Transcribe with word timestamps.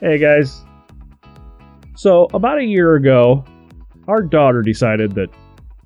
Hey 0.00 0.18
guys. 0.18 0.62
So, 1.94 2.28
about 2.34 2.58
a 2.58 2.64
year 2.64 2.96
ago, 2.96 3.42
our 4.06 4.20
daughter 4.20 4.60
decided 4.60 5.14
that 5.14 5.30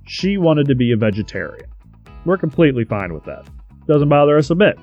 she 0.05 0.37
wanted 0.37 0.67
to 0.67 0.75
be 0.75 0.91
a 0.91 0.97
vegetarian. 0.97 1.71
We're 2.25 2.37
completely 2.37 2.83
fine 2.83 3.15
with 3.15 3.23
that. 3.27 3.47
Doesn't 3.87 4.09
bother 4.09 4.37
us 4.37 4.51
a 4.51 4.57
bit. 4.57 4.77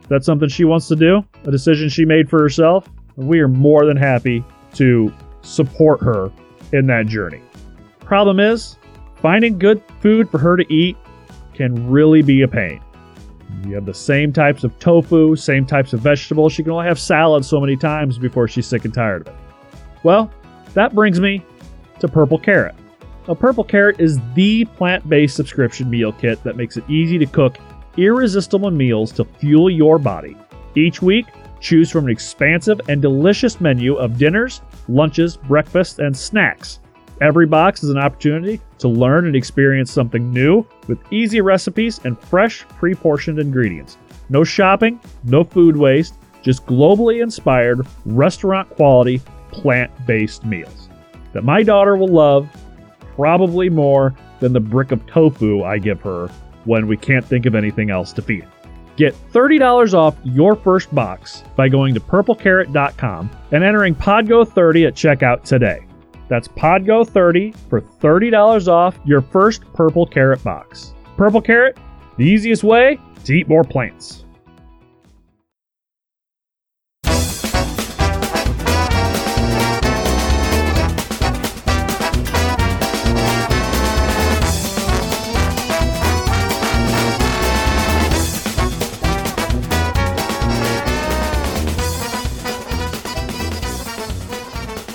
If 0.00 0.08
that's 0.08 0.24
something 0.24 0.48
she 0.48 0.64
wants 0.64 0.88
to 0.88 0.96
do, 0.96 1.22
a 1.44 1.50
decision 1.50 1.90
she 1.90 2.06
made 2.06 2.30
for 2.30 2.40
herself, 2.40 2.88
we 3.16 3.40
are 3.40 3.48
more 3.48 3.84
than 3.84 3.98
happy 3.98 4.42
to 4.76 5.12
support 5.42 6.00
her 6.00 6.32
in 6.72 6.86
that 6.86 7.06
journey. 7.06 7.42
Problem 8.00 8.40
is, 8.40 8.78
finding 9.16 9.58
good 9.58 9.82
food 10.00 10.30
for 10.30 10.38
her 10.38 10.56
to 10.56 10.64
eat 10.72 10.96
can 11.52 11.90
really 11.90 12.22
be 12.22 12.40
a 12.40 12.48
pain. 12.48 12.80
You 13.66 13.74
have 13.74 13.86
the 13.86 13.94
same 13.94 14.32
types 14.32 14.64
of 14.64 14.78
tofu, 14.78 15.36
same 15.36 15.66
types 15.66 15.92
of 15.92 16.00
vegetables. 16.00 16.52
She 16.52 16.62
can 16.62 16.72
only 16.72 16.86
have 16.86 16.98
salad 16.98 17.44
so 17.44 17.60
many 17.60 17.76
times 17.76 18.18
before 18.18 18.48
she's 18.48 18.66
sick 18.66 18.84
and 18.84 18.94
tired 18.94 19.22
of 19.22 19.28
it. 19.28 19.40
Well, 20.02 20.30
that 20.74 20.94
brings 20.94 21.20
me 21.20 21.44
to 22.00 22.08
Purple 22.08 22.38
Carrot. 22.38 22.74
A 23.28 23.34
Purple 23.34 23.64
Carrot 23.64 24.00
is 24.00 24.18
the 24.34 24.64
plant 24.64 25.08
based 25.08 25.36
subscription 25.36 25.90
meal 25.90 26.12
kit 26.12 26.42
that 26.42 26.56
makes 26.56 26.76
it 26.76 26.88
easy 26.88 27.18
to 27.18 27.26
cook 27.26 27.58
irresistible 27.96 28.70
meals 28.70 29.12
to 29.12 29.24
fuel 29.24 29.70
your 29.70 29.98
body. 29.98 30.36
Each 30.74 31.02
week, 31.02 31.26
choose 31.60 31.90
from 31.90 32.06
an 32.06 32.10
expansive 32.10 32.80
and 32.88 33.02
delicious 33.02 33.60
menu 33.60 33.96
of 33.96 34.16
dinners, 34.16 34.62
lunches, 34.88 35.36
breakfasts, 35.36 35.98
and 35.98 36.16
snacks. 36.16 36.80
Every 37.20 37.46
box 37.46 37.82
is 37.82 37.90
an 37.90 37.98
opportunity 37.98 38.60
to 38.78 38.88
learn 38.88 39.26
and 39.26 39.36
experience 39.36 39.92
something 39.92 40.32
new 40.32 40.64
with 40.86 41.00
easy 41.12 41.40
recipes 41.40 42.00
and 42.04 42.18
fresh, 42.18 42.66
pre 42.68 42.94
portioned 42.94 43.38
ingredients. 43.38 43.98
No 44.28 44.44
shopping, 44.44 45.00
no 45.24 45.44
food 45.44 45.76
waste, 45.76 46.14
just 46.42 46.64
globally 46.66 47.22
inspired, 47.22 47.86
restaurant 48.06 48.70
quality, 48.70 49.20
plant 49.50 49.90
based 50.06 50.44
meals 50.44 50.90
that 51.32 51.44
my 51.44 51.62
daughter 51.62 51.96
will 51.96 52.08
love 52.08 52.48
probably 53.14 53.68
more 53.68 54.14
than 54.40 54.52
the 54.52 54.60
brick 54.60 54.92
of 54.92 55.06
tofu 55.06 55.62
I 55.62 55.78
give 55.78 56.00
her 56.02 56.28
when 56.64 56.86
we 56.86 56.96
can't 56.96 57.24
think 57.24 57.46
of 57.46 57.54
anything 57.54 57.90
else 57.90 58.12
to 58.14 58.22
feed. 58.22 58.46
Get 58.96 59.14
$30 59.32 59.94
off 59.94 60.16
your 60.24 60.56
first 60.56 60.94
box 60.94 61.42
by 61.56 61.68
going 61.68 61.94
to 61.94 62.00
purplecarrot.com 62.00 63.30
and 63.52 63.64
entering 63.64 63.94
PODGO30 63.94 64.88
at 64.88 64.94
checkout 64.94 65.42
today. 65.44 65.86
That's 66.30 66.46
PODGO30 66.46 67.56
for 67.68 67.80
$30 67.80 68.68
off 68.68 68.96
your 69.04 69.20
first 69.20 69.64
Purple 69.74 70.06
Carrot 70.06 70.42
box. 70.44 70.94
Purple 71.16 71.42
Carrot, 71.42 71.76
the 72.18 72.24
easiest 72.24 72.62
way 72.62 73.00
to 73.24 73.32
eat 73.32 73.48
more 73.48 73.64
plants. 73.64 74.24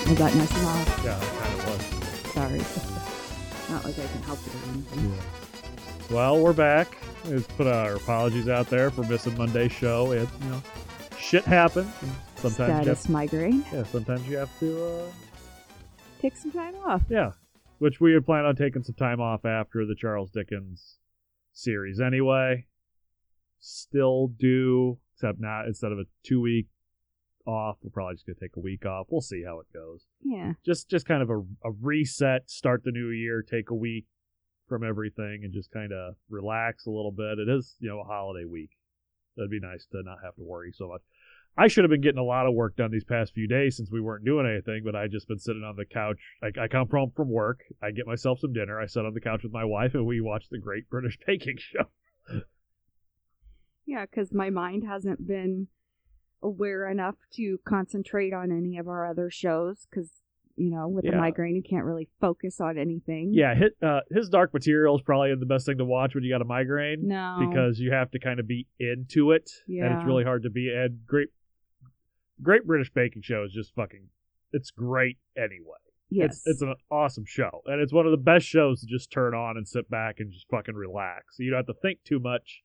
I 0.08 0.14
got 0.18 0.34
nothing 0.34 0.65
Well, 6.12 6.40
we're 6.40 6.54
back. 6.54 6.96
Let's 7.26 7.48
put 7.48 7.68
our 7.68 7.96
apologies 7.96 8.48
out 8.48 8.70
there 8.70 8.92
for 8.92 9.04
missing 9.04 9.36
Monday's 9.38 9.72
show. 9.72 10.12
It, 10.12 10.30
you 10.44 10.50
know, 10.50 10.62
shit 11.18 11.44
happens. 11.44 11.92
Sometimes 12.36 12.58
you 12.60 12.64
have, 12.66 12.84
Status 12.84 13.10
migraine. 13.10 13.66
yeah, 13.74 13.84
sometimes 13.84 14.28
you 14.28 14.38
have 14.38 14.60
to, 14.60 14.86
uh, 14.86 15.06
Take 16.22 16.38
some 16.38 16.52
time 16.52 16.76
off. 16.86 17.02
yeah. 17.10 17.32
Which 17.80 18.00
we 18.00 18.14
had 18.14 18.26
planned 18.26 18.48
on 18.48 18.56
taking 18.56 18.84
some 18.84 18.96
time 18.96 19.20
off 19.20 19.46
after 19.46 19.86
the 19.86 19.96
Charles 19.96 20.32
Dickens 20.32 20.98
series 21.54 22.00
anyway. 22.00 22.66
Still 23.60 24.28
do, 24.28 24.98
except 25.16 25.40
not 25.42 25.66
instead 25.66 25.92
of 25.92 26.00
a 26.00 26.04
two 26.24 26.40
week 26.40 26.68
off, 27.46 27.78
we're 27.84 27.90
probably 27.90 28.16
just 28.16 28.26
gonna 28.26 28.38
take 28.40 28.56
a 28.56 28.60
week 28.62 28.86
off. 28.86 29.08
We'll 29.10 29.22
see 29.22 29.44
how 29.46 29.60
it 29.60 29.68
goes. 29.74 30.06
Yeah. 30.24 30.54
Just 30.66 30.90
just 30.90 31.06
kind 31.06 31.22
of 31.22 31.30
a, 31.30 31.40
a 31.68 31.72
reset, 31.82 32.50
start 32.50 32.84
the 32.86 32.92
new 32.92 33.10
year, 33.10 33.42
take 33.44 33.70
a 33.70 33.76
week 33.76 34.06
from 34.68 34.84
everything 34.84 35.42
and 35.44 35.54
just 35.54 35.72
kind 35.72 35.92
of 35.92 36.16
relax 36.30 36.86
a 36.86 36.92
little 36.92 37.12
bit. 37.12 37.40
It 37.40 37.50
is, 37.50 37.76
you 37.80 37.90
know, 37.90 38.02
a 38.02 38.04
holiday 38.04 38.46
week. 38.46 38.72
That'd 39.38 39.52
be 39.52 39.60
nice 39.60 39.86
to 39.92 40.02
not 40.04 40.18
have 40.24 40.36
to 40.36 40.44
worry 40.44 40.72
so 40.74 40.88
much. 40.88 41.02
I 41.58 41.68
should 41.68 41.86
have 41.86 41.92
been 41.92 42.02
getting 42.02 42.20
a 42.20 42.24
lot 42.24 42.48
of 42.48 42.54
work 42.54 42.76
done 42.76 42.92
these 42.92 43.06
past 43.06 43.34
few 43.34 43.48
days 43.48 43.78
since 43.78 43.90
we 43.90 44.02
weren't 44.02 44.26
doing 44.26 44.46
anything, 44.46 44.82
but 44.84 44.96
I 44.96 45.08
just 45.08 45.28
been 45.28 45.40
sitting 45.40 45.64
on 45.64 45.78
the 45.78 45.86
couch. 45.86 46.20
I, 46.44 46.48
I 46.64 46.68
come 46.68 46.88
home 46.90 47.14
from 47.16 47.30
work, 47.30 47.60
I 47.82 47.92
get 47.92 48.08
myself 48.08 48.40
some 48.40 48.52
dinner, 48.52 48.80
I 48.80 48.88
sit 48.88 49.06
on 49.06 49.14
the 49.14 49.22
couch 49.22 49.44
with 49.44 49.54
my 49.54 49.64
wife, 49.64 49.94
and 49.94 50.06
we 50.06 50.20
watch 50.20 50.48
the 50.50 50.60
Great 50.60 50.90
British 50.90 51.18
Baking 51.28 51.58
Show. 51.58 51.86
Yeah, 53.86 54.06
because 54.06 54.34
my 54.34 54.50
mind 54.50 54.84
hasn't 54.86 55.28
been 55.28 55.68
aware 56.42 56.90
enough 56.90 57.16
to 57.34 57.60
concentrate 57.66 58.34
on 58.34 58.52
any 58.52 58.78
of 58.78 58.88
our 58.88 59.06
other 59.06 59.30
shows. 59.30 59.88
Because, 59.90 60.12
you 60.58 60.70
know, 60.72 60.88
with 60.88 61.04
the 61.04 61.12
Yeah. 61.12 61.18
migraine, 61.20 61.56
you 61.56 61.64
can't 61.64 61.86
really 61.86 62.08
focus 62.22 62.62
on 62.62 62.78
anything. 62.78 63.34
Yeah, 63.34 63.56
hit, 63.56 63.76
uh, 63.82 64.02
his 64.10 64.30
Dark 64.30 64.54
Material 64.54 64.96
is 64.96 65.02
probably 65.02 65.36
the 65.36 65.46
best 65.46 65.66
thing 65.66 65.78
to 65.80 65.86
watch 65.86 66.16
when 66.16 66.24
you 66.24 66.32
got 66.34 66.42
a 66.42 66.46
migraine. 66.46 67.08
No. 67.08 67.46
because 67.50 67.80
you 67.80 67.92
have 67.92 68.10
to 68.12 68.20
kind 68.20 68.40
of 68.40 68.48
be 68.48 68.68
into 68.80 69.32
it, 69.32 69.50
and 69.68 69.94
it's 69.96 70.06
really 70.06 70.24
hard 70.24 70.44
to 70.44 70.50
be. 70.50 70.74
And 70.74 71.06
great, 71.06 71.30
Great 72.42 72.66
British 72.66 72.92
Baking 72.92 73.22
Show 73.22 73.44
is 73.44 73.52
just 73.54 73.74
fucking. 73.76 74.10
It's 74.52 74.72
great 74.72 75.18
anyway. 75.38 75.78
yes. 76.10 76.36
It's, 76.38 76.48
it's 76.48 76.62
an 76.62 76.76
awesome 76.92 77.26
show, 77.26 77.62
and 77.66 77.82
it's 77.82 77.92
one 77.94 78.06
of 78.06 78.12
the 78.12 78.18
best 78.18 78.46
shows 78.46 78.82
to 78.82 78.88
just 78.88 79.12
turn 79.12 79.34
on 79.34 79.58
and 79.58 79.68
sit 79.68 79.90
back 79.90 80.20
and 80.20 80.32
just 80.32 80.48
fucking 80.50 80.76
relax. 80.76 81.36
You 81.40 81.52
don't 81.52 81.60
have 81.60 81.68
to 81.68 81.82
think 81.82 82.00
too 82.04 82.20
much. 82.20 82.62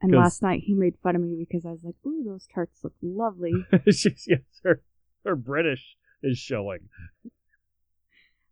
And 0.00 0.12
last 0.14 0.42
night 0.42 0.62
he 0.64 0.74
made 0.74 0.94
fun 1.02 1.16
of 1.16 1.22
me 1.22 1.34
because 1.38 1.64
I 1.64 1.70
was 1.70 1.82
like, 1.82 1.94
ooh, 2.06 2.22
those 2.26 2.46
tarts 2.54 2.80
look 2.84 2.92
lovely. 3.02 3.52
She's 3.86 4.26
yes, 4.28 4.40
her 4.62 4.82
her 5.24 5.34
British 5.36 5.96
is 6.24 6.38
showing. 6.38 6.88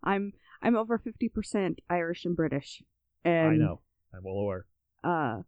I'm 0.05 0.33
I'm 0.63 0.77
over 0.77 0.99
50% 0.99 1.79
Irish 1.91 2.25
and 2.25 2.37
British. 2.37 2.83
And, 3.25 3.49
I 3.49 3.57
know. 3.57 3.81
I'm 4.15 4.23
well 4.23 4.35
aware. 4.37 4.67
Uh, 5.03 5.43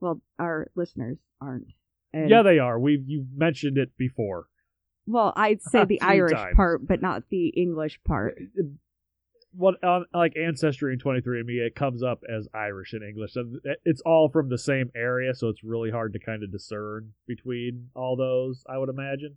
well, 0.00 0.20
our 0.38 0.70
listeners 0.76 1.18
aren't. 1.40 1.66
And, 2.12 2.30
yeah, 2.30 2.42
they 2.42 2.58
are. 2.58 2.78
We've 2.78 3.04
you've 3.06 3.32
mentioned 3.34 3.78
it 3.78 3.96
before. 3.96 4.46
Well, 5.06 5.32
I'd 5.36 5.62
say 5.62 5.84
the 5.88 6.00
Irish 6.00 6.32
times. 6.32 6.56
part, 6.56 6.86
but 6.86 7.00
not 7.02 7.24
the 7.30 7.48
English 7.48 8.00
part. 8.04 8.38
what 9.52 9.82
on 9.82 10.04
like 10.14 10.36
ancestry 10.36 10.92
and 10.92 11.02
23andme 11.02 11.66
it 11.66 11.74
comes 11.74 12.04
up 12.04 12.22
as 12.32 12.46
irish 12.54 12.92
and 12.92 13.02
english 13.02 13.34
and 13.34 13.58
it's 13.84 14.00
all 14.02 14.28
from 14.28 14.48
the 14.48 14.56
same 14.56 14.88
area 14.94 15.34
so 15.34 15.48
it's 15.48 15.64
really 15.64 15.90
hard 15.90 16.12
to 16.12 16.20
kind 16.20 16.44
of 16.44 16.52
discern 16.52 17.12
between 17.26 17.88
all 17.96 18.14
those 18.14 18.62
i 18.68 18.78
would 18.78 18.88
imagine 18.88 19.36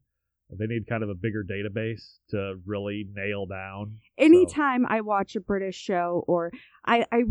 they 0.57 0.65
need 0.65 0.87
kind 0.87 1.03
of 1.03 1.09
a 1.09 1.15
bigger 1.15 1.43
database 1.43 2.17
to 2.29 2.55
really 2.65 3.07
nail 3.13 3.45
down 3.45 3.97
Anytime 4.17 4.85
I 4.87 5.01
watch 5.01 5.35
a 5.35 5.41
British 5.41 5.75
show, 5.75 6.23
or 6.27 6.51
I 6.85 7.05
I 7.11 7.23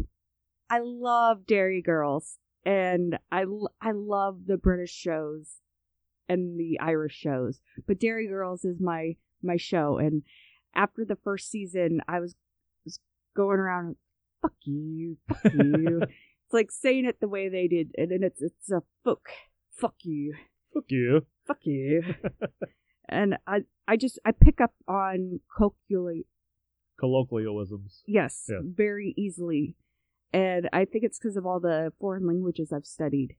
I 0.70 0.80
love 0.82 1.46
Derry 1.46 1.82
Girls, 1.82 2.38
and 2.64 3.18
I, 3.30 3.44
I 3.80 3.92
love 3.92 4.46
the 4.46 4.56
British 4.56 4.92
shows 4.92 5.58
and 6.28 6.58
the 6.58 6.80
Irish 6.80 7.14
shows, 7.14 7.60
but 7.86 8.00
Derry 8.00 8.26
Girls 8.26 8.64
is 8.64 8.80
my 8.80 9.16
my 9.42 9.56
show. 9.56 9.98
And 9.98 10.22
after 10.74 11.04
the 11.04 11.16
first 11.16 11.50
season, 11.50 12.00
I 12.08 12.20
was 12.20 12.34
was 12.84 12.98
going 13.36 13.58
around, 13.58 13.96
fuck 14.40 14.54
you, 14.64 15.18
fuck 15.28 15.52
you. 15.54 16.02
it's 16.02 16.52
like 16.52 16.70
saying 16.70 17.04
it 17.04 17.20
the 17.20 17.28
way 17.28 17.48
they 17.48 17.68
did, 17.68 17.92
and 17.96 18.10
then 18.10 18.22
it's 18.22 18.42
it's 18.42 18.70
a 18.70 18.82
fuck, 19.04 19.28
fuck 19.76 19.96
you. 20.02 20.34
fuck 20.72 20.84
you 20.88 21.26
fuck 21.46 21.58
you. 21.64 22.02
and 23.12 23.36
I 23.46 23.60
I 23.86 23.96
just 23.96 24.18
I 24.24 24.32
pick 24.32 24.60
up 24.60 24.72
on 24.88 25.40
colloquially 25.56 26.26
colloquialisms 26.98 28.02
yes, 28.06 28.46
Yeah. 28.48 28.60
very 28.62 29.14
easily. 29.16 29.76
And 30.32 30.68
I 30.72 30.84
think 30.86 31.04
it's 31.04 31.18
because 31.18 31.36
of 31.36 31.44
all 31.46 31.60
the 31.60 31.92
foreign 32.00 32.26
languages 32.26 32.72
I've 32.72 32.86
studied. 32.86 33.36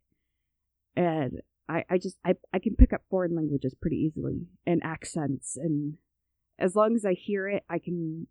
And 0.96 1.42
I, 1.68 1.86
I 1.90 1.98
just 1.98 2.18
I, 2.26 2.36
I 2.54 2.60
can 2.60 2.76
pick 2.76 2.94
up 2.94 3.02
foreign 3.10 3.36
languages 3.36 3.74
pretty 3.82 3.96
easily 3.98 4.48
and 4.68 4.82
accents 4.84 5.56
and 5.58 5.96
as 6.60 6.76
long 6.76 6.94
as 6.96 7.06
I 7.06 7.14
hear 7.14 7.48
it 7.48 7.64
I 7.70 7.80
can 7.80 8.28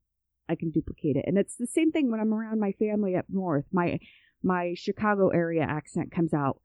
I 0.48 0.54
can 0.54 0.70
duplicate 0.70 1.16
it. 1.16 1.24
And 1.26 1.38
it's 1.38 1.56
the 1.56 1.66
same 1.66 1.90
thing 1.92 2.10
when 2.10 2.20
I'm 2.20 2.32
around 2.34 2.60
my 2.60 2.72
family 2.72 3.16
up 3.16 3.24
north. 3.28 3.64
My 3.72 3.98
my 4.42 4.74
Chicago 4.76 5.28
area 5.28 5.62
accent 5.62 6.12
comes 6.12 6.34
out 6.34 6.60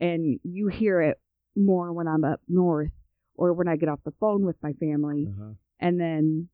and 0.00 0.40
you 0.42 0.68
hear 0.68 1.00
it 1.02 1.20
more 1.56 1.92
when 1.92 2.08
I'm 2.08 2.24
up 2.24 2.40
north 2.48 2.92
or 3.38 3.54
when 3.54 3.68
I 3.68 3.76
get 3.76 3.88
off 3.88 4.00
the 4.04 4.12
phone 4.20 4.44
with 4.44 4.56
my 4.62 4.72
family 4.74 5.26
uh-huh. 5.28 5.52
and 5.80 5.98
then 6.00 6.48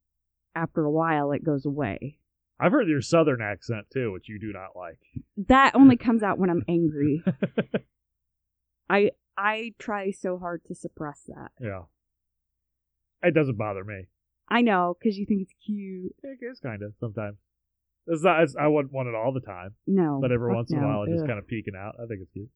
after 0.54 0.84
a 0.84 0.90
while 0.90 1.32
it 1.32 1.42
goes 1.44 1.66
away. 1.66 2.18
i've 2.60 2.70
heard 2.70 2.86
your 2.88 3.00
southern 3.00 3.42
accent 3.42 3.86
too 3.92 4.12
which 4.12 4.28
you 4.28 4.38
do 4.38 4.52
not 4.52 4.76
like 4.76 5.00
That 5.48 5.74
only 5.74 5.96
comes 5.96 6.22
out 6.22 6.38
when 6.38 6.50
I'm 6.50 6.62
angry. 6.68 7.24
I 8.88 9.10
I 9.36 9.72
try 9.78 10.10
so 10.12 10.38
hard 10.38 10.62
to 10.66 10.74
suppress 10.74 11.22
that. 11.26 11.50
yeah 11.60 11.82
It 13.22 13.34
doesn't 13.34 13.58
bother 13.58 13.82
me. 13.82 14.06
I 14.48 14.60
know 14.60 14.94
because 14.98 15.16
you 15.18 15.26
think 15.26 15.40
it's 15.42 15.54
cute. 15.64 16.14
It 16.22 16.38
is 16.42 16.60
kind 16.60 16.82
of 16.82 16.92
sometimes. 17.00 17.38
It's 18.06 18.22
not. 18.22 18.42
It's, 18.42 18.54
I 18.54 18.66
wouldn't 18.66 18.92
want 18.92 19.08
it 19.08 19.14
all 19.14 19.32
the 19.32 19.40
time, 19.40 19.70
No, 19.86 20.18
but 20.20 20.30
every 20.30 20.54
once 20.54 20.70
in 20.70 20.78
a 20.78 20.86
while, 20.86 21.04
it's 21.04 21.14
just 21.14 21.26
kind 21.26 21.38
of 21.38 21.46
peeking 21.48 21.72
out. 21.74 21.94
I 21.98 22.04
think 22.06 22.20
it's 22.20 22.30
cute. 22.32 22.50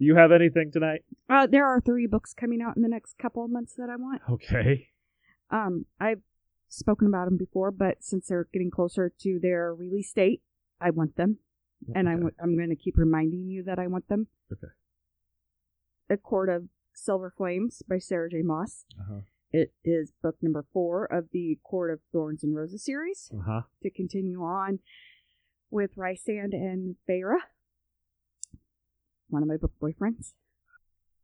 Do 0.00 0.06
you 0.06 0.16
have 0.16 0.32
anything 0.32 0.70
tonight? 0.72 1.04
Uh, 1.28 1.46
there 1.46 1.66
are 1.66 1.78
three 1.80 2.06
books 2.06 2.32
coming 2.34 2.60
out 2.62 2.74
in 2.74 2.82
the 2.82 2.88
next 2.88 3.18
couple 3.18 3.44
of 3.44 3.50
months 3.50 3.74
that 3.76 3.90
I 3.90 3.96
want. 3.96 4.22
Okay. 4.30 4.88
Um, 5.50 5.84
I've 6.00 6.22
spoken 6.68 7.06
about 7.06 7.26
them 7.26 7.36
before, 7.36 7.70
but 7.70 8.02
since 8.02 8.26
they're 8.28 8.48
getting 8.52 8.70
closer 8.70 9.12
to 9.20 9.38
their 9.42 9.74
release 9.74 10.10
date, 10.12 10.40
I 10.80 10.88
want 10.90 11.16
them, 11.16 11.38
and 11.94 12.08
I 12.08 12.12
Okay. 12.12 12.20
w- 12.22 12.34
I'm 12.42 12.56
going 12.56 12.70
to 12.70 12.76
keep 12.76 12.96
reminding 12.96 13.46
you 13.48 13.62
that 13.64 13.78
I 13.78 13.86
want 13.88 14.08
them. 14.08 14.28
Okay. 14.50 14.72
A 16.08 16.16
Court 16.16 16.48
of 16.48 16.68
Silver 16.94 17.30
Flames 17.36 17.82
by 17.86 17.98
Sarah 17.98 18.30
J. 18.30 18.40
Maas. 18.42 18.86
Uh-huh. 18.98 19.20
It 19.52 19.74
is 19.84 20.12
book 20.22 20.36
number 20.40 20.64
four 20.72 21.04
of 21.06 21.28
the 21.32 21.58
Court 21.62 21.92
of 21.92 22.00
Thorns 22.12 22.42
and 22.42 22.54
Roses 22.56 22.84
series. 22.84 23.30
Uh 23.36 23.42
huh. 23.44 23.60
To 23.82 23.90
continue 23.90 24.40
on 24.42 24.78
with 25.70 25.94
Rysand 25.96 26.52
and 26.54 26.96
Feyre, 27.08 27.36
one 29.30 29.42
of 29.42 29.48
my 29.48 29.56
book 29.56 29.72
boyfriends. 29.82 30.32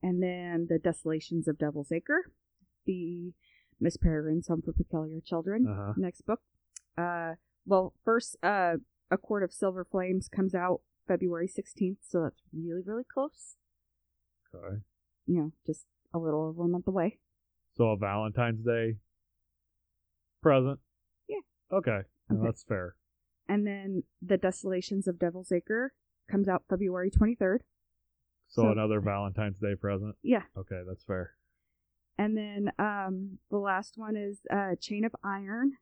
And 0.02 0.22
then 0.22 0.66
The 0.68 0.78
Desolations 0.78 1.48
of 1.48 1.58
Devil's 1.58 1.90
Acre, 1.92 2.30
the 2.86 3.32
Miss 3.80 3.96
Peregrine's 3.96 4.48
Home 4.48 4.62
for 4.62 4.72
Peculiar 4.72 5.20
Children. 5.24 5.66
Uh 5.68 5.86
huh. 5.88 5.92
Next 5.96 6.22
book. 6.22 6.40
Uh, 6.96 7.34
well, 7.66 7.94
first, 8.04 8.36
uh, 8.42 8.76
A 9.10 9.16
Court 9.18 9.42
of 9.42 9.52
Silver 9.52 9.84
Flames 9.84 10.28
comes 10.28 10.54
out 10.54 10.80
February 11.08 11.48
16th, 11.48 11.96
so 12.08 12.22
that's 12.22 12.40
really, 12.54 12.82
really 12.84 13.04
close. 13.04 13.56
Okay. 14.54 14.76
You 15.26 15.40
know, 15.40 15.52
just 15.66 15.86
a 16.14 16.18
little 16.18 16.42
over 16.46 16.64
a 16.64 16.68
month 16.68 16.86
away. 16.88 17.18
So 17.76 17.90
a 17.90 17.96
Valentine's 17.96 18.64
Day 18.64 18.96
present. 20.42 20.78
Yeah. 21.28 21.36
Okay. 21.72 22.00
No, 22.30 22.36
Okay. 22.38 22.44
that's 22.46 22.62
fair. 22.64 22.94
And 23.48 23.66
then 23.66 24.04
The 24.22 24.36
Desolations 24.38 25.06
of 25.06 25.18
Devil's 25.18 25.52
Acre 25.52 25.92
comes 26.30 26.48
out 26.48 26.64
February 26.68 27.10
23rd. 27.10 27.58
So, 28.56 28.62
So- 28.62 28.72
another 28.72 29.00
Valentine's 29.00 29.58
Day 29.58 29.74
present. 29.74 30.16
Yeah. 30.22 30.42
Okay, 30.56 30.80
that's 30.88 31.04
fair. 31.04 31.32
And 32.18 32.34
then 32.36 32.72
um, 32.78 33.38
the 33.50 33.58
last 33.58 33.94
one 33.98 34.16
is 34.16 34.40
uh, 34.50 34.74
Chain 34.80 35.04
of 35.04 35.14
Iron, 35.22 35.72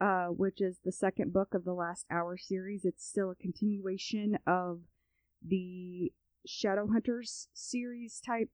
uh, 0.00 0.26
which 0.26 0.60
is 0.60 0.78
the 0.84 0.90
second 0.90 1.32
book 1.32 1.54
of 1.54 1.64
the 1.64 1.72
Last 1.72 2.04
Hour 2.10 2.36
series. 2.36 2.84
It's 2.84 3.06
still 3.06 3.30
a 3.30 3.36
continuation 3.36 4.36
of 4.48 4.80
the 5.46 6.12
Shadowhunters 6.48 7.46
series 7.54 8.20
type. 8.20 8.50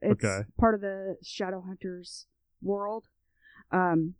It's 0.00 0.24
Okay. 0.24 0.42
part 0.56 0.76
of 0.76 0.80
the 0.80 1.16
Shadowhunters 1.24 2.26
world. 2.62 3.06
Um, 3.72 4.14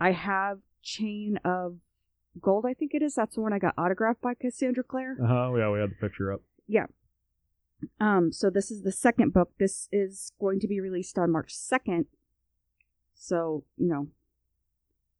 I 0.00 0.10
have 0.12 0.58
Chain 0.82 1.38
of 1.44 1.76
Gold, 2.40 2.64
I 2.66 2.74
think 2.74 2.92
it 2.94 3.02
is. 3.02 3.14
That's 3.14 3.36
the 3.36 3.40
one 3.40 3.52
I 3.52 3.58
got 3.60 3.74
autographed 3.78 4.20
by 4.20 4.34
Cassandra 4.34 4.82
Clare. 4.82 5.16
Uh 5.22 5.26
huh. 5.26 5.54
Yeah, 5.56 5.70
we 5.70 5.78
had 5.78 5.90
the 5.90 5.94
picture 6.00 6.32
up. 6.32 6.40
Um, 8.00 8.32
so 8.32 8.50
this 8.50 8.70
is 8.70 8.82
the 8.82 8.92
second 8.92 9.32
book. 9.32 9.50
This 9.58 9.88
is 9.92 10.32
going 10.40 10.60
to 10.60 10.68
be 10.68 10.80
released 10.80 11.18
on 11.18 11.32
March 11.32 11.54
2nd. 11.54 12.06
So, 13.14 13.64
you 13.76 13.88
know, 13.88 14.08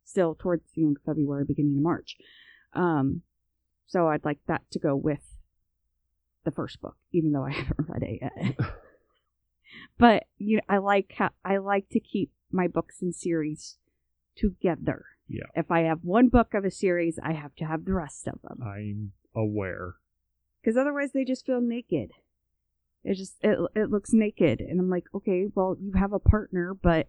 still 0.04 0.34
towards 0.34 0.64
the 0.74 0.84
end 0.84 0.96
of 0.96 1.02
February, 1.04 1.44
beginning 1.44 1.76
of 1.76 1.82
March. 1.82 2.16
Um, 2.72 3.22
so 3.86 4.08
I'd 4.08 4.24
like 4.24 4.38
that 4.46 4.62
to 4.72 4.78
go 4.78 4.94
with 4.96 5.36
the 6.44 6.50
first 6.50 6.80
book, 6.80 6.96
even 7.12 7.32
though 7.32 7.44
I 7.44 7.52
haven't 7.52 7.88
read 7.88 8.02
it 8.02 8.18
yet. 8.22 8.56
but 9.98 10.24
you 10.38 10.56
know, 10.56 10.62
I 10.68 10.78
like 10.78 11.14
how 11.18 11.30
I 11.44 11.58
like 11.58 11.88
to 11.90 12.00
keep 12.00 12.30
my 12.50 12.66
books 12.68 13.02
in 13.02 13.12
series 13.12 13.76
together. 14.36 15.04
Yeah. 15.28 15.44
If 15.54 15.70
I 15.70 15.80
have 15.80 16.00
one 16.02 16.28
book 16.28 16.54
of 16.54 16.64
a 16.64 16.70
series, 16.70 17.18
I 17.22 17.32
have 17.32 17.54
to 17.56 17.64
have 17.66 17.84
the 17.84 17.92
rest 17.92 18.26
of 18.26 18.40
them 18.42 18.62
I'm 18.62 19.12
aware. 19.34 19.96
because 20.60 20.76
otherwise 20.76 21.12
they 21.12 21.24
just 21.24 21.44
feel 21.44 21.60
naked. 21.60 22.12
It 23.04 23.14
just 23.14 23.36
it 23.42 23.58
it 23.74 23.90
looks 23.90 24.12
naked, 24.12 24.60
and 24.60 24.80
I'm 24.80 24.90
like, 24.90 25.04
okay, 25.14 25.46
well, 25.54 25.76
you 25.80 25.92
have 25.92 26.12
a 26.12 26.18
partner, 26.18 26.74
but 26.74 27.08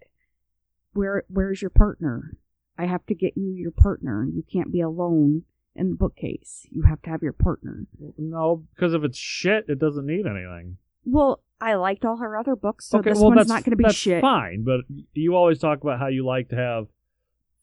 where 0.93 1.23
where's 1.27 1.61
your 1.61 1.71
partner? 1.71 2.37
I 2.77 2.85
have 2.85 3.05
to 3.07 3.15
get 3.15 3.35
you 3.35 3.51
your 3.51 3.71
partner. 3.71 4.25
You 4.25 4.43
can't 4.51 4.71
be 4.71 4.81
alone 4.81 5.43
in 5.75 5.89
the 5.89 5.95
bookcase. 5.95 6.67
You 6.71 6.83
have 6.83 7.01
to 7.03 7.09
have 7.09 7.21
your 7.23 7.33
partner. 7.33 7.85
No, 8.17 8.63
because 8.75 8.93
if 8.93 9.03
it's 9.03 9.17
shit, 9.17 9.65
it 9.67 9.79
doesn't 9.79 10.05
need 10.05 10.25
anything. 10.25 10.77
Well, 11.05 11.41
I 11.59 11.73
liked 11.75 12.05
all 12.05 12.17
her 12.17 12.37
other 12.37 12.55
books, 12.55 12.87
so 12.87 12.99
okay, 12.99 13.11
this 13.11 13.19
well 13.19 13.31
one's 13.31 13.47
not 13.47 13.63
going 13.63 13.71
to 13.71 13.77
be 13.77 13.83
that's 13.83 13.95
shit. 13.95 14.21
fine. 14.21 14.63
But 14.63 14.81
you 15.13 15.35
always 15.35 15.59
talk 15.59 15.81
about 15.81 15.99
how 15.99 16.07
you 16.07 16.25
like 16.25 16.49
to 16.49 16.55
have 16.55 16.87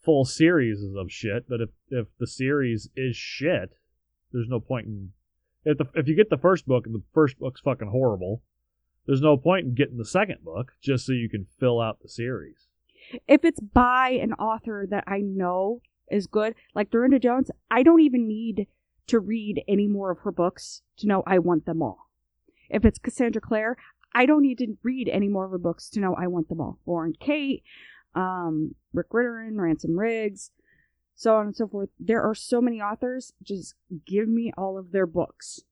full 0.05 0.25
series 0.25 0.83
of 0.97 1.11
shit. 1.11 1.49
But 1.49 1.61
if 1.61 1.71
if 1.91 2.07
the 2.19 2.27
series 2.27 2.89
is 2.97 3.17
shit, 3.17 3.73
there's 4.33 4.49
no 4.49 4.61
point 4.61 4.87
in 4.87 5.13
if 5.67 5.79
the 5.79 5.87
if 5.95 6.09
you 6.09 6.17
get 6.17 6.31
the 6.31 6.39
first 6.39 6.67
book 6.67 6.87
and 6.87 6.95
the 6.95 7.03
first 7.13 7.39
book's 7.39 7.61
fucking 7.61 7.89
horrible. 7.89 8.43
There's 9.07 9.21
no 9.21 9.37
point 9.37 9.67
in 9.67 9.75
getting 9.75 9.99
the 9.99 10.05
second 10.05 10.43
book 10.43 10.73
just 10.83 11.07
so 11.07 11.13
you 11.13 11.29
can 11.29 11.47
fill 11.61 11.81
out 11.81 12.01
the 12.01 12.09
series. 12.09 12.67
If 13.29 13.45
it's 13.45 13.61
by 13.61 14.11
an 14.21 14.33
author 14.33 14.85
that 14.91 15.05
I 15.07 15.19
know 15.19 15.81
is 16.11 16.27
good, 16.27 16.55
like 16.75 16.91
Darynda 16.91 17.23
Jones, 17.23 17.51
I 17.71 17.85
don't 17.85 18.01
even 18.01 18.27
need 18.27 18.67
to 19.07 19.21
read 19.21 19.63
any 19.69 19.87
more 19.87 20.11
of 20.11 20.21
her 20.21 20.33
books 20.33 20.83
to 20.99 21.07
know 21.07 21.23
I 21.25 21.39
want 21.39 21.67
them 21.67 21.83
all. 21.83 22.11
If 22.69 22.85
it's 22.85 22.99
Cassandra 22.99 23.41
Clare, 23.41 23.77
I 24.13 24.27
don't 24.27 24.43
need 24.43 24.59
to 24.59 24.77
read 24.83 25.09
any 25.09 25.29
more 25.29 25.45
of 25.45 25.53
her 25.53 25.59
books 25.59 25.89
to 25.91 26.01
know 26.01 26.15
I 26.15 26.27
want 26.27 26.49
them 26.49 26.61
all. 26.61 26.81
Lauren 26.85 27.15
Kate, 27.21 27.63
um, 28.17 28.75
Rick 28.93 29.09
Riordan, 29.13 29.61
Ransom 29.61 29.97
Riggs, 29.97 30.51
so 31.17 31.37
on 31.37 31.47
and 31.47 31.57
so 31.57 31.67
forth. 31.67 31.89
There 31.99 32.23
are 32.23 32.35
so 32.35 32.61
many 32.61 32.81
authors. 32.81 33.33
Just 33.43 33.75
give 34.07 34.29
me 34.29 34.53
all 34.57 34.79
of 34.79 34.93
their 34.93 35.07
books. 35.07 35.63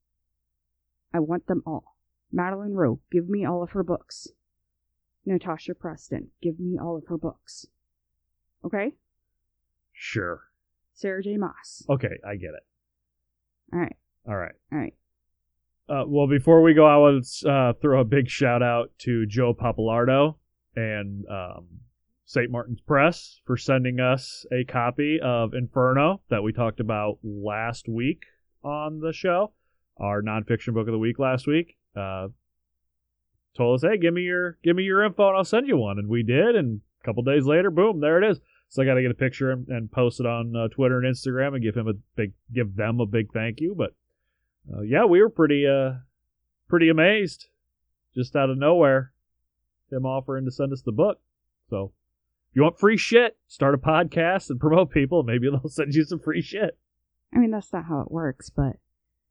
I 1.13 1.19
want 1.19 1.47
them 1.47 1.63
all. 1.65 1.95
Madeline 2.31 2.73
Rowe, 2.73 2.99
give 3.11 3.29
me 3.29 3.45
all 3.45 3.63
of 3.63 3.71
her 3.71 3.83
books. 3.83 4.27
Natasha 5.25 5.73
Preston, 5.73 6.31
give 6.41 6.59
me 6.59 6.77
all 6.77 6.97
of 6.97 7.05
her 7.07 7.17
books. 7.17 7.67
Okay? 8.65 8.93
Sure. 9.93 10.49
Sarah 10.93 11.23
J. 11.23 11.37
Maas. 11.37 11.85
Okay, 11.89 12.17
I 12.27 12.35
get 12.35 12.49
it. 12.49 12.65
All 13.71 13.79
right. 13.79 13.95
All 14.27 14.35
right. 14.35 14.55
All 14.71 14.79
right. 14.79 14.93
Uh, 15.87 16.03
well, 16.07 16.27
before 16.27 16.63
we 16.63 16.73
go, 16.73 16.85
I 16.85 16.97
want 16.97 17.23
to 17.23 17.49
uh, 17.49 17.73
throw 17.73 18.01
a 18.01 18.05
big 18.05 18.27
shout 18.27 18.63
out 18.63 18.91
to 18.99 19.25
Joe 19.27 19.53
Pappalardo 19.53 20.35
and 20.75 21.25
um, 21.29 21.67
St. 22.25 22.49
Martin's 22.49 22.81
Press 22.81 23.39
for 23.45 23.55
sending 23.55 23.99
us 23.99 24.45
a 24.51 24.63
copy 24.63 25.19
of 25.21 25.53
Inferno 25.53 26.21
that 26.29 26.43
we 26.43 26.51
talked 26.51 26.79
about 26.79 27.19
last 27.23 27.87
week 27.87 28.25
on 28.63 28.99
the 28.99 29.13
show, 29.13 29.53
our 29.97 30.21
nonfiction 30.21 30.73
book 30.73 30.87
of 30.87 30.91
the 30.91 30.97
week 30.97 31.19
last 31.19 31.45
week. 31.45 31.77
Uh, 31.95 32.29
told 33.55 33.75
us, 33.75 33.89
hey, 33.89 33.97
give 33.97 34.13
me 34.13 34.23
your 34.23 34.57
give 34.63 34.75
me 34.75 34.83
your 34.83 35.03
info 35.03 35.29
and 35.29 35.37
I'll 35.37 35.43
send 35.43 35.67
you 35.67 35.77
one, 35.77 35.99
and 35.99 36.09
we 36.09 36.23
did. 36.23 36.55
And 36.55 36.81
a 37.01 37.05
couple 37.05 37.23
days 37.23 37.45
later, 37.45 37.69
boom, 37.69 38.01
there 38.01 38.21
it 38.21 38.29
is. 38.29 38.39
So 38.69 38.81
I 38.81 38.85
got 38.85 38.95
to 38.95 39.01
get 39.01 39.11
a 39.11 39.15
picture 39.15 39.51
and, 39.51 39.67
and 39.67 39.91
post 39.91 40.19
it 40.19 40.25
on 40.25 40.55
uh, 40.55 40.67
Twitter 40.69 40.99
and 40.99 41.15
Instagram 41.15 41.53
and 41.53 41.63
give 41.63 41.77
him 41.77 41.87
a 41.87 41.93
big 42.15 42.33
give 42.53 42.75
them 42.75 42.99
a 42.99 43.05
big 43.05 43.31
thank 43.33 43.61
you. 43.61 43.75
But 43.77 43.93
uh, 44.73 44.81
yeah, 44.81 45.05
we 45.05 45.21
were 45.21 45.29
pretty 45.29 45.67
uh 45.67 45.99
pretty 46.67 46.89
amazed 46.89 47.47
just 48.15 48.35
out 48.35 48.49
of 48.49 48.57
nowhere 48.57 49.11
him 49.91 50.05
offering 50.05 50.45
to 50.45 50.51
send 50.51 50.73
us 50.73 50.81
the 50.81 50.91
book. 50.91 51.19
So 51.69 51.93
you 52.55 52.63
want 52.63 52.79
free 52.79 52.97
shit, 52.97 53.37
start 53.47 53.75
a 53.75 53.77
podcast 53.77 54.49
and 54.49 54.59
promote 54.59 54.89
people. 54.89 55.23
Maybe 55.27 55.49
they'll 55.49 55.69
send 55.69 55.93
you 55.93 56.05
some 56.05 56.19
free 56.19 56.41
shit. 56.41 56.77
I 57.33 57.39
mean, 57.39 57.51
that's 57.51 57.71
not 57.73 57.85
how 57.85 57.99
it 57.99 58.11
works, 58.11 58.49
but 58.49 58.77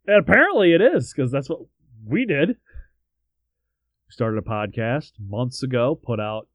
And 0.07 0.19
apparently 0.19 0.75
it 0.75 0.83
is 0.83 1.13
because 1.13 1.33
that's 1.33 1.49
what 1.49 1.61
we 2.07 2.27
did. 2.27 2.49
We 2.51 4.11
started 4.11 4.39
a 4.39 4.43
podcast 4.43 5.13
months 5.19 5.63
ago, 5.63 5.95
put 5.95 6.21
out 6.21 6.49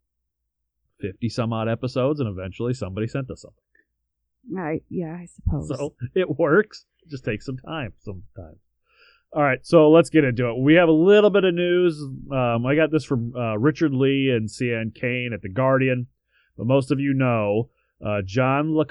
fifty 1.02 1.28
some 1.28 1.52
odd 1.52 1.68
episodes, 1.68 2.20
and 2.20 2.30
eventually 2.30 2.74
somebody 2.74 3.08
sent 3.08 3.32
us 3.32 3.42
something. 3.42 4.60
I 4.60 4.82
yeah, 4.90 5.18
I 5.20 5.26
suppose. 5.26 5.70
So 5.70 5.96
it 6.16 6.38
works. 6.38 6.86
It 7.04 7.10
just 7.10 7.26
takes 7.26 7.48
some 7.48 7.58
time 7.58 7.94
sometimes. 7.98 8.60
All 9.32 9.44
right, 9.44 9.60
so 9.64 9.90
let's 9.92 10.10
get 10.10 10.24
into 10.24 10.50
it. 10.50 10.58
We 10.60 10.74
have 10.76 10.90
a 10.90 10.94
little 10.94 11.30
bit 11.30 11.44
of 11.44 11.54
news. 11.54 12.00
Um, 12.32 12.66
I 12.66 12.76
got 12.76 12.92
this 12.92 13.06
from 13.06 13.34
uh, 13.36 13.58
Richard 13.58 13.94
Lea 13.94 14.32
and 14.36 14.50
Sian 14.50 14.92
Cain 14.94 15.32
at 15.34 15.44
The 15.44 15.50
Guardian. 15.50 16.08
But 16.60 16.68
most 16.68 16.92
of 16.92 17.00
you 17.00 17.14
know 17.14 17.70
uh, 18.06 18.22
John 18.22 18.76
Le 18.76 18.86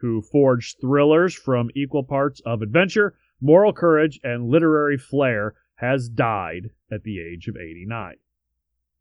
who 0.00 0.22
forged 0.22 0.80
thrillers 0.80 1.34
from 1.34 1.70
equal 1.74 2.02
parts 2.02 2.40
of 2.46 2.62
adventure, 2.62 3.14
moral 3.42 3.74
courage, 3.74 4.18
and 4.24 4.48
literary 4.48 4.96
flair, 4.96 5.54
has 5.74 6.08
died 6.08 6.70
at 6.90 7.02
the 7.02 7.20
age 7.20 7.46
of 7.46 7.58
89. 7.58 8.14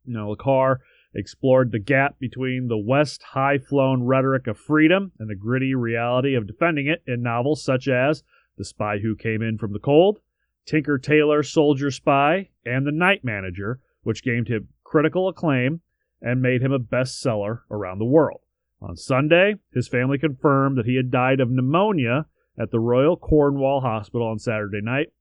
Now, 0.06 0.32
Le 0.32 0.80
explored 1.14 1.72
the 1.72 1.80
gap 1.80 2.20
between 2.20 2.68
the 2.68 2.78
West 2.78 3.24
high 3.24 3.58
flown 3.58 4.04
rhetoric 4.04 4.48
of 4.48 4.58
freedom 4.58 5.14
and 5.18 5.30
the 5.30 5.36
gritty 5.36 5.74
reality 5.76 6.36
of 6.36 6.48
defending 6.48 6.88
it 6.88 7.04
in 7.08 7.24
novels 7.24 7.64
such 7.64 7.88
as 7.88 8.22
The 8.58 8.66
Spy 8.66 8.98
Who 8.98 9.16
Came 9.16 9.42
In 9.42 9.58
From 9.58 9.72
the 9.72 9.80
Cold, 9.80 10.20
Tinker 10.66 10.98
Tailor 10.98 11.42
Soldier 11.42 11.90
Spy, 11.90 12.50
and 12.66 12.86
The 12.86 12.92
Night 12.92 13.24
Manager, 13.24 13.80
which 14.04 14.26
gained 14.26 14.50
him 14.50 14.68
critical 14.84 15.30
acclaim 15.30 15.80
and 16.26 16.42
made 16.42 16.64
him 16.64 16.72
a 16.72 16.80
bestseller 16.80 17.60
around 17.70 18.00
the 18.00 18.06
world. 18.06 18.42
On 18.82 18.98
Sunday, 18.98 19.56
his 19.72 19.88
family 19.88 20.18
confirmed 20.18 20.76
that 20.78 20.88
he 20.88 20.96
had 20.96 21.12
died 21.12 21.40
of 21.40 21.52
pneumonia 21.52 22.26
at 22.58 22.72
the 22.72 22.80
Royal 22.80 23.16
Cornwall 23.16 23.82
Hospital 23.82 24.28
on 24.28 24.40
Saturday 24.40 24.82
night. 24.82 25.14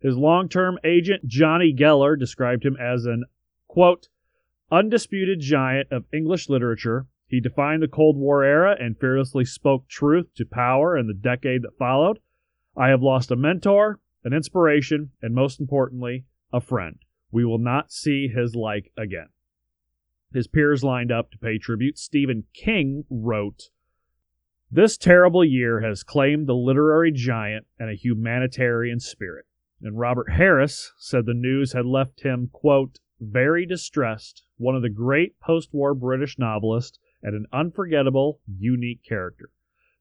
His 0.00 0.16
long 0.16 0.50
term 0.50 0.78
agent, 0.84 1.26
Johnny 1.26 1.74
Geller, 1.74 2.18
described 2.18 2.66
him 2.66 2.76
as 2.76 3.06
an, 3.06 3.24
quote, 3.66 4.08
undisputed 4.70 5.40
giant 5.40 5.90
of 5.90 6.04
English 6.12 6.50
literature. 6.50 7.06
He 7.26 7.40
defined 7.40 7.82
the 7.82 7.88
Cold 7.88 8.18
War 8.18 8.44
era 8.44 8.76
and 8.78 8.98
fearlessly 8.98 9.46
spoke 9.46 9.88
truth 9.88 10.34
to 10.34 10.44
power 10.44 10.98
in 10.98 11.06
the 11.06 11.14
decade 11.14 11.62
that 11.62 11.78
followed. 11.78 12.18
I 12.76 12.88
have 12.88 13.02
lost 13.02 13.30
a 13.30 13.36
mentor, 13.36 14.00
an 14.22 14.34
inspiration, 14.34 15.12
and 15.22 15.34
most 15.34 15.60
importantly, 15.60 16.26
a 16.52 16.60
friend. 16.60 16.98
We 17.30 17.46
will 17.46 17.58
not 17.58 17.90
see 17.90 18.28
his 18.28 18.54
like 18.54 18.92
again. 18.98 19.28
His 20.34 20.46
peers 20.46 20.82
lined 20.82 21.12
up 21.12 21.30
to 21.30 21.38
pay 21.38 21.58
tribute. 21.58 21.98
Stephen 21.98 22.44
King 22.54 23.04
wrote, 23.10 23.70
This 24.70 24.96
terrible 24.96 25.44
year 25.44 25.80
has 25.80 26.02
claimed 26.02 26.46
the 26.46 26.54
literary 26.54 27.12
giant 27.12 27.66
and 27.78 27.90
a 27.90 27.94
humanitarian 27.94 28.98
spirit. 28.98 29.46
And 29.82 29.98
Robert 29.98 30.32
Harris 30.32 30.92
said 30.96 31.26
the 31.26 31.34
news 31.34 31.72
had 31.72 31.86
left 31.86 32.22
him, 32.22 32.48
quote, 32.52 32.98
very 33.20 33.66
distressed, 33.66 34.42
one 34.56 34.74
of 34.74 34.82
the 34.82 34.88
great 34.88 35.38
post 35.38 35.72
war 35.72 35.94
British 35.94 36.38
novelists, 36.38 36.98
and 37.22 37.34
an 37.34 37.46
unforgettable, 37.52 38.40
unique 38.46 39.02
character. 39.02 39.50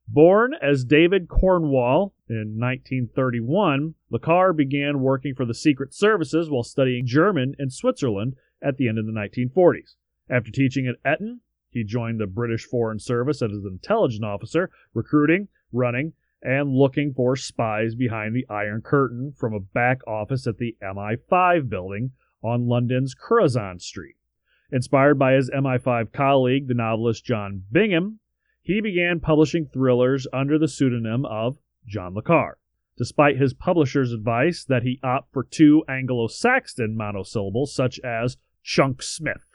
Born 0.07 0.53
as 0.61 0.83
David 0.83 1.27
Cornwell 1.27 2.13
in 2.27 2.57
1931, 2.59 3.95
Le 4.09 4.19
Carre 4.19 4.53
began 4.53 5.01
working 5.01 5.35
for 5.35 5.45
the 5.45 5.53
Secret 5.53 5.93
Services 5.93 6.49
while 6.49 6.63
studying 6.63 7.05
German 7.05 7.55
in 7.59 7.69
Switzerland 7.69 8.35
at 8.61 8.77
the 8.77 8.87
end 8.87 8.97
of 8.97 9.05
the 9.05 9.11
1940s. 9.11 9.95
After 10.31 10.49
teaching 10.49 10.87
at 10.87 10.95
Eton, 11.05 11.41
he 11.69 11.83
joined 11.83 12.21
the 12.21 12.25
British 12.25 12.65
Foreign 12.65 12.99
Service 12.99 13.41
as 13.41 13.51
an 13.51 13.67
intelligence 13.67 14.23
officer, 14.23 14.71
recruiting, 14.93 15.49
running, 15.73 16.13
and 16.41 16.73
looking 16.73 17.13
for 17.13 17.35
spies 17.35 17.95
behind 17.95 18.33
the 18.33 18.47
Iron 18.49 18.81
Curtain 18.81 19.33
from 19.37 19.53
a 19.53 19.59
back 19.59 19.99
office 20.07 20.47
at 20.47 20.57
the 20.57 20.77
MI5 20.81 21.67
building 21.67 22.13
on 22.41 22.67
London's 22.67 23.13
Curzon 23.13 23.79
Street. 23.79 24.15
Inspired 24.71 25.19
by 25.19 25.33
his 25.33 25.51
MI5 25.51 26.13
colleague, 26.13 26.69
the 26.69 26.73
novelist 26.73 27.25
John 27.25 27.65
Bingham, 27.69 28.19
he 28.61 28.79
began 28.79 29.19
publishing 29.19 29.65
thrillers 29.65 30.27
under 30.31 30.57
the 30.57 30.69
pseudonym 30.69 31.25
of 31.25 31.57
John 31.85 32.13
Le 32.13 32.21
Carre. 32.21 32.57
Despite 32.97 33.37
his 33.37 33.53
publisher's 33.53 34.13
advice 34.13 34.63
that 34.63 34.83
he 34.83 35.01
opt 35.03 35.33
for 35.33 35.43
two 35.43 35.83
Anglo 35.89 36.27
Saxon 36.27 36.95
monosyllables, 36.95 37.75
such 37.75 37.99
as 37.99 38.37
Chunk 38.63 39.01
Smith. 39.01 39.45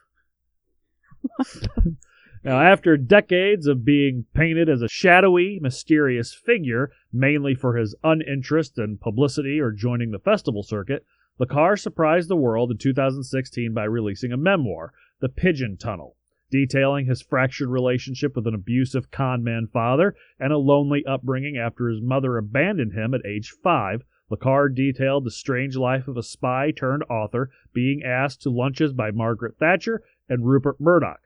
now, 2.45 2.61
after 2.61 2.97
decades 2.97 3.67
of 3.67 3.85
being 3.85 4.25
painted 4.35 4.69
as 4.69 4.83
a 4.83 4.89
shadowy, 4.89 5.59
mysterious 5.61 6.33
figure, 6.35 6.91
mainly 7.13 7.55
for 7.55 7.77
his 7.77 7.95
uninterest 8.05 8.79
in 8.79 8.99
publicity 8.99 9.61
or 9.61 9.73
joining 9.73 10.11
the 10.11 10.19
festival 10.19 10.63
circuit, 10.63 11.05
Le 11.39 11.47
Carre 11.47 11.77
surprised 11.77 12.31
the 12.31 12.37
world 12.37 12.71
in 12.71 12.79
2016 12.79 13.75
by 13.75 13.85
releasing 13.85 14.33
a 14.33 14.39
memoir, 14.39 14.95
The 15.21 15.29
Pigeon 15.29 15.77
Tunnel, 15.77 16.17
detailing 16.51 17.05
his 17.05 17.21
fractured 17.21 17.69
relationship 17.69 18.35
with 18.35 18.47
an 18.47 18.55
abusive 18.55 19.11
conman 19.11 19.67
father 19.67 20.15
and 20.41 20.51
a 20.51 20.59
lonely 20.59 21.05
upbringing 21.05 21.59
after 21.59 21.91
his 21.91 22.01
mother 22.01 22.39
abandoned 22.39 22.95
him 22.95 23.13
at 23.13 23.27
age 23.27 23.51
five. 23.63 24.03
Le 24.31 24.39
Carre 24.39 24.71
detailed 24.71 25.25
the 25.25 25.31
strange 25.31 25.77
life 25.77 26.09
of 26.09 26.17
a 26.17 26.23
spy 26.23 26.71
turned 26.71 27.03
author 27.11 27.51
being 27.75 28.03
asked 28.03 28.41
to 28.43 28.51
lunches 28.51 28.95
by 28.95 29.11
Margaret 29.11 29.59
Thatcher 29.59 30.03
and 30.29 30.47
Rupert 30.47 30.81
Murdoch. 30.81 31.21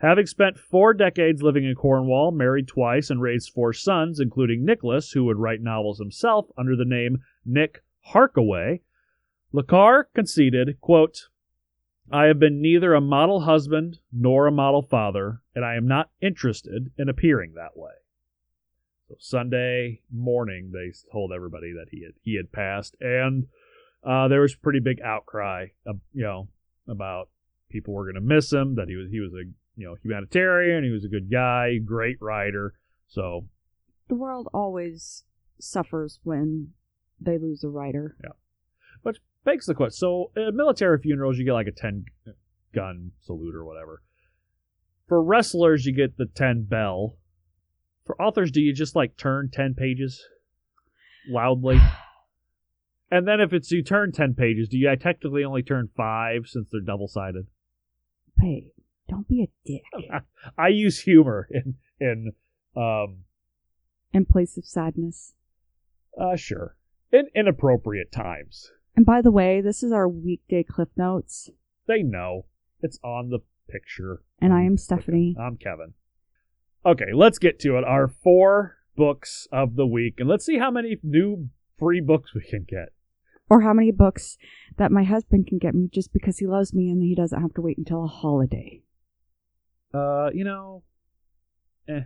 Having 0.00 0.26
spent 0.26 0.58
four 0.58 0.92
decades 0.92 1.42
living 1.42 1.64
in 1.64 1.74
Cornwall, 1.74 2.30
married 2.30 2.68
twice, 2.68 3.08
and 3.08 3.20
raised 3.20 3.52
four 3.52 3.72
sons, 3.72 4.20
including 4.20 4.64
Nicholas, 4.64 5.12
who 5.12 5.24
would 5.24 5.38
write 5.38 5.62
novels 5.62 5.98
himself 5.98 6.46
under 6.58 6.76
the 6.76 6.84
name 6.84 7.22
Nick 7.46 7.82
Harkaway, 8.12 8.80
Le 9.52 9.62
Carre 9.62 10.08
conceded, 10.14 10.80
quote, 10.80 11.28
I 12.10 12.24
have 12.24 12.38
been 12.38 12.60
neither 12.60 12.94
a 12.94 13.00
model 13.00 13.40
husband 13.40 13.98
nor 14.12 14.46
a 14.46 14.52
model 14.52 14.82
father, 14.82 15.40
and 15.54 15.64
I 15.64 15.76
am 15.76 15.88
not 15.88 16.10
interested 16.20 16.92
in 16.98 17.08
appearing 17.08 17.54
that 17.54 17.76
way. 17.76 17.92
So 19.08 19.16
Sunday 19.18 20.02
morning, 20.12 20.72
they 20.72 20.92
told 21.10 21.32
everybody 21.32 21.72
that 21.72 21.88
he 21.90 22.04
had 22.04 22.12
he 22.20 22.36
had 22.36 22.52
passed, 22.52 22.96
and 23.00 23.46
uh, 24.04 24.28
there 24.28 24.40
was 24.40 24.54
pretty 24.54 24.80
big 24.80 25.00
outcry, 25.00 25.68
uh, 25.86 25.94
you 26.12 26.22
know, 26.22 26.48
about 26.88 27.28
people 27.70 27.94
were 27.94 28.04
going 28.04 28.14
to 28.14 28.20
miss 28.20 28.52
him. 28.52 28.74
That 28.76 28.88
he 28.88 28.96
was 28.96 29.10
he 29.10 29.20
was 29.20 29.32
a 29.32 29.44
you 29.76 29.86
know 29.86 29.96
humanitarian, 30.02 30.84
he 30.84 30.90
was 30.90 31.04
a 31.04 31.08
good 31.08 31.30
guy, 31.30 31.78
great 31.84 32.16
writer. 32.20 32.74
So 33.08 33.46
the 34.08 34.14
world 34.14 34.48
always 34.52 35.24
suffers 35.58 36.20
when 36.22 36.72
they 37.20 37.38
lose 37.38 37.64
a 37.64 37.68
writer. 37.68 38.16
Yeah 38.22 38.30
begs 39.46 39.64
the 39.64 39.74
question. 39.74 39.96
So, 39.96 40.30
at 40.36 40.52
military 40.52 40.98
funerals, 40.98 41.38
you 41.38 41.46
get 41.46 41.54
like 41.54 41.68
a 41.68 41.72
10 41.72 42.04
gun 42.74 43.12
salute 43.22 43.54
or 43.54 43.64
whatever. 43.64 44.02
For 45.08 45.22
wrestlers, 45.22 45.86
you 45.86 45.94
get 45.94 46.18
the 46.18 46.26
10 46.26 46.64
bell. 46.64 47.16
For 48.04 48.20
authors, 48.20 48.50
do 48.50 48.60
you 48.60 48.74
just 48.74 48.94
like 48.94 49.16
turn 49.16 49.48
10 49.50 49.74
pages 49.74 50.22
loudly? 51.26 51.80
and 53.10 53.26
then 53.26 53.40
if 53.40 53.54
it's 53.54 53.70
you 53.70 53.82
turn 53.82 54.12
10 54.12 54.34
pages, 54.34 54.68
do 54.68 54.76
you 54.76 54.90
I 54.90 54.96
technically 54.96 55.44
only 55.44 55.62
turn 55.62 55.88
5 55.96 56.42
since 56.46 56.68
they're 56.70 56.80
double 56.82 57.08
sided? 57.08 57.46
Hey, 58.38 58.72
don't 59.08 59.28
be 59.28 59.42
a 59.42 59.48
dick. 59.64 59.82
I 60.58 60.68
use 60.68 61.00
humor 61.00 61.48
in 61.50 61.76
in 62.00 62.32
um 62.76 63.24
in 64.12 64.26
place 64.26 64.56
of 64.56 64.64
sadness. 64.64 65.34
Uh 66.20 66.36
sure. 66.36 66.76
In 67.12 67.28
inappropriate 67.34 68.12
times. 68.12 68.70
And 68.94 69.04
by 69.04 69.20
the 69.20 69.30
way, 69.30 69.60
this 69.60 69.82
is 69.82 69.92
our 69.92 70.08
weekday 70.08 70.62
cliff 70.62 70.88
notes. 70.96 71.50
They 71.86 72.02
know. 72.02 72.46
It's 72.82 72.98
on 73.02 73.30
the 73.30 73.40
picture. 73.70 74.22
And 74.40 74.52
I 74.52 74.62
am 74.62 74.76
Stephanie. 74.76 75.36
I'm 75.38 75.56
Kevin. 75.56 75.94
Okay, 76.84 77.12
let's 77.12 77.38
get 77.38 77.58
to 77.60 77.76
it. 77.76 77.84
Our 77.84 78.08
four 78.08 78.78
books 78.96 79.46
of 79.52 79.76
the 79.76 79.86
week, 79.86 80.14
and 80.18 80.28
let's 80.28 80.46
see 80.46 80.58
how 80.58 80.70
many 80.70 80.96
new 81.02 81.50
free 81.78 82.00
books 82.00 82.34
we 82.34 82.42
can 82.42 82.64
get. 82.66 82.92
Or 83.48 83.60
how 83.60 83.72
many 83.72 83.92
books 83.92 84.38
that 84.76 84.90
my 84.90 85.04
husband 85.04 85.46
can 85.46 85.58
get 85.58 85.74
me 85.74 85.88
just 85.92 86.12
because 86.12 86.38
he 86.38 86.46
loves 86.46 86.74
me 86.74 86.90
and 86.90 87.02
he 87.02 87.14
doesn't 87.14 87.40
have 87.40 87.54
to 87.54 87.62
wait 87.62 87.78
until 87.78 88.04
a 88.04 88.08
holiday. 88.08 88.82
Uh, 89.94 90.30
you 90.34 90.44
know, 90.44 90.82
eh. 91.88 92.02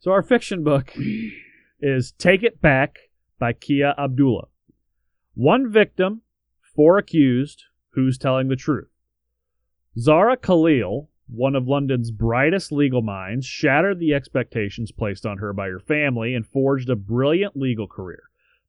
So 0.00 0.12
our 0.12 0.22
fiction 0.22 0.64
book 0.64 0.92
is 1.80 2.12
Take 2.12 2.42
It 2.42 2.62
Back 2.62 2.98
by 3.38 3.52
Kia 3.52 3.94
Abdullah. 3.98 4.48
One 5.34 5.70
victim 5.70 6.22
four 6.78 6.96
accused, 6.96 7.64
who's 7.94 8.16
telling 8.16 8.46
the 8.46 8.54
truth. 8.54 8.86
Zara 9.98 10.36
Kaleel, 10.36 11.08
one 11.26 11.56
of 11.56 11.66
London's 11.66 12.12
brightest 12.12 12.70
legal 12.70 13.02
minds, 13.02 13.44
shattered 13.46 13.98
the 13.98 14.14
expectations 14.14 14.92
placed 14.92 15.26
on 15.26 15.38
her 15.38 15.52
by 15.52 15.66
her 15.66 15.80
family 15.80 16.36
and 16.36 16.46
forged 16.46 16.88
a 16.88 16.94
brilliant 16.94 17.56
legal 17.56 17.88
career. 17.88 18.27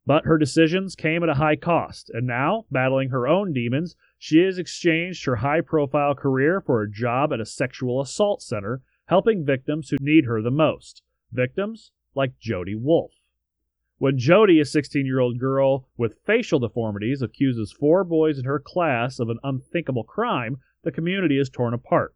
But 0.10 0.25
her 0.25 0.39
decisions 0.39 0.96
came 0.96 1.22
at 1.22 1.30
a 1.30 1.36
high 1.36 1.56
cost, 1.56 2.10
and 2.10 2.25
now, 2.25 2.66
battling 2.72 3.12
her 3.12 3.28
own 3.28 3.54
demons, 3.54 3.96
she 4.18 4.39
has 4.39 4.58
exchanged 4.58 5.24
her 5.25 5.36
high 5.36 5.62
profile 5.62 6.16
career 6.16 6.62
for 6.62 6.82
a 6.82 6.89
job 6.89 7.32
at 7.32 7.39
a 7.39 7.46
sexual 7.46 8.01
assault 8.01 8.42
center, 8.42 8.82
helping 9.06 9.46
victims 9.46 9.89
who 9.89 9.98
need 10.01 10.25
her 10.25 10.42
the 10.42 10.50
most. 10.50 11.04
Victims 11.32 11.92
like 12.16 12.39
Jody 12.39 12.74
Wolf. 12.74 13.12
When 14.00 14.18
Jody, 14.18 14.60
a 14.60 14.66
16 14.66 15.06
year 15.06 15.20
old 15.20 15.38
girl 15.38 15.88
with 15.96 16.18
facial 16.25 16.58
deformities, 16.58 17.22
accuses 17.22 17.72
four 17.72 18.04
boys 18.04 18.39
in 18.39 18.46
her 18.46 18.60
class 18.60 19.20
of 19.20 19.30
an 19.30 19.38
unthinkable 19.44 20.06
crime, 20.06 20.58
the 20.82 20.92
community 20.92 21.38
is 21.38 21.51
torn 21.51 21.75
apart. 21.75 22.16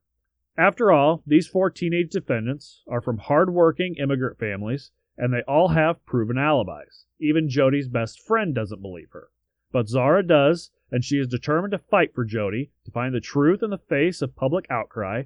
After 0.57 0.91
all, 0.91 1.21
these 1.27 1.47
four 1.47 1.69
teenage 1.69 2.09
defendants 2.09 2.81
are 2.87 3.01
from 3.01 3.19
hard-working 3.19 3.97
immigrant 3.99 4.39
families, 4.39 4.89
and 5.17 5.33
they 5.33 5.41
all 5.47 5.69
have 5.69 6.05
proven 6.05 6.37
alibis. 6.37 7.05
Even 7.19 7.49
Jody's 7.49 7.87
best 7.87 8.21
friend 8.21 8.53
doesn't 8.53 8.81
believe 8.81 9.11
her. 9.11 9.29
But 9.71 9.87
Zara 9.87 10.23
does, 10.23 10.71
and 10.91 11.03
she 11.03 11.17
is 11.17 11.27
determined 11.27 11.71
to 11.71 11.77
fight 11.77 12.13
for 12.13 12.25
Jody, 12.25 12.71
to 12.85 12.91
find 12.91 13.13
the 13.13 13.19
truth 13.19 13.63
in 13.63 13.69
the 13.69 13.77
face 13.77 14.21
of 14.21 14.35
public 14.35 14.65
outcry. 14.69 15.23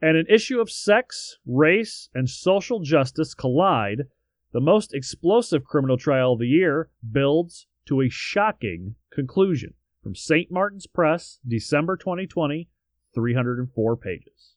And 0.00 0.16
an 0.16 0.26
issue 0.28 0.60
of 0.60 0.70
sex, 0.70 1.38
race, 1.46 2.08
and 2.14 2.28
social 2.28 2.80
justice 2.80 3.34
collide 3.34 4.08
the 4.52 4.60
most 4.60 4.94
explosive 4.94 5.64
criminal 5.64 5.96
trial 5.96 6.34
of 6.34 6.38
the 6.38 6.46
year 6.46 6.88
builds 7.10 7.66
to 7.86 8.00
a 8.00 8.08
shocking 8.08 8.94
conclusion. 9.10 9.74
From 10.02 10.14
St. 10.14 10.50
Martin's 10.50 10.86
Press, 10.86 11.40
December 11.46 11.96
2020, 11.96 12.68
304 13.14 13.96
pages. 13.96 14.53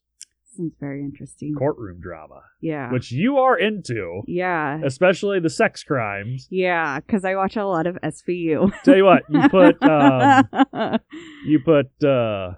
Sounds 0.58 0.74
very 0.80 1.02
interesting. 1.02 1.54
Courtroom 1.58 2.00
drama. 2.02 2.42
Yeah. 2.62 2.92
Which 2.92 3.12
you 3.12 3.38
are 3.38 3.58
into. 3.58 4.22
Yeah. 4.28 4.80
Especially 4.84 5.40
the 5.40 5.50
sex 5.50 5.84
crimes. 5.84 6.48
Yeah, 6.50 7.00
because 7.00 7.24
I 7.24 7.36
watch 7.36 7.56
a 7.56 7.66
lot 7.66 7.86
of 7.88 7.96
SVU. 8.04 8.72
Tell 8.84 8.96
you 8.98 9.06
what, 9.06 9.24
you 9.30 9.48
put 9.50 9.82
um, 9.90 11.00
you 11.46 11.60
put 11.64 12.04
uh, 12.04 12.54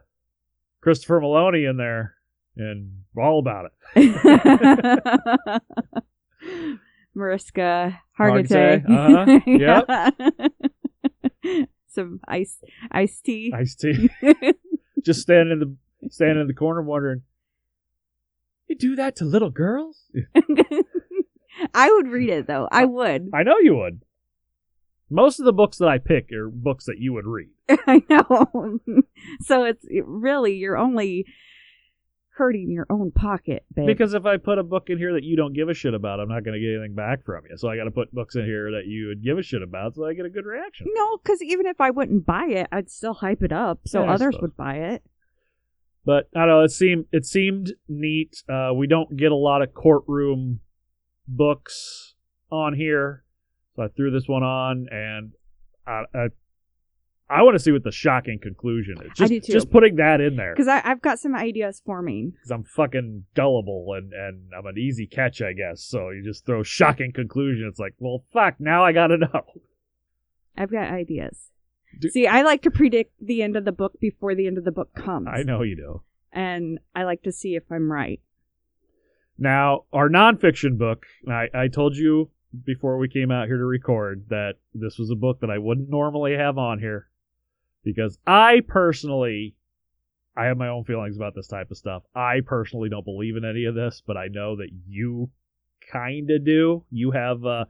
Christopher 0.82 1.20
Meloni 1.22 1.70
in 1.70 1.78
there. 1.78 2.16
and 2.56 3.04
all 3.18 3.40
about 3.40 3.66
it. 3.96 5.62
Mariska 7.16 8.00
Hargitay, 8.18 8.86
Hargitay. 8.86 10.12
uh-huh, 10.22 11.66
Some 11.88 12.20
ice 12.28 12.58
iced 12.92 13.26
tea. 13.26 13.52
Iced 13.56 13.80
tea. 13.80 14.10
Just 15.04 15.22
standing 15.22 15.52
in 15.54 15.60
the 15.60 15.76
standing 16.12 16.42
in 16.42 16.48
the 16.48 16.54
corner 16.54 16.82
wondering, 16.82 17.24
you 18.70 18.76
do 18.76 18.96
that 18.96 19.16
to 19.18 19.26
little 19.26 19.50
girls? 19.50 20.06
I 21.74 21.92
would 21.92 22.08
read 22.08 22.30
it 22.30 22.48
though. 22.48 22.68
I 22.72 22.86
would. 22.86 23.30
I 23.34 23.44
know 23.44 23.58
you 23.60 23.76
would. 23.76 24.02
Most 25.10 25.40
of 25.40 25.46
the 25.46 25.54
books 25.54 25.78
that 25.80 25.88
I 25.88 25.98
pick 25.98 26.32
are 26.32 26.50
books 26.50 26.86
that 26.86 27.00
you 27.00 27.14
would 27.14 27.26
read. 27.26 27.50
I 27.70 28.04
know. 28.10 28.80
so 29.42 29.64
it's 29.64 29.84
it 29.90 30.06
really 30.06 30.56
you're 30.56 30.78
only 30.78 31.26
hurting 32.40 32.70
your 32.72 32.86
own 32.90 33.12
pocket, 33.12 33.66
babe. 33.74 33.88
Because 33.88 34.14
if 34.14 34.26
I 34.26 34.38
put 34.38 34.60
a 34.60 34.64
book 34.64 34.90
in 34.90 34.98
here 34.98 35.14
that 35.14 35.24
you 35.24 35.36
don't 35.36 35.52
give 35.52 35.68
a 35.68 35.74
shit 35.74 35.94
about, 35.94 36.22
I'm 36.22 36.30
not 36.30 36.46
going 36.46 36.54
to 36.54 36.60
get 36.60 36.76
anything 36.76 36.96
back 36.96 37.26
from 37.26 37.44
you. 37.50 37.58
So 37.58 37.68
I 37.68 37.76
got 37.76 37.84
to 37.84 37.92
put 37.92 38.14
books 38.14 38.36
in 38.36 38.46
here 38.46 38.72
that 38.72 38.86
you 38.86 39.08
would 39.08 39.22
give 39.22 39.38
a 39.38 39.44
shit 39.44 39.62
about, 39.62 39.96
so 39.96 40.06
I 40.06 40.14
get 40.14 40.26
a 40.26 40.30
good 40.30 40.46
reaction. 40.46 40.88
no, 40.94 41.18
because 41.18 41.42
even 41.42 41.66
if 41.66 41.82
I 41.82 41.90
wouldn't 41.90 42.26
buy 42.26 42.46
it, 42.46 42.68
I'd 42.72 42.90
still 42.90 43.16
hype 43.16 43.44
it 43.44 43.52
up 43.52 43.80
so 43.86 44.04
Yeah, 44.06 44.14
others 44.14 44.38
would 44.42 44.56
buy 44.56 44.76
it. 44.76 45.04
But 46.06 46.30
I 46.36 46.40
don't 46.42 46.48
know. 46.50 46.62
It 46.62 46.72
seemed 46.72 47.06
it 47.12 47.26
seemed 47.26 47.74
neat. 47.88 48.44
Uh, 48.50 48.72
we 48.76 48.88
don't 48.88 49.16
get 49.18 49.32
a 49.32 49.36
lot 49.36 49.62
of 49.62 49.74
courtroom 49.74 50.62
books 51.28 52.16
on 52.52 52.74
here, 52.74 53.24
so 53.76 53.84
I 53.84 53.88
threw 53.90 54.10
this 54.12 54.28
one 54.28 54.44
on, 54.44 54.88
and 54.92 55.34
I 55.86 56.04
I, 56.14 56.28
I 57.30 57.44
want 57.44 57.56
to 57.56 57.60
see 57.60 57.72
what 57.72 57.84
the 57.84 57.92
shocking 57.92 58.40
conclusion 58.42 58.96
is. 59.04 59.12
Just, 59.16 59.30
do 59.30 59.40
too. 59.40 59.54
Just 59.54 59.70
putting 59.70 59.98
that 59.98 60.20
in 60.20 60.36
there 60.36 60.56
Because 60.56 60.68
I've 60.68 61.02
got 61.02 61.20
some 61.20 61.36
ideas 61.36 61.80
forming. 61.86 62.32
because 62.32 62.50
I'm 62.50 62.64
fucking 62.64 63.26
gullible 63.36 63.94
and 63.96 64.12
and 64.14 64.50
I'm 64.58 64.66
an 64.66 64.78
easy 64.80 65.06
catch, 65.06 65.42
I 65.42 65.54
guess. 65.54 65.84
So 65.84 66.10
you 66.10 66.24
just 66.24 66.46
throw 66.46 66.64
shocking 66.64 67.12
conclusion. 67.14 67.68
It's 67.70 67.80
like, 67.80 67.94
well, 68.00 68.24
fuck. 68.34 68.56
Now 68.60 68.84
I 68.84 68.94
gotta 68.94 69.18
know. 69.20 69.44
I've 70.58 70.72
got 70.72 70.92
ideas. 70.92 71.52
Do- 72.00 72.10
See, 72.10 72.28
I 72.28 72.42
like 72.44 72.62
to 72.64 72.72
predict 72.72 73.14
the 73.22 73.42
end 73.42 73.56
of 73.56 73.66
the 73.66 73.72
book 73.72 74.00
before 74.00 74.36
the 74.36 74.48
end 74.48 74.58
of 74.58 74.64
the 74.64 74.72
book 74.72 74.94
comes. 74.94 75.28
I 75.32 75.44
know 75.44 75.62
you 75.64 75.76
do. 75.76 76.02
And 76.32 76.80
I 76.96 77.04
like 77.04 77.24
to 77.24 77.32
see 77.32 77.56
if 77.56 77.64
I'm 77.72 77.92
right. 77.92 78.22
Now, 79.38 79.86
our 79.94 80.10
nonfiction 80.10 80.78
book, 80.78 81.06
I, 81.28 81.48
I 81.54 81.68
told 81.70 81.96
you 81.96 82.30
before 82.66 82.98
we 82.98 83.08
came 83.08 83.32
out 83.32 83.48
here 83.48 83.58
to 83.58 83.66
record 83.66 84.26
that 84.30 84.56
this 84.74 84.98
was 84.98 85.10
a 85.10 85.16
book 85.16 85.40
that 85.42 85.50
I 85.50 85.58
wouldn't 85.58 85.90
normally 85.90 86.36
have 86.36 86.58
on 86.58 86.80
here 86.80 87.08
because 87.84 88.20
I 88.28 88.62
personally, 88.68 89.56
I 90.36 90.46
have 90.46 90.58
my 90.58 90.68
own 90.68 90.84
feelings 90.84 91.16
about 91.16 91.36
this 91.36 91.48
type 91.48 91.72
of 91.72 91.78
stuff. 91.78 92.04
I 92.14 92.42
personally 92.46 92.90
don't 92.90 93.06
believe 93.06 93.38
in 93.38 93.46
any 93.46 93.66
of 93.66 93.76
this, 93.76 94.02
but 94.06 94.18
I 94.18 94.28
know 94.28 94.58
that 94.58 94.70
you 94.88 95.30
kind 95.92 96.30
of 96.32 96.46
do. 96.46 96.84
You 96.92 97.12
have, 97.12 97.46
uh, 97.46 97.66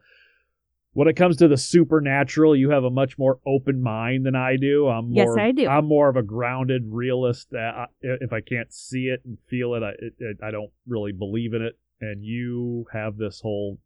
when 0.94 1.08
it 1.08 1.16
comes 1.16 1.38
to 1.38 1.48
the 1.48 1.58
supernatural, 1.58 2.56
you 2.56 2.72
have 2.72 2.84
a 2.84 2.90
much 2.90 3.18
more 3.18 3.40
open 3.46 3.82
mind 3.82 4.26
than 4.26 4.36
I 4.36 4.56
do. 4.58 4.88
I'm 4.88 5.12
Yes, 5.12 5.28
more, 5.28 5.40
I 5.40 5.52
do. 5.52 5.68
I'm 5.68 5.86
more 5.86 6.10
of 6.10 6.16
a 6.16 6.24
grounded 6.24 6.84
realist. 6.88 7.54
I- 7.54 7.86
if 8.02 8.34
I 8.34 8.42
can't 8.42 8.74
see 8.74 9.06
it 9.08 9.22
and 9.26 9.38
feel 9.50 9.76
it, 9.76 9.84
I, 9.84 9.92
it, 10.20 10.38
I 10.44 10.52
don't 10.52 10.72
really 10.88 11.12
believe 11.12 11.54
in 11.54 11.62
it. 11.62 11.78
And 12.02 12.24
you 12.24 12.86
have 12.94 13.18
this 13.18 13.42
whole 13.42 13.78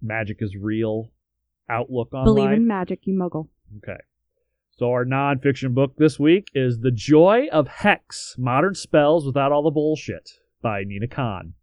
magic 0.00 0.38
is 0.40 0.56
real 0.56 1.10
outlook 1.68 2.14
on 2.14 2.24
Believe 2.24 2.44
life. 2.46 2.56
in 2.56 2.66
magic, 2.66 3.00
you 3.06 3.14
muggle. 3.14 3.48
Okay. 3.78 3.98
So 4.78 4.90
our 4.90 5.04
nonfiction 5.04 5.74
book 5.74 5.94
this 5.96 6.18
week 6.20 6.48
is 6.54 6.80
The 6.80 6.90
Joy 6.90 7.48
of 7.50 7.66
Hex: 7.66 8.36
Modern 8.38 8.74
Spells 8.74 9.26
Without 9.26 9.50
All 9.50 9.62
the 9.64 9.70
Bullshit 9.70 10.30
by 10.62 10.84
Nina 10.84 11.08
Kahn. 11.08 11.54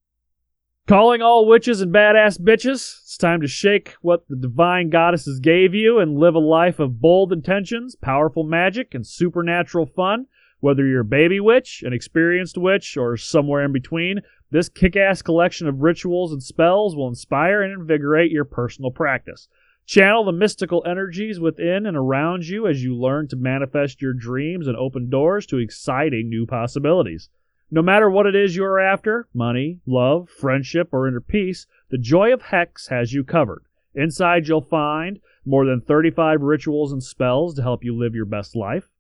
Calling 0.86 1.22
all 1.22 1.48
witches 1.48 1.80
and 1.80 1.94
badass 1.94 2.38
bitches, 2.38 3.02
it's 3.04 3.16
time 3.16 3.40
to 3.40 3.48
shake 3.48 3.96
what 4.02 4.28
the 4.28 4.36
divine 4.36 4.90
goddesses 4.90 5.40
gave 5.40 5.74
you 5.74 6.00
and 6.00 6.18
live 6.18 6.36
a 6.36 6.40
life 6.40 6.78
of 6.78 7.00
bold 7.00 7.32
intentions, 7.32 7.96
powerful 7.96 8.44
magic, 8.44 8.94
and 8.94 9.08
supernatural 9.08 9.86
fun. 9.86 10.26
Whether 10.60 10.86
you're 10.86 11.00
a 11.00 11.06
baby 11.06 11.40
witch, 11.40 11.84
an 11.86 11.94
experienced 11.94 12.58
witch, 12.58 12.98
or 12.98 13.16
somewhere 13.16 13.64
in 13.64 13.72
between, 13.72 14.24
this 14.52 14.68
kick 14.68 14.98
ass 14.98 15.22
collection 15.22 15.70
of 15.70 15.80
rituals 15.80 16.34
and 16.34 16.44
spells 16.44 16.98
will 16.98 17.08
inspire 17.08 17.62
and 17.62 17.72
invigorate 17.72 18.32
your 18.32 18.44
personal 18.44 18.92
practice. 18.92 19.48
Channel 19.86 20.26
the 20.26 20.34
mystical 20.34 20.84
energies 20.86 21.40
within 21.40 21.86
and 21.86 21.96
around 21.96 22.46
you 22.46 22.68
as 22.68 22.84
you 22.84 22.94
learn 22.94 23.30
to 23.30 23.38
manifest 23.38 24.02
your 24.02 24.14
dreams 24.14 24.68
and 24.68 24.76
open 24.76 25.10
doors 25.10 25.46
to 25.46 25.60
exciting 25.60 26.28
new 26.28 26.46
possibilities. 26.46 27.30
No 27.74 27.82
matter 27.82 28.08
what 28.08 28.28
it 28.28 28.36
is 28.36 28.56
you're 28.56 28.80
after 28.80 29.28
money, 29.34 29.80
love, 29.88 30.30
friendship, 30.30 30.90
or 30.92 31.08
inner 31.08 31.20
peace 31.20 31.66
the 31.90 31.98
Joy 31.98 32.32
of 32.32 32.44
Hex 32.44 32.90
has 32.90 33.14
you 33.14 33.24
covered. 33.24 33.64
Inside, 33.96 34.48
you'll 34.48 34.62
find 34.62 35.20
more 35.44 35.66
than 35.66 35.82
35 35.82 36.44
rituals 36.44 36.92
and 36.92 37.02
spells 37.02 37.56
to 37.56 37.64
help 37.64 37.84
you 37.84 37.98
live 37.98 38.14
your 38.14 38.28
best 38.28 38.56
life, 38.56 38.92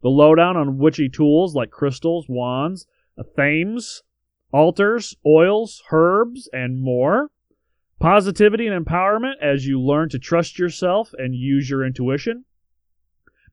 the 0.00 0.10
lowdown 0.10 0.56
on 0.56 0.78
witchy 0.78 1.08
tools 1.08 1.56
like 1.56 1.72
crystals, 1.72 2.26
wands, 2.28 2.86
athames, 3.18 4.04
altars, 4.52 5.16
oils, 5.26 5.82
herbs, 5.90 6.48
and 6.52 6.80
more. 6.80 7.32
Positivity 7.98 8.68
and 8.68 8.86
empowerment 8.86 9.42
as 9.42 9.66
you 9.66 9.80
learn 9.80 10.08
to 10.08 10.20
trust 10.20 10.56
yourself 10.56 11.12
and 11.18 11.34
use 11.34 11.68
your 11.68 11.84
intuition. 11.84 12.44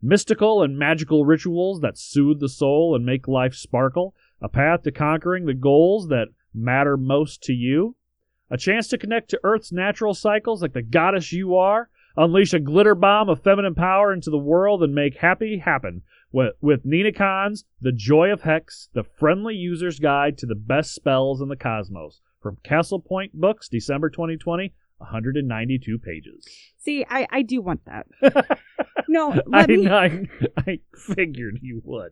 Mystical 0.04 0.62
and 0.62 0.78
magical 0.78 1.26
rituals 1.26 1.82
that 1.82 1.98
soothe 1.98 2.40
the 2.40 2.48
soul 2.48 2.96
and 2.96 3.04
make 3.04 3.28
life 3.28 3.56
sparkle. 3.56 4.14
A 4.42 4.50
path 4.50 4.84
to 4.84 4.92
conquering 4.92 5.46
the 5.46 5.54
goals 5.54 6.10
that 6.10 6.28
matter 6.54 6.98
most 6.98 7.42
to 7.44 7.54
you. 7.54 7.96
A 8.50 8.58
chance 8.58 8.88
to 8.90 8.98
connect 8.98 9.30
to 9.30 9.40
Earth's 9.44 9.72
natural 9.72 10.14
cycles 10.14 10.62
like 10.62 10.74
the 10.74 10.82
goddess 10.82 11.34
you 11.34 11.56
are. 11.56 11.90
Unleash 12.16 12.54
a 12.54 12.60
glitter 12.60 12.96
bomb 12.96 13.30
of 13.30 13.44
feminine 13.44 13.76
power 13.76 14.12
into 14.12 14.30
the 14.30 14.38
world 14.38 14.82
and 14.82 14.96
make 14.96 15.18
happy 15.18 15.60
happen 15.60 16.02
with, 16.32 16.54
with 16.62 16.86
Nina 16.86 17.12
Kahn's 17.12 17.66
The 17.82 17.92
Joy 17.92 18.32
of 18.32 18.42
Hex, 18.42 18.90
the 18.94 19.04
friendly 19.04 19.56
user's 19.56 20.00
guide 20.00 20.38
to 20.40 20.46
the 20.46 20.56
best 20.56 20.96
spells 20.96 21.42
in 21.42 21.50
the 21.50 21.56
cosmos. 21.56 22.22
From 22.42 22.58
Castle 22.64 23.00
Point 23.00 23.34
Books, 23.34 23.68
December 23.70 24.10
2020, 24.10 24.74
192 24.98 26.00
pages. 26.00 26.48
See, 26.78 27.06
I, 27.08 27.28
I 27.30 27.42
do 27.44 27.62
want 27.62 27.82
that. 27.86 28.08
No, 29.08 29.32
I, 29.54 29.60
let 29.60 29.70
me. 29.70 29.90
I, 29.90 30.28
I 30.58 30.80
figured 30.96 31.60
you 31.62 31.82
would. 31.84 32.12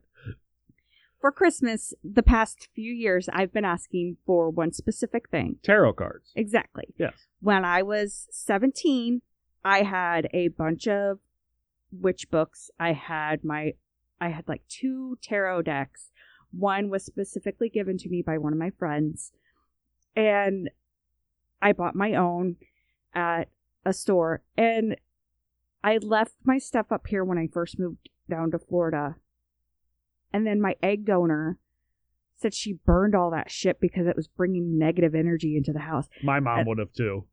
For 1.26 1.32
Christmas, 1.32 1.92
the 2.04 2.22
past 2.22 2.70
few 2.76 2.94
years, 2.94 3.28
I've 3.34 3.52
been 3.52 3.66
asking 3.66 4.18
for 4.28 4.52
one 4.52 4.72
specific 4.72 5.28
thing. 5.32 5.56
Tarot 5.64 5.94
cards. 5.94 6.32
Exactly. 6.36 6.94
Yes. 7.00 7.14
When 7.42 7.66
I 7.66 7.82
was 7.82 8.28
17, 8.30 9.24
I 9.64 9.82
had 9.82 10.28
a 10.36 10.50
bunch 10.50 10.88
of 10.88 11.18
witch 11.92 12.30
books. 12.30 12.70
I 12.80 12.94
had 12.94 13.44
my, 13.44 13.74
I 14.22 14.30
had 14.30 14.48
like 14.48 14.68
two 14.68 15.18
tarot 15.20 15.64
decks. 15.64 16.12
One 16.52 16.92
was 16.92 17.04
specifically 17.04 17.70
given 17.70 17.98
to 17.98 18.10
me 18.10 18.22
by 18.22 18.38
one 18.38 18.54
of 18.54 18.60
my 18.60 18.70
friends. 18.70 19.32
And 20.16 20.70
I 21.60 21.72
bought 21.72 21.96
my 21.96 22.14
own 22.14 22.58
at 23.16 23.46
a 23.84 23.94
store. 23.94 24.44
And 24.56 24.96
I 25.84 25.98
left 25.98 26.36
my 26.44 26.60
stuff 26.60 26.92
up 26.92 27.08
here 27.08 27.24
when 27.24 27.40
I 27.40 27.48
first 27.52 27.80
moved 27.80 28.10
down 28.30 28.52
to 28.52 28.60
Florida. 28.60 29.16
And 30.34 30.46
then 30.46 30.60
my 30.62 30.76
egg 30.84 31.06
donor 31.06 31.58
said 32.36 32.54
she 32.54 32.74
burned 32.74 33.16
all 33.16 33.32
that 33.32 33.50
shit 33.50 33.80
because 33.80 34.08
it 34.08 34.16
was 34.16 34.28
bringing 34.28 34.78
negative 34.78 35.16
energy 35.16 35.56
into 35.56 35.72
the 35.72 35.80
house. 35.80 36.08
My 36.24 36.40
mom 36.40 36.60
Uh, 36.60 36.64
would 36.68 36.80
have 36.80 36.92
too. 36.94 37.26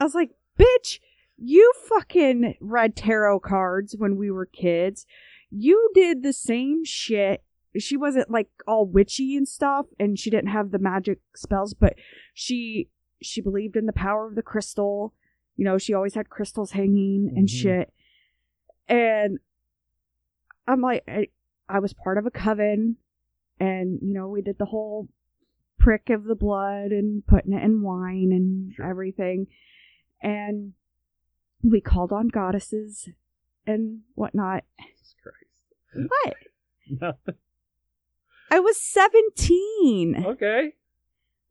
I 0.00 0.04
was 0.04 0.14
like, 0.14 0.30
bitch, 0.58 0.98
you 1.36 1.72
fucking 1.88 2.54
read 2.60 2.96
tarot 2.96 3.40
cards 3.40 3.94
when 3.96 4.16
we 4.16 4.30
were 4.30 4.46
kids. 4.46 5.06
You 5.50 5.90
did 5.94 6.22
the 6.22 6.32
same 6.32 6.84
shit. 6.84 7.44
She 7.78 7.96
wasn't 7.96 8.30
like 8.30 8.48
all 8.66 8.86
witchy 8.86 9.36
and 9.36 9.46
stuff, 9.46 9.86
and 10.00 10.18
she 10.18 10.30
didn't 10.30 10.50
have 10.50 10.72
the 10.72 10.78
magic 10.80 11.20
spells, 11.36 11.74
but 11.74 11.94
she 12.34 12.88
she 13.22 13.40
believed 13.40 13.76
in 13.76 13.86
the 13.86 13.92
power 13.92 14.26
of 14.28 14.34
the 14.34 14.42
crystal. 14.42 15.14
You 15.56 15.64
know, 15.64 15.78
she 15.78 15.94
always 15.94 16.14
had 16.14 16.30
crystals 16.30 16.72
hanging 16.72 17.32
and 17.36 17.46
Mhm. 17.46 17.50
shit. 17.50 17.92
And 18.88 19.38
I'm 20.66 20.80
like, 20.80 21.04
I, 21.68 21.78
was 21.78 21.92
part 21.92 22.18
of 22.18 22.26
a 22.26 22.30
coven, 22.30 22.96
and 23.60 23.98
you 24.02 24.14
know, 24.14 24.28
we 24.28 24.42
did 24.42 24.58
the 24.58 24.66
whole 24.66 25.08
prick 25.78 26.10
of 26.10 26.24
the 26.24 26.34
blood 26.34 26.90
and 26.90 27.26
putting 27.26 27.52
it 27.52 27.62
in 27.62 27.82
wine 27.82 28.30
and 28.32 28.72
Sure. 28.74 28.86
everything. 28.88 29.46
And 30.20 30.72
we 31.62 31.80
called 31.80 32.12
on 32.12 32.28
goddesses 32.28 33.08
and 33.66 34.00
whatnot. 34.14 34.64
Jesus 34.80 35.14
Christ. 35.22 36.08
What? 36.24 36.36
Nothing. 37.00 37.34
I 38.50 38.60
was 38.60 38.80
17. 38.80 40.24
Okay. 40.26 40.72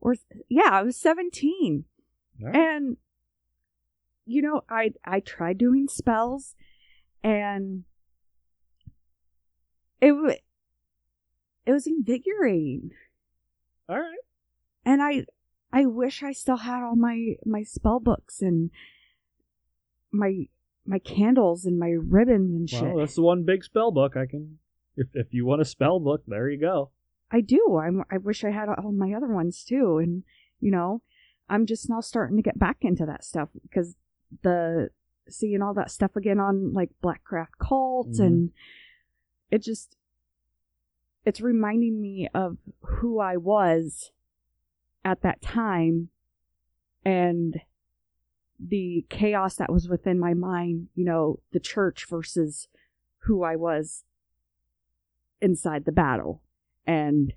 Or 0.01 0.15
yeah, 0.49 0.69
I 0.71 0.81
was 0.83 0.97
17. 0.97 1.85
All 2.41 2.47
right. 2.47 2.55
And 2.55 2.97
you 4.25 4.41
know, 4.41 4.61
I 4.69 4.91
I 5.05 5.19
tried 5.21 5.57
doing 5.57 5.87
spells 5.87 6.55
and 7.23 7.83
it 10.01 10.41
it 11.65 11.71
was 11.71 11.87
invigorating. 11.87 12.91
All 13.89 13.97
right. 13.99 14.19
and 14.85 15.01
I 15.01 15.25
I 15.71 15.85
wish 15.85 16.23
I 16.23 16.31
still 16.31 16.57
had 16.57 16.83
all 16.83 16.95
my 16.95 17.35
my 17.45 17.63
spell 17.63 17.99
books 17.99 18.41
and 18.41 18.71
my 20.11 20.47
my 20.85 20.99
candles 20.99 21.65
and 21.65 21.77
my 21.77 21.89
ribbons 21.89 22.53
and 22.55 22.69
shit. 22.69 22.81
Well, 22.83 22.97
that's 22.97 23.15
the 23.15 23.21
one 23.21 23.43
big 23.43 23.63
spell 23.63 23.91
book 23.91 24.15
I 24.15 24.25
can. 24.25 24.59
If 24.95 25.07
if 25.13 25.33
you 25.33 25.45
want 25.45 25.61
a 25.61 25.65
spell 25.65 25.99
book, 25.99 26.23
there 26.27 26.49
you 26.49 26.59
go. 26.59 26.91
I 27.31 27.41
do. 27.41 27.77
I'm 27.81 28.03
I 28.09 28.17
wish 28.17 28.43
I 28.43 28.51
had 28.51 28.69
all 28.69 28.91
my 28.91 29.13
other 29.13 29.27
ones 29.27 29.63
too 29.63 29.97
and 29.97 30.23
you 30.59 30.71
know, 30.71 31.01
I'm 31.49 31.65
just 31.65 31.89
now 31.89 31.99
starting 32.01 32.37
to 32.37 32.41
get 32.43 32.57
back 32.57 32.77
into 32.81 33.05
that 33.05 33.23
stuff 33.23 33.49
because 33.63 33.95
the 34.43 34.89
seeing 35.29 35.61
all 35.61 35.73
that 35.73 35.91
stuff 35.91 36.15
again 36.15 36.39
on 36.39 36.73
like 36.73 36.89
Blackcraft 37.03 37.57
cults 37.59 38.19
Mhm. 38.19 38.25
and 38.25 38.51
it 39.51 39.59
just 39.63 39.95
it's 41.25 41.41
reminding 41.41 42.01
me 42.01 42.29
of 42.33 42.57
who 42.81 43.19
I 43.19 43.35
was 43.37 44.11
at 45.03 45.21
that 45.21 45.41
time 45.41 46.09
and 47.03 47.59
the 48.59 49.05
chaos 49.09 49.55
that 49.55 49.71
was 49.71 49.87
within 49.87 50.19
my 50.19 50.33
mind, 50.33 50.87
you 50.95 51.05
know, 51.05 51.39
the 51.51 51.59
church 51.59 52.05
versus 52.09 52.67
who 53.19 53.43
I 53.43 53.55
was 53.55 54.03
inside 55.41 55.85
the 55.85 55.91
battle. 55.91 56.41
And 56.85 57.33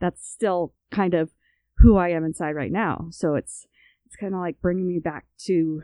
that's 0.00 0.26
still 0.26 0.72
kind 0.90 1.14
of 1.14 1.30
who 1.78 1.96
I 1.96 2.10
am 2.10 2.24
inside 2.24 2.52
right 2.52 2.72
now. 2.72 3.08
So 3.10 3.34
it's 3.34 3.66
it's 4.06 4.16
kind 4.16 4.34
of 4.34 4.40
like 4.40 4.60
bringing 4.60 4.86
me 4.86 5.00
back 5.00 5.26
to 5.46 5.82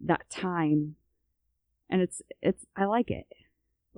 that 0.00 0.30
time. 0.30 0.96
And 1.90 2.00
it's 2.00 2.22
it's 2.40 2.64
I 2.76 2.84
like 2.84 3.10
it. 3.10 3.26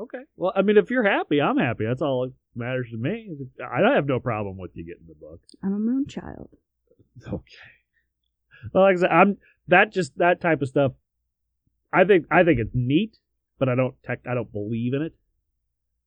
Okay. 0.02 0.22
Well, 0.36 0.52
I 0.56 0.62
mean, 0.62 0.76
if 0.76 0.90
you're 0.90 1.04
happy, 1.04 1.40
I'm 1.40 1.58
happy. 1.58 1.84
That's 1.86 2.02
all 2.02 2.26
that 2.26 2.32
matters 2.56 2.88
to 2.90 2.96
me. 2.96 3.30
I 3.62 3.94
have 3.94 4.06
no 4.06 4.18
problem 4.18 4.58
with 4.58 4.72
you 4.74 4.84
getting 4.84 5.06
the 5.06 5.14
book. 5.14 5.40
I'm 5.62 5.74
a 5.74 5.78
moon 5.78 6.06
child. 6.06 6.50
Okay. 7.26 7.42
Well, 8.72 8.84
like 8.84 8.96
I 8.96 9.00
said, 9.00 9.10
I'm 9.10 9.36
that 9.68 9.92
just 9.92 10.16
that 10.16 10.40
type 10.40 10.62
of 10.62 10.68
stuff. 10.68 10.92
I 11.92 12.04
think 12.04 12.26
I 12.30 12.42
think 12.42 12.58
it's 12.58 12.74
neat, 12.74 13.18
but 13.58 13.68
I 13.68 13.74
don't 13.74 13.94
tech. 14.02 14.20
I 14.28 14.34
don't 14.34 14.50
believe 14.50 14.94
in 14.94 15.02
it. 15.02 15.14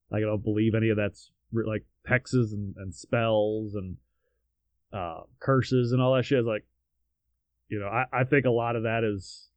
Like 0.10 0.24
I 0.24 0.26
don't 0.26 0.44
believe 0.44 0.74
any 0.74 0.90
of 0.90 0.98
that's 0.98 1.30
re- 1.52 1.66
like 1.68 1.86
hexes 2.10 2.54
and, 2.54 2.74
and 2.78 2.94
spells 2.94 3.76
and 3.76 3.98
uh, 4.92 5.22
curses 5.40 5.92
and 5.92 6.02
all 6.02 6.16
that 6.16 6.24
shit. 6.24 6.40
Is 6.40 6.46
like, 6.46 6.66
you 7.70 7.80
know, 7.80 7.88
I, 7.88 8.06
I 8.12 8.24
think 8.24 8.46
a 8.46 8.50
lot 8.50 8.76
of 8.76 8.84
that 8.84 9.04
is 9.04 9.50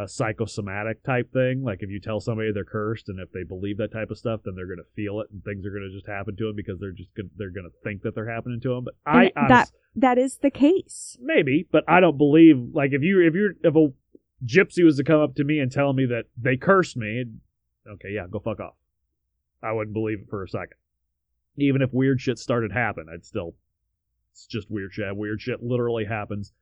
a 0.00 0.06
psychosomatic 0.06 1.02
type 1.02 1.32
thing. 1.32 1.62
Like 1.64 1.78
if 1.82 1.90
you 1.90 2.00
tell 2.00 2.20
somebody 2.20 2.52
they're 2.52 2.64
cursed 2.64 3.08
and 3.08 3.18
if 3.18 3.32
they 3.32 3.42
believe 3.42 3.78
that 3.78 3.92
type 3.92 4.10
of 4.10 4.18
stuff, 4.18 4.40
then 4.44 4.54
they're 4.54 4.66
gonna 4.68 4.86
feel 4.94 5.20
it 5.20 5.28
and 5.32 5.42
things 5.42 5.66
are 5.66 5.70
gonna 5.70 5.90
just 5.90 6.06
happen 6.06 6.36
to 6.36 6.44
them 6.46 6.56
because 6.56 6.78
they're 6.78 6.92
just 6.92 7.12
gonna, 7.16 7.28
they're 7.36 7.50
gonna 7.50 7.68
think 7.82 8.02
that 8.02 8.14
they're 8.14 8.28
happening 8.32 8.60
to 8.62 8.68
them. 8.74 8.84
But 8.84 8.94
I 9.06 9.24
And 9.24 9.32
that 9.34 9.50
honest- 9.50 9.74
that 9.96 10.18
is 10.18 10.36
the 10.38 10.50
case. 10.50 11.16
maybe, 11.20 11.66
but 11.72 11.84
I 11.88 12.00
don't 12.00 12.16
believe 12.18 12.56
like 12.72 12.92
if 12.92 13.02
you 13.02 13.20
if 13.26 13.34
you're 13.34 13.52
if 13.64 13.74
a 13.74 13.92
gypsy 14.46 14.84
was 14.84 14.96
to 14.98 15.04
come 15.04 15.20
up 15.20 15.34
to 15.34 15.44
me 15.44 15.58
and 15.58 15.72
tell 15.72 15.92
me 15.92 16.06
that 16.06 16.26
they 16.40 16.56
cursed 16.56 16.96
me, 16.96 17.24
okay, 17.94 18.10
yeah, 18.12 18.26
go 18.30 18.38
fuck 18.38 18.60
off. 18.60 18.74
I 19.62 19.72
wouldn't 19.72 19.94
believe 19.94 20.20
it 20.20 20.30
for 20.30 20.44
a 20.44 20.48
second. 20.48 20.76
Even 21.56 21.82
if 21.82 21.92
weird 21.92 22.20
shit 22.20 22.38
started 22.38 22.70
happening, 22.70 23.08
I'd 23.12 23.24
still 23.24 23.56
it's 24.30 24.46
just 24.46 24.70
weird 24.70 24.92
shit. 24.92 25.16
Weird 25.16 25.40
shit 25.40 25.60
literally 25.60 26.04
happens 26.04 26.52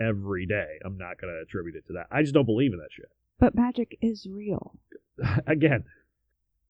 every 0.00 0.46
day. 0.46 0.78
I'm 0.84 0.96
not 0.98 1.20
gonna 1.20 1.40
attribute 1.42 1.76
it 1.76 1.86
to 1.88 1.92
that. 1.94 2.06
I 2.10 2.22
just 2.22 2.34
don't 2.34 2.46
believe 2.46 2.72
in 2.72 2.78
that 2.78 2.92
shit. 2.92 3.10
But 3.38 3.54
magic 3.54 3.96
is 4.00 4.26
real. 4.30 4.74
Again, 5.46 5.84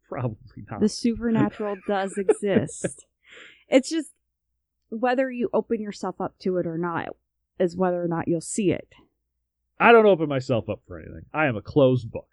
probably 0.08 0.64
not. 0.70 0.80
The 0.80 0.88
supernatural 0.88 1.76
does 1.88 2.16
exist. 2.18 3.06
It's 3.68 3.90
just 3.90 4.10
whether 4.90 5.30
you 5.30 5.48
open 5.52 5.80
yourself 5.80 6.20
up 6.20 6.34
to 6.40 6.56
it 6.56 6.66
or 6.66 6.76
not 6.78 7.08
is 7.58 7.76
whether 7.76 8.02
or 8.02 8.08
not 8.08 8.26
you'll 8.26 8.40
see 8.40 8.72
it. 8.72 8.88
I 9.78 9.92
don't 9.92 10.06
open 10.06 10.28
myself 10.28 10.68
up 10.68 10.82
for 10.86 10.98
anything. 10.98 11.26
I 11.32 11.46
am 11.46 11.56
a 11.56 11.62
closed 11.62 12.10
book. 12.10 12.28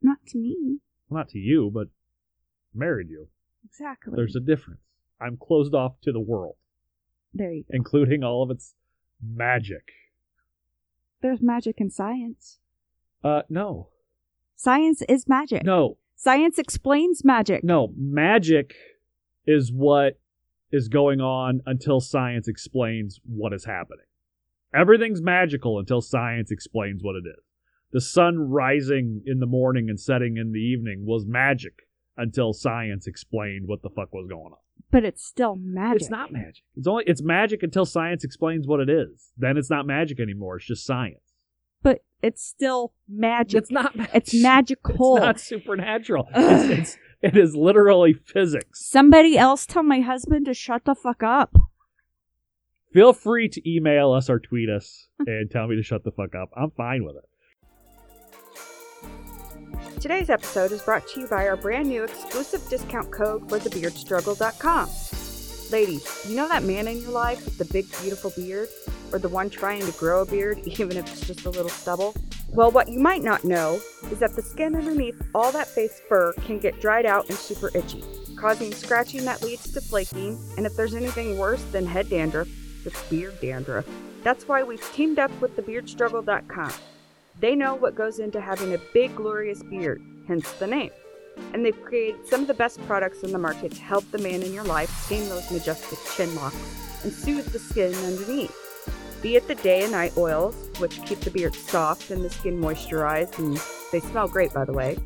Not 0.00 0.18
to 0.28 0.38
me. 0.38 0.78
Not 1.10 1.28
to 1.30 1.38
you, 1.38 1.70
but 1.72 1.88
married 2.74 3.08
you. 3.10 3.28
Exactly. 3.64 4.12
There's 4.16 4.36
a 4.36 4.40
difference. 4.40 4.80
I'm 5.20 5.36
closed 5.36 5.74
off 5.74 6.00
to 6.02 6.12
the 6.12 6.20
world, 6.20 6.56
there 7.32 7.50
you 7.52 7.62
go. 7.62 7.68
including 7.72 8.22
all 8.22 8.42
of 8.42 8.50
its 8.50 8.74
magic. 9.22 9.90
There's 11.22 11.42
magic 11.42 11.80
in 11.80 11.90
science. 11.90 12.58
Uh, 13.24 13.42
no, 13.48 13.88
Science 14.54 15.02
is 15.08 15.26
magic. 15.28 15.64
no, 15.64 15.98
Science 16.14 16.58
explains 16.58 17.24
magic. 17.24 17.62
no. 17.64 17.92
Magic 17.96 18.74
is 19.46 19.70
what 19.72 20.18
is 20.72 20.88
going 20.88 21.20
on 21.20 21.60
until 21.66 22.00
science 22.00 22.48
explains 22.48 23.20
what 23.26 23.52
is 23.52 23.64
happening. 23.64 24.04
Everything's 24.74 25.22
magical 25.22 25.78
until 25.78 26.00
science 26.00 26.50
explains 26.50 27.02
what 27.02 27.16
it 27.16 27.24
is. 27.28 27.42
The 27.92 28.00
sun 28.00 28.38
rising 28.38 29.22
in 29.26 29.38
the 29.40 29.46
morning 29.46 29.88
and 29.88 29.98
setting 29.98 30.36
in 30.36 30.52
the 30.52 30.58
evening 30.60 31.04
was 31.06 31.24
magic 31.26 31.86
until 32.16 32.52
science 32.52 33.06
explained 33.06 33.66
what 33.68 33.82
the 33.82 33.90
fuck 33.90 34.12
was 34.12 34.26
going 34.28 34.52
on. 34.52 34.58
But 34.90 35.04
it's 35.04 35.24
still 35.24 35.56
magic. 35.56 36.02
It's 36.02 36.10
not 36.10 36.32
magic. 36.32 36.62
It's 36.76 36.86
only 36.86 37.04
it's 37.06 37.22
magic 37.22 37.62
until 37.62 37.84
science 37.84 38.24
explains 38.24 38.66
what 38.66 38.80
it 38.80 38.88
is. 38.88 39.32
Then 39.36 39.56
it's 39.56 39.70
not 39.70 39.86
magic 39.86 40.20
anymore. 40.20 40.56
It's 40.56 40.66
just 40.66 40.86
science. 40.86 41.20
But 41.82 42.02
it's 42.22 42.42
still 42.42 42.92
magic. 43.08 43.58
It's 43.58 43.70
not. 43.70 43.96
Magic. 43.96 44.14
It's 44.14 44.34
magical. 44.34 45.16
It's 45.16 45.24
not 45.24 45.40
supernatural. 45.40 46.28
it's, 46.34 46.78
it's 46.78 46.98
it 47.22 47.36
is 47.36 47.56
literally 47.56 48.12
physics. 48.12 48.88
Somebody 48.88 49.36
else 49.36 49.66
tell 49.66 49.82
my 49.82 50.00
husband 50.00 50.46
to 50.46 50.54
shut 50.54 50.84
the 50.84 50.94
fuck 50.94 51.22
up. 51.22 51.56
Feel 52.92 53.12
free 53.12 53.48
to 53.48 53.70
email 53.70 54.12
us 54.12 54.30
or 54.30 54.38
tweet 54.38 54.70
us 54.70 55.08
and 55.18 55.50
tell 55.50 55.66
me 55.66 55.76
to 55.76 55.82
shut 55.82 56.04
the 56.04 56.12
fuck 56.12 56.34
up. 56.34 56.50
I'm 56.56 56.70
fine 56.70 57.04
with 57.04 57.16
it. 57.16 57.24
Today's 60.00 60.28
episode 60.28 60.72
is 60.72 60.82
brought 60.82 61.08
to 61.08 61.20
you 61.20 61.26
by 61.26 61.48
our 61.48 61.56
brand 61.56 61.88
new 61.88 62.04
exclusive 62.04 62.62
discount 62.68 63.10
code 63.10 63.48
for 63.48 63.58
thebeardstruggle.com. 63.58 64.90
Ladies, 65.72 66.26
you 66.28 66.36
know 66.36 66.46
that 66.48 66.64
man 66.64 66.86
in 66.86 67.00
your 67.00 67.12
life 67.12 67.42
with 67.46 67.56
the 67.56 67.64
big, 67.64 67.86
beautiful 68.02 68.30
beard? 68.36 68.68
Or 69.10 69.18
the 69.18 69.30
one 69.30 69.48
trying 69.48 69.86
to 69.86 69.92
grow 69.92 70.20
a 70.20 70.26
beard, 70.26 70.58
even 70.66 70.98
if 70.98 71.10
it's 71.10 71.26
just 71.26 71.46
a 71.46 71.50
little 71.50 71.70
stubble? 71.70 72.14
Well, 72.50 72.70
what 72.70 72.88
you 72.88 73.00
might 73.00 73.22
not 73.22 73.44
know 73.44 73.80
is 74.10 74.18
that 74.18 74.36
the 74.36 74.42
skin 74.42 74.76
underneath 74.76 75.20
all 75.34 75.50
that 75.52 75.66
face 75.66 76.00
fur 76.08 76.34
can 76.44 76.58
get 76.58 76.78
dried 76.78 77.06
out 77.06 77.30
and 77.30 77.38
super 77.38 77.70
itchy, 77.74 78.04
causing 78.36 78.72
scratching 78.72 79.24
that 79.24 79.42
leads 79.42 79.72
to 79.72 79.80
flaking, 79.80 80.38
and 80.58 80.66
if 80.66 80.76
there's 80.76 80.94
anything 80.94 81.38
worse 81.38 81.62
than 81.72 81.86
head 81.86 82.10
dandruff, 82.10 82.48
it's 82.84 83.02
beard 83.04 83.40
dandruff. 83.40 83.86
That's 84.22 84.46
why 84.46 84.62
we've 84.62 84.92
teamed 84.92 85.18
up 85.18 85.30
with 85.40 85.56
thebeardstruggle.com. 85.56 86.72
They 87.40 87.54
know 87.54 87.74
what 87.74 87.94
goes 87.94 88.18
into 88.18 88.40
having 88.40 88.74
a 88.74 88.80
big, 88.94 89.14
glorious 89.14 89.62
beard, 89.62 90.02
hence 90.26 90.50
the 90.52 90.66
name. 90.66 90.90
And 91.52 91.64
they've 91.64 91.84
created 91.84 92.26
some 92.26 92.40
of 92.40 92.46
the 92.46 92.54
best 92.54 92.84
products 92.86 93.22
in 93.22 93.32
the 93.32 93.38
market 93.38 93.72
to 93.72 93.82
help 93.82 94.10
the 94.10 94.18
man 94.18 94.42
in 94.42 94.54
your 94.54 94.64
life 94.64 95.06
tame 95.08 95.28
those 95.28 95.50
majestic 95.50 95.98
chin 96.16 96.34
locks 96.34 96.56
and 97.04 97.12
soothe 97.12 97.46
the 97.52 97.58
skin 97.58 97.94
underneath. 98.06 98.54
Be 99.20 99.36
it 99.36 99.46
the 99.48 99.54
day 99.56 99.82
and 99.82 99.92
night 99.92 100.16
oils, 100.16 100.70
which 100.78 101.02
keep 101.04 101.20
the 101.20 101.30
beard 101.30 101.54
soft 101.54 102.10
and 102.10 102.24
the 102.24 102.30
skin 102.30 102.58
moisturized, 102.58 103.38
and 103.38 103.60
they 103.92 104.00
smell 104.00 104.28
great, 104.28 104.54
by 104.54 104.64
the 104.64 104.72
way, 104.72 104.96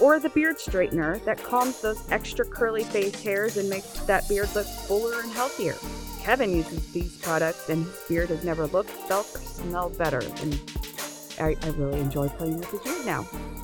or 0.00 0.20
the 0.20 0.28
beard 0.30 0.58
straightener 0.58 1.24
that 1.24 1.42
calms 1.42 1.80
those 1.80 2.10
extra 2.12 2.44
curly 2.44 2.84
face 2.84 3.20
hairs 3.22 3.56
and 3.56 3.68
makes 3.68 3.90
that 4.00 4.28
beard 4.28 4.54
look 4.54 4.66
fuller 4.66 5.20
and 5.20 5.32
healthier. 5.32 5.74
Kevin 6.22 6.54
uses 6.54 6.92
these 6.92 7.16
products, 7.18 7.68
and 7.68 7.84
his 7.86 8.02
beard 8.08 8.28
has 8.28 8.44
never 8.44 8.66
looked, 8.68 8.90
felt, 8.90 9.34
or 9.34 9.38
smelled 9.38 9.96
better, 9.96 10.22
and 10.42 10.60
I, 11.40 11.56
I 11.62 11.68
really 11.70 12.00
enjoy 12.00 12.28
playing 12.28 12.58
with 12.58 12.70
his 12.70 12.80
beard 12.80 13.06
now. 13.06 13.22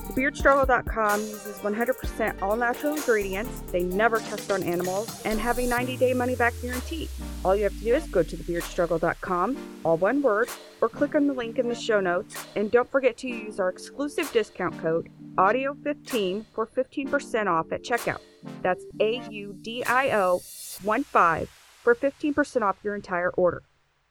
TheBeardStruggle.com 0.08 1.20
uses 1.20 1.58
100% 1.58 2.42
all 2.42 2.56
natural 2.56 2.94
ingredients, 2.94 3.62
they 3.72 3.82
never 3.82 4.18
test 4.18 4.50
on 4.50 4.62
animals, 4.62 5.22
and 5.24 5.40
have 5.40 5.58
a 5.58 5.66
90 5.66 5.96
day 5.96 6.14
money 6.14 6.34
back 6.34 6.54
guarantee. 6.60 7.08
All 7.44 7.56
you 7.56 7.64
have 7.64 7.76
to 7.78 7.84
do 7.84 7.94
is 7.94 8.06
go 8.06 8.22
to 8.22 8.36
TheBeardStruggle.com, 8.36 9.80
all 9.84 9.96
one 9.96 10.22
word, 10.22 10.48
or 10.80 10.88
click 10.88 11.14
on 11.14 11.26
the 11.26 11.32
link 11.32 11.58
in 11.58 11.68
the 11.68 11.74
show 11.74 12.00
notes, 12.00 12.36
and 12.56 12.70
don't 12.70 12.90
forget 12.90 13.16
to 13.18 13.28
use 13.28 13.58
our 13.58 13.68
exclusive 13.68 14.30
discount 14.32 14.78
code 14.78 15.08
AUDIO15 15.36 16.44
for 16.52 16.66
15% 16.66 17.46
off 17.46 17.72
at 17.72 17.82
checkout. 17.82 18.20
That's 18.62 18.84
A 19.00 19.22
U 19.30 19.56
D 19.60 19.82
I 19.84 20.10
O 20.10 20.42
1 20.82 21.04
5 21.04 21.48
for 21.82 21.94
15% 21.94 22.62
off 22.62 22.78
your 22.82 22.94
entire 22.94 23.30
order. 23.30 23.62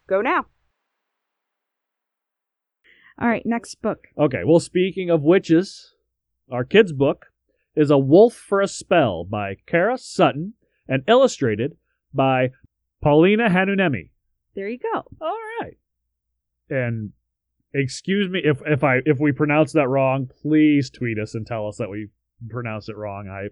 Go 0.07 0.21
now. 0.21 0.45
All 3.21 3.27
right, 3.27 3.45
next 3.45 3.75
book. 3.83 4.07
Okay. 4.17 4.41
Well, 4.43 4.59
speaking 4.59 5.11
of 5.11 5.21
witches, 5.21 5.93
our 6.51 6.63
kids' 6.63 6.91
book 6.91 7.27
is 7.75 7.91
A 7.91 7.97
Wolf 7.97 8.33
for 8.33 8.61
a 8.61 8.67
Spell 8.67 9.23
by 9.23 9.57
Karah 9.67 9.99
Sutton 9.99 10.53
and 10.87 11.03
illustrated 11.07 11.77
by 12.11 12.49
Pauliina 13.05 13.47
Hannuniemi. 13.49 14.09
There 14.55 14.67
you 14.67 14.79
go. 14.79 15.03
All 15.21 15.37
right. 15.61 15.77
And 16.71 17.11
excuse 17.75 18.27
me 18.27 18.41
if 18.43 18.59
if 18.65 18.83
I 18.83 19.01
if 19.05 19.19
we 19.19 19.31
pronounce 19.31 19.73
that 19.73 19.87
wrong, 19.87 20.27
please 20.41 20.89
tweet 20.89 21.19
us 21.19 21.35
and 21.35 21.45
tell 21.45 21.67
us 21.67 21.77
that 21.77 21.91
we 21.91 22.07
pronounced 22.49 22.89
it 22.89 22.97
wrong. 22.97 23.27
I 23.29 23.49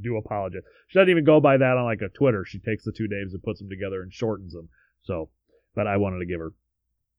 do 0.00 0.16
apologize. 0.16 0.62
She 0.86 0.96
doesn't 0.96 1.10
even 1.10 1.24
go 1.24 1.40
by 1.40 1.56
that 1.56 1.76
on 1.76 1.84
like 1.84 2.02
a 2.02 2.08
Twitter. 2.08 2.44
She 2.44 2.60
takes 2.60 2.84
the 2.84 2.92
two 2.92 3.08
names 3.08 3.34
and 3.34 3.42
puts 3.42 3.58
them 3.58 3.68
together 3.68 4.00
and 4.00 4.12
shortens 4.12 4.52
them. 4.52 4.68
So, 5.02 5.28
but 5.74 5.88
I 5.88 5.96
wanted 5.96 6.20
to 6.20 6.26
give 6.26 6.38
her 6.38 6.52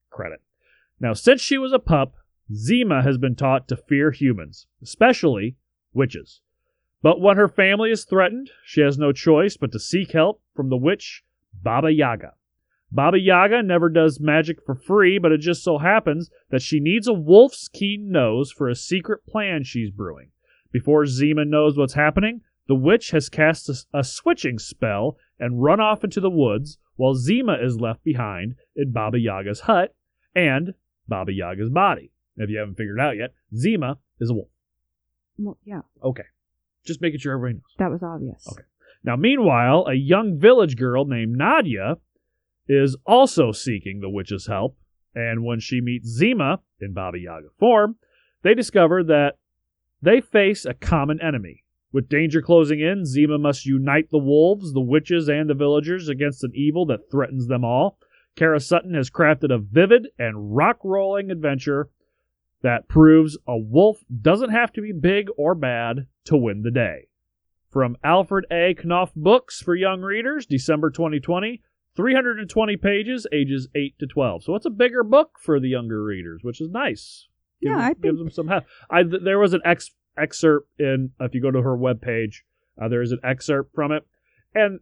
credit. 0.09 0.41
Now, 0.99 1.13
since 1.13 1.41
she 1.41 1.57
was 1.57 1.71
a 1.71 1.79
pup, 1.79 2.15
Zima 2.53 3.03
has 3.03 3.17
been 3.17 3.35
taught 3.35 3.67
to 3.69 3.77
fear 3.77 4.11
humans, 4.11 4.67
especially 4.81 5.55
witches. 5.93 6.41
But 7.01 7.21
when 7.21 7.37
her 7.37 7.47
family 7.47 7.91
is 7.91 8.03
threatened, 8.03 8.51
she 8.65 8.81
has 8.81 8.97
no 8.97 9.11
choice 9.13 9.55
but 9.55 9.71
to 9.71 9.79
seek 9.79 10.11
help 10.11 10.41
from 10.55 10.69
the 10.69 10.77
witch 10.77 11.23
Baba 11.53 11.91
Yaga. 11.93 12.33
Baba 12.91 13.19
Yaga 13.19 13.63
never 13.63 13.87
does 13.87 14.19
magic 14.19 14.57
for 14.65 14.75
free, 14.75 15.19
but 15.19 15.31
it 15.31 15.37
just 15.37 15.63
so 15.63 15.77
happens 15.77 16.29
that 16.49 16.61
she 16.61 16.79
needs 16.79 17.07
a 17.07 17.13
wolf's 17.13 17.69
keen 17.69 18.11
nose 18.11 18.51
for 18.51 18.67
a 18.67 18.75
secret 18.75 19.25
plan 19.25 19.63
she's 19.63 19.91
brewing. 19.91 20.31
Before 20.71 21.05
Zima 21.05 21.45
knows 21.45 21.77
what's 21.77 21.93
happening, 21.93 22.41
the 22.67 22.75
witch 22.75 23.11
has 23.11 23.29
cast 23.29 23.69
a, 23.69 23.99
a 23.99 24.03
switching 24.03 24.59
spell 24.59 25.17
and 25.39 25.63
run 25.63 25.79
off 25.79 26.03
into 26.03 26.19
the 26.19 26.29
woods, 26.29 26.77
while 26.95 27.15
Zima 27.15 27.57
is 27.61 27.79
left 27.79 28.03
behind 28.03 28.55
in 28.75 28.91
Baba 28.91 29.19
Yaga's 29.19 29.61
hut 29.61 29.95
and 30.35 30.73
Baba 31.09 31.33
Yaga's 31.33 31.69
body. 31.69 32.11
If 32.37 32.49
you 32.49 32.57
haven't 32.59 32.75
figured 32.75 32.99
it 32.99 33.01
out 33.01 33.17
yet, 33.17 33.33
Zima 33.55 33.97
is 34.19 34.29
a 34.29 34.33
wolf. 34.33 34.47
Well, 35.37 35.57
yeah, 35.65 35.81
Okay. 36.03 36.23
Just 36.85 37.01
making 37.01 37.19
sure 37.19 37.33
everybody 37.33 37.55
knows. 37.55 37.75
that 37.77 37.91
was 37.91 38.01
obvious. 38.03 38.47
Okay. 38.51 38.63
Now, 39.03 39.15
meanwhile, 39.15 39.85
a 39.87 39.93
young 39.93 40.39
village 40.39 40.75
girl 40.77 41.05
named 41.05 41.37
Nadia 41.37 41.97
is 42.67 42.95
also 43.05 43.51
seeking 43.51 43.99
the 43.99 44.09
witch's 44.09 44.47
help, 44.47 44.77
and 45.15 45.43
when 45.43 45.59
she 45.59 45.81
meets 45.81 46.07
Zima 46.07 46.59
in 46.79 46.93
Baba 46.93 47.19
Yaga 47.19 47.47
form, 47.59 47.95
they 48.43 48.53
discover 48.53 49.03
that 49.03 49.37
they 50.01 50.21
face 50.21 50.65
a 50.65 50.73
common 50.73 51.21
enemy. 51.21 51.63
With 51.91 52.07
danger 52.09 52.41
closing 52.41 52.79
in, 52.79 53.05
Zima 53.05 53.37
must 53.37 53.65
unite 53.65 54.09
the 54.11 54.17
wolves, 54.19 54.73
the 54.73 54.79
witches, 54.79 55.27
and 55.27 55.49
the 55.49 55.53
villagers 55.55 56.07
against 56.07 56.43
an 56.43 56.51
evil 56.53 56.85
that 56.87 57.09
threatens 57.11 57.47
them 57.47 57.65
all. 57.65 57.97
Karah 58.35 58.61
Sutton 58.61 58.93
has 58.93 59.09
crafted 59.09 59.53
a 59.53 59.57
vivid 59.57 60.09
and 60.17 60.55
rock 60.55 60.79
rolling 60.83 61.29
adventure 61.31 61.89
that 62.61 62.87
proves 62.87 63.37
a 63.47 63.57
wolf 63.57 64.03
doesn't 64.21 64.49
have 64.51 64.71
to 64.73 64.81
be 64.81 64.91
big 64.91 65.27
or 65.37 65.55
bad 65.55 66.07
to 66.25 66.37
win 66.37 66.61
the 66.61 66.71
day. 66.71 67.07
From 67.69 67.97
Alfred 68.03 68.45
A. 68.51 68.75
Knopf 68.83 69.13
Books 69.15 69.61
for 69.61 69.75
Young 69.75 70.01
Readers, 70.01 70.45
December 70.45 70.89
2020, 70.89 71.61
320 71.95 72.77
pages, 72.77 73.27
ages 73.31 73.67
8 73.75 73.97
to 73.99 74.07
12. 74.07 74.43
So 74.43 74.55
it's 74.55 74.65
a 74.65 74.69
bigger 74.71 75.03
book 75.03 75.37
for 75.39 75.59
the 75.59 75.69
younger 75.69 76.03
readers, 76.03 76.41
which 76.43 76.59
is 76.61 76.69
nice. 76.69 77.27
Yeah, 77.61 77.71
Gives- 77.73 77.81
I 77.83 77.87
think- 77.89 78.01
gives 78.01 78.19
them 78.19 78.29
some 78.29 78.47
help. 78.47 78.63
I 78.89 79.03
th- 79.03 79.21
there 79.23 79.39
was 79.39 79.53
an 79.53 79.61
ex- 79.65 79.95
excerpt 80.17 80.69
in 80.79 81.11
if 81.19 81.35
you 81.35 81.41
go 81.41 81.51
to 81.51 81.61
her 81.61 81.77
webpage, 81.77 82.37
uh, 82.81 82.87
there 82.87 83.01
is 83.01 83.11
an 83.11 83.19
excerpt 83.23 83.73
from 83.75 83.91
it, 83.91 84.03
and 84.55 84.79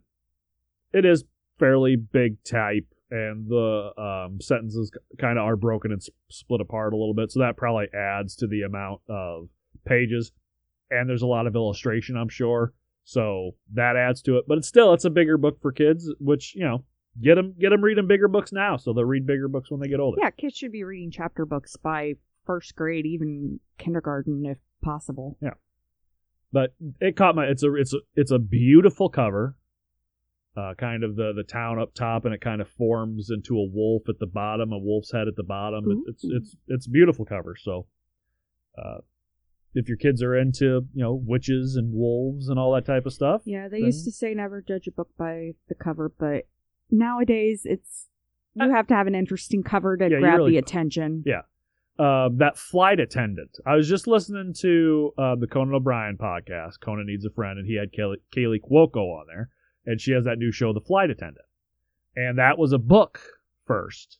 it 0.92 1.04
is 1.04 1.24
fairly 1.58 1.96
big 1.96 2.42
type, 2.44 2.86
and 3.10 3.48
the 3.48 3.90
um, 3.96 4.40
sentences 4.40 4.90
kind 5.18 5.38
of 5.38 5.44
are 5.44 5.56
broken 5.56 5.92
and 5.92 6.00
s- 6.00 6.10
split 6.28 6.60
apart 6.60 6.92
a 6.92 6.96
little 6.96 7.14
bit, 7.14 7.30
so 7.30 7.40
that 7.40 7.56
probably 7.56 7.86
adds 7.94 8.36
to 8.36 8.46
the 8.46 8.62
amount 8.62 9.00
of 9.08 9.48
pages. 9.84 10.32
And 10.90 11.08
there's 11.08 11.22
a 11.22 11.26
lot 11.26 11.46
of 11.46 11.54
illustration, 11.54 12.16
I'm 12.16 12.28
sure, 12.28 12.72
so 13.04 13.52
that 13.74 13.96
adds 13.96 14.22
to 14.22 14.38
it. 14.38 14.44
But 14.46 14.58
it's 14.58 14.68
still 14.68 14.92
it's 14.94 15.04
a 15.04 15.10
bigger 15.10 15.38
book 15.38 15.60
for 15.60 15.72
kids, 15.72 16.10
which 16.18 16.54
you 16.54 16.64
know 16.64 16.84
get 17.22 17.34
them 17.34 17.54
get 17.58 17.70
them 17.70 17.82
reading 17.82 18.06
bigger 18.06 18.28
books 18.28 18.52
now, 18.52 18.76
so 18.76 18.92
they'll 18.92 19.04
read 19.04 19.26
bigger 19.26 19.48
books 19.48 19.70
when 19.70 19.80
they 19.80 19.88
get 19.88 20.00
older. 20.00 20.18
Yeah, 20.20 20.30
kids 20.30 20.56
should 20.56 20.72
be 20.72 20.84
reading 20.84 21.10
chapter 21.10 21.44
books 21.44 21.76
by 21.76 22.14
first 22.46 22.74
grade, 22.74 23.06
even 23.06 23.60
kindergarten 23.76 24.44
if 24.46 24.58
possible. 24.82 25.36
Yeah. 25.40 25.54
But 26.50 26.74
it 27.00 27.16
caught 27.16 27.36
my 27.36 27.44
it's 27.44 27.62
a 27.62 27.74
it's 27.74 27.92
a 27.92 27.98
it's 28.14 28.30
a 28.30 28.38
beautiful 28.38 29.10
cover 29.10 29.56
uh 30.58 30.74
kind 30.74 31.04
of 31.04 31.14
the 31.16 31.32
the 31.36 31.44
town 31.44 31.78
up 31.78 31.94
top 31.94 32.24
and 32.24 32.34
it 32.34 32.40
kind 32.40 32.60
of 32.60 32.68
forms 32.68 33.30
into 33.30 33.52
a 33.58 33.66
wolf 33.78 34.02
at 34.08 34.18
the 34.18 34.26
bottom 34.26 34.72
a 34.72 34.78
wolf's 34.78 35.12
head 35.12 35.28
at 35.28 35.36
the 35.36 35.42
bottom 35.56 35.84
It- 35.90 36.10
it's 36.10 36.24
it's 36.24 36.56
it's 36.74 36.86
a 36.86 36.90
beautiful 36.90 37.24
cover 37.24 37.54
so 37.56 37.86
uh 38.82 38.98
if 39.74 39.86
your 39.88 39.98
kids 39.98 40.22
are 40.22 40.34
into 40.36 40.86
you 40.94 41.02
know 41.04 41.14
witches 41.14 41.76
and 41.76 41.92
wolves 41.94 42.48
and 42.48 42.58
all 42.58 42.72
that 42.74 42.86
type 42.86 43.04
of 43.06 43.12
stuff 43.12 43.42
Yeah, 43.44 43.68
they 43.68 43.78
Then- 43.78 43.86
used 43.86 44.04
to 44.06 44.10
say 44.12 44.34
never 44.34 44.62
judge 44.62 44.86
a 44.88 44.90
book 44.92 45.10
by 45.18 45.52
the 45.68 45.74
cover, 45.74 46.10
but 46.18 46.48
nowadays 46.90 47.62
it's 47.64 48.08
you 48.54 48.64
Uh, 48.64 48.70
have 48.70 48.86
to 48.88 48.94
have 48.94 49.06
an 49.06 49.14
interesting 49.14 49.62
cover 49.62 49.96
to 49.96 50.08
Yeah, 50.10 50.18
grab 50.20 50.38
really- 50.38 50.52
the 50.52 50.58
attention. 50.58 51.22
Yeah. 51.26 51.42
uh, 51.98 52.28
that 52.36 52.56
flight 52.56 52.98
attendant. 53.00 53.58
I 53.66 53.74
was 53.76 53.88
just 53.88 54.06
listening 54.06 54.54
to 54.60 55.12
uh, 55.18 55.34
the 55.36 55.46
Conan 55.46 55.74
O'Brien 55.74 56.16
podcast. 56.16 56.80
Conan 56.80 57.06
needs 57.06 57.24
a 57.24 57.30
friend, 57.30 57.58
and 57.58 57.66
he 57.66 57.74
had 57.76 57.92
Kaley, 57.92 58.16
Kaley 58.34 58.60
Cuoco 58.60 59.04
on 59.20 59.26
there, 59.26 59.50
and 59.88 60.00
she 60.00 60.12
has 60.12 60.24
that 60.24 60.38
new 60.38 60.52
show, 60.52 60.72
The 60.72 60.80
Flight 60.80 61.10
Attendant, 61.10 61.46
and 62.14 62.38
that 62.38 62.58
was 62.58 62.72
a 62.72 62.78
book 62.78 63.20
first, 63.66 64.18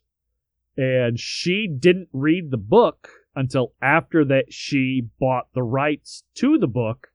and 0.77 1.21
she 1.21 1.69
didn't 1.69 2.09
read 2.13 2.51
the 2.51 2.57
book 2.57 3.11
until 3.37 3.75
after 3.83 4.25
that 4.25 4.47
she 4.53 5.09
bought 5.21 5.53
the 5.55 5.63
rights 5.63 6.25
to 6.37 6.57
the 6.59 6.67
book, 6.67 7.09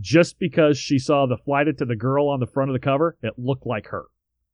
just 0.00 0.40
because 0.40 0.76
she 0.76 0.98
saw 0.98 1.26
the 1.26 1.36
flight 1.36 1.68
attendant, 1.68 1.88
the 1.88 1.96
girl 1.96 2.28
on 2.28 2.40
the 2.40 2.46
front 2.46 2.70
of 2.70 2.74
the 2.74 2.84
cover, 2.84 3.16
it 3.22 3.34
looked 3.38 3.66
like 3.66 3.86
her, 3.86 4.06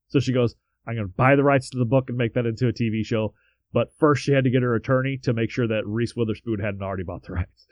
so 0.08 0.20
she 0.20 0.32
goes. 0.32 0.54
I'm 0.88 0.94
going 0.94 1.08
to 1.08 1.12
buy 1.16 1.34
the 1.34 1.42
rights 1.42 1.68
to 1.70 1.78
the 1.78 1.84
book 1.84 2.04
and 2.08 2.16
make 2.16 2.34
that 2.34 2.46
into 2.46 2.68
a 2.68 2.72
TV 2.72 3.04
show. 3.04 3.34
But 3.72 3.88
first, 3.98 4.22
she 4.22 4.32
had 4.32 4.44
to 4.44 4.50
get 4.50 4.62
her 4.62 4.76
attorney 4.76 5.18
to 5.24 5.32
make 5.32 5.50
sure 5.50 5.66
that 5.66 5.84
Reese 5.84 6.14
Witherspoon 6.14 6.60
hadn't 6.60 6.80
already 6.80 7.02
bought 7.02 7.24
the 7.24 7.32
rights. 7.32 7.66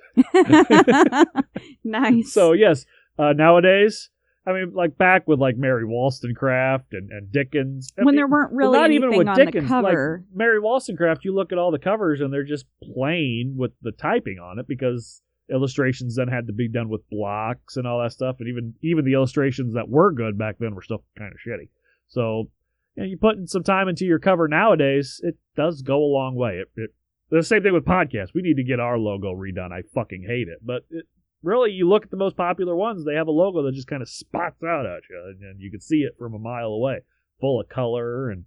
nice. 1.84 2.32
So 2.32 2.52
yes, 2.52 2.84
uh, 3.16 3.32
nowadays, 3.32 4.10
I 4.46 4.52
mean, 4.52 4.72
like 4.74 4.98
back 4.98 5.26
with 5.26 5.38
like 5.38 5.56
Mary 5.56 5.86
Wollstonecraft 5.86 6.92
and, 6.92 7.10
and 7.10 7.32
Dickens. 7.32 7.92
I 7.98 8.02
when 8.02 8.14
mean, 8.14 8.16
there 8.16 8.28
weren't 8.28 8.52
well, 8.52 8.70
really 8.70 8.78
not 8.78 8.84
anything 8.84 9.04
even 9.04 9.18
with 9.18 9.28
on 9.28 9.36
Dickens, 9.36 9.64
the 9.64 9.68
cover. 9.68 10.24
Like 10.26 10.36
Mary 10.36 10.60
Wollstonecraft, 10.60 11.24
you 11.24 11.34
look 11.34 11.52
at 11.52 11.58
all 11.58 11.70
the 11.70 11.78
covers 11.78 12.20
and 12.20 12.32
they're 12.32 12.44
just 12.44 12.66
plain 12.82 13.54
with 13.56 13.72
the 13.80 13.92
typing 13.92 14.38
on 14.38 14.58
it 14.58 14.68
because 14.68 15.22
illustrations 15.50 16.16
then 16.16 16.28
had 16.28 16.46
to 16.46 16.52
be 16.52 16.68
done 16.68 16.88
with 16.88 17.08
blocks 17.10 17.76
and 17.76 17.86
all 17.86 18.02
that 18.02 18.12
stuff, 18.12 18.36
and 18.40 18.48
even 18.48 18.74
even 18.82 19.04
the 19.04 19.14
illustrations 19.14 19.74
that 19.74 19.88
were 19.88 20.12
good 20.12 20.38
back 20.38 20.56
then 20.58 20.74
were 20.74 20.82
still 20.82 21.04
kind 21.18 21.32
of 21.32 21.38
shitty. 21.38 21.68
So, 22.08 22.50
you 22.96 23.02
know, 23.02 23.08
you 23.08 23.16
putting 23.16 23.46
some 23.46 23.62
time 23.62 23.88
into 23.88 24.04
your 24.04 24.18
cover 24.18 24.48
nowadays, 24.48 25.20
it 25.22 25.36
does 25.56 25.82
go 25.82 25.96
a 25.96 26.12
long 26.12 26.34
way. 26.34 26.62
It, 26.62 26.68
it 26.76 26.90
the 27.30 27.42
same 27.42 27.62
thing 27.62 27.72
with 27.72 27.84
podcasts. 27.84 28.34
We 28.34 28.42
need 28.42 28.56
to 28.56 28.64
get 28.64 28.80
our 28.80 28.98
logo 28.98 29.34
redone. 29.34 29.72
I 29.72 29.82
fucking 29.94 30.24
hate 30.26 30.48
it, 30.48 30.58
but 30.62 30.84
it, 30.90 31.06
really, 31.44 31.70
you 31.70 31.88
look 31.88 32.04
at 32.04 32.10
the 32.10 32.16
most 32.16 32.36
popular 32.36 32.74
ones, 32.74 33.04
they 33.04 33.14
have 33.14 33.28
a 33.28 33.32
logo 33.32 33.62
that 33.62 33.74
just 33.74 33.86
kind 33.86 34.02
of 34.02 34.08
spots 34.08 34.62
out 34.62 34.86
at 34.86 35.02
you, 35.08 35.36
and, 35.40 35.60
you 35.60 35.70
can 35.70 35.80
see 35.80 35.98
it 35.98 36.16
from 36.18 36.34
a 36.34 36.38
mile 36.38 36.68
away, 36.68 37.00
full 37.40 37.60
of 37.60 37.68
color, 37.68 38.30
and 38.30 38.44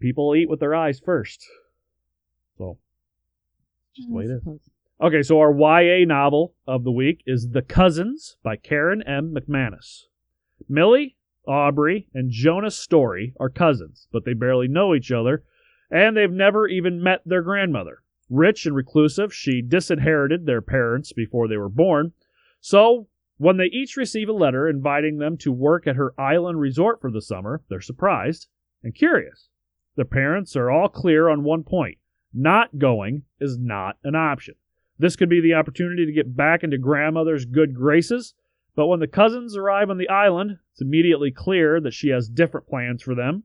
people 0.00 0.34
eat 0.36 0.48
with 0.48 0.60
their 0.60 0.74
eyes 0.74 1.00
first. 1.04 1.44
So, 2.58 2.78
just 3.96 4.10
wait 4.10 4.30
it. 4.30 4.42
Okay, 5.00 5.22
so 5.22 5.40
our 5.40 5.52
YA 5.52 6.04
novel 6.06 6.54
of 6.66 6.84
the 6.84 6.92
week 6.92 7.22
is 7.26 7.50
The 7.50 7.62
Cousins 7.62 8.36
by 8.42 8.56
Karen 8.56 9.02
M. 9.02 9.34
McManus. 9.34 10.04
Millie, 10.68 11.16
Aubrey, 11.46 12.08
and 12.14 12.30
Jonas 12.30 12.78
Story 12.78 13.34
are 13.40 13.48
cousins, 13.48 14.06
but 14.12 14.24
they 14.24 14.34
barely 14.34 14.68
know 14.68 14.94
each 14.94 15.10
other, 15.10 15.42
and 15.90 16.16
they've 16.16 16.30
never 16.30 16.68
even 16.68 17.02
met 17.02 17.22
their 17.26 17.42
grandmother. 17.42 18.03
Rich 18.30 18.66
and 18.66 18.74
reclusive, 18.74 19.34
she 19.34 19.62
disinherited 19.62 20.46
their 20.46 20.62
parents 20.62 21.12
before 21.12 21.48
they 21.48 21.56
were 21.56 21.68
born. 21.68 22.12
So, 22.60 23.08
when 23.36 23.56
they 23.56 23.66
each 23.66 23.96
receive 23.96 24.28
a 24.28 24.32
letter 24.32 24.68
inviting 24.68 25.18
them 25.18 25.36
to 25.38 25.52
work 25.52 25.86
at 25.86 25.96
her 25.96 26.18
island 26.18 26.60
resort 26.60 27.00
for 27.00 27.10
the 27.10 27.20
summer, 27.20 27.62
they're 27.68 27.80
surprised 27.80 28.48
and 28.82 28.94
curious. 28.94 29.48
The 29.96 30.04
parents 30.04 30.56
are 30.56 30.70
all 30.70 30.88
clear 30.88 31.28
on 31.28 31.44
one 31.44 31.64
point 31.64 31.98
not 32.34 32.78
going 32.78 33.22
is 33.40 33.58
not 33.58 33.96
an 34.02 34.16
option. 34.16 34.56
This 34.98 35.16
could 35.16 35.28
be 35.28 35.40
the 35.40 35.54
opportunity 35.54 36.04
to 36.04 36.12
get 36.12 36.36
back 36.36 36.64
into 36.64 36.78
grandmother's 36.78 37.44
good 37.44 37.74
graces, 37.74 38.34
but 38.74 38.88
when 38.88 39.00
the 39.00 39.06
cousins 39.06 39.56
arrive 39.56 39.88
on 39.88 39.98
the 39.98 40.08
island, 40.08 40.58
it's 40.72 40.82
immediately 40.82 41.30
clear 41.30 41.80
that 41.80 41.94
she 41.94 42.08
has 42.08 42.28
different 42.28 42.66
plans 42.66 43.02
for 43.02 43.14
them. 43.14 43.44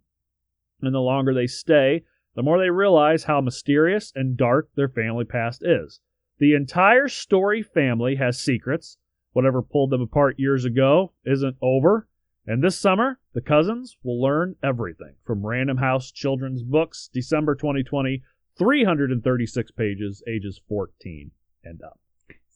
And 0.81 0.93
the 0.93 0.99
longer 0.99 1.33
they 1.33 1.45
stay, 1.45 2.03
the 2.39 2.43
more 2.43 2.57
they 2.57 2.69
realize 2.69 3.25
how 3.25 3.41
mysterious 3.41 4.13
and 4.15 4.37
dark 4.37 4.69
their 4.77 4.87
family 4.87 5.25
past 5.25 5.61
is. 5.61 5.99
The 6.37 6.53
entire 6.53 7.09
story 7.09 7.61
family 7.61 8.15
has 8.15 8.39
secrets. 8.39 8.97
Whatever 9.33 9.61
pulled 9.61 9.89
them 9.89 9.99
apart 9.99 10.39
years 10.39 10.63
ago 10.63 11.11
isn't 11.25 11.57
over. 11.61 12.07
And 12.47 12.63
this 12.63 12.79
summer, 12.79 13.19
the 13.33 13.41
cousins 13.41 13.97
will 14.03 14.21
learn 14.21 14.55
everything 14.63 15.15
from 15.25 15.45
Random 15.45 15.75
House 15.79 16.13
Children's 16.13 16.63
Books, 16.63 17.09
December 17.11 17.55
2020, 17.55 18.23
336 18.57 19.71
pages, 19.71 20.23
ages 20.25 20.61
14 20.69 21.31
and 21.65 21.81
up. 21.81 21.99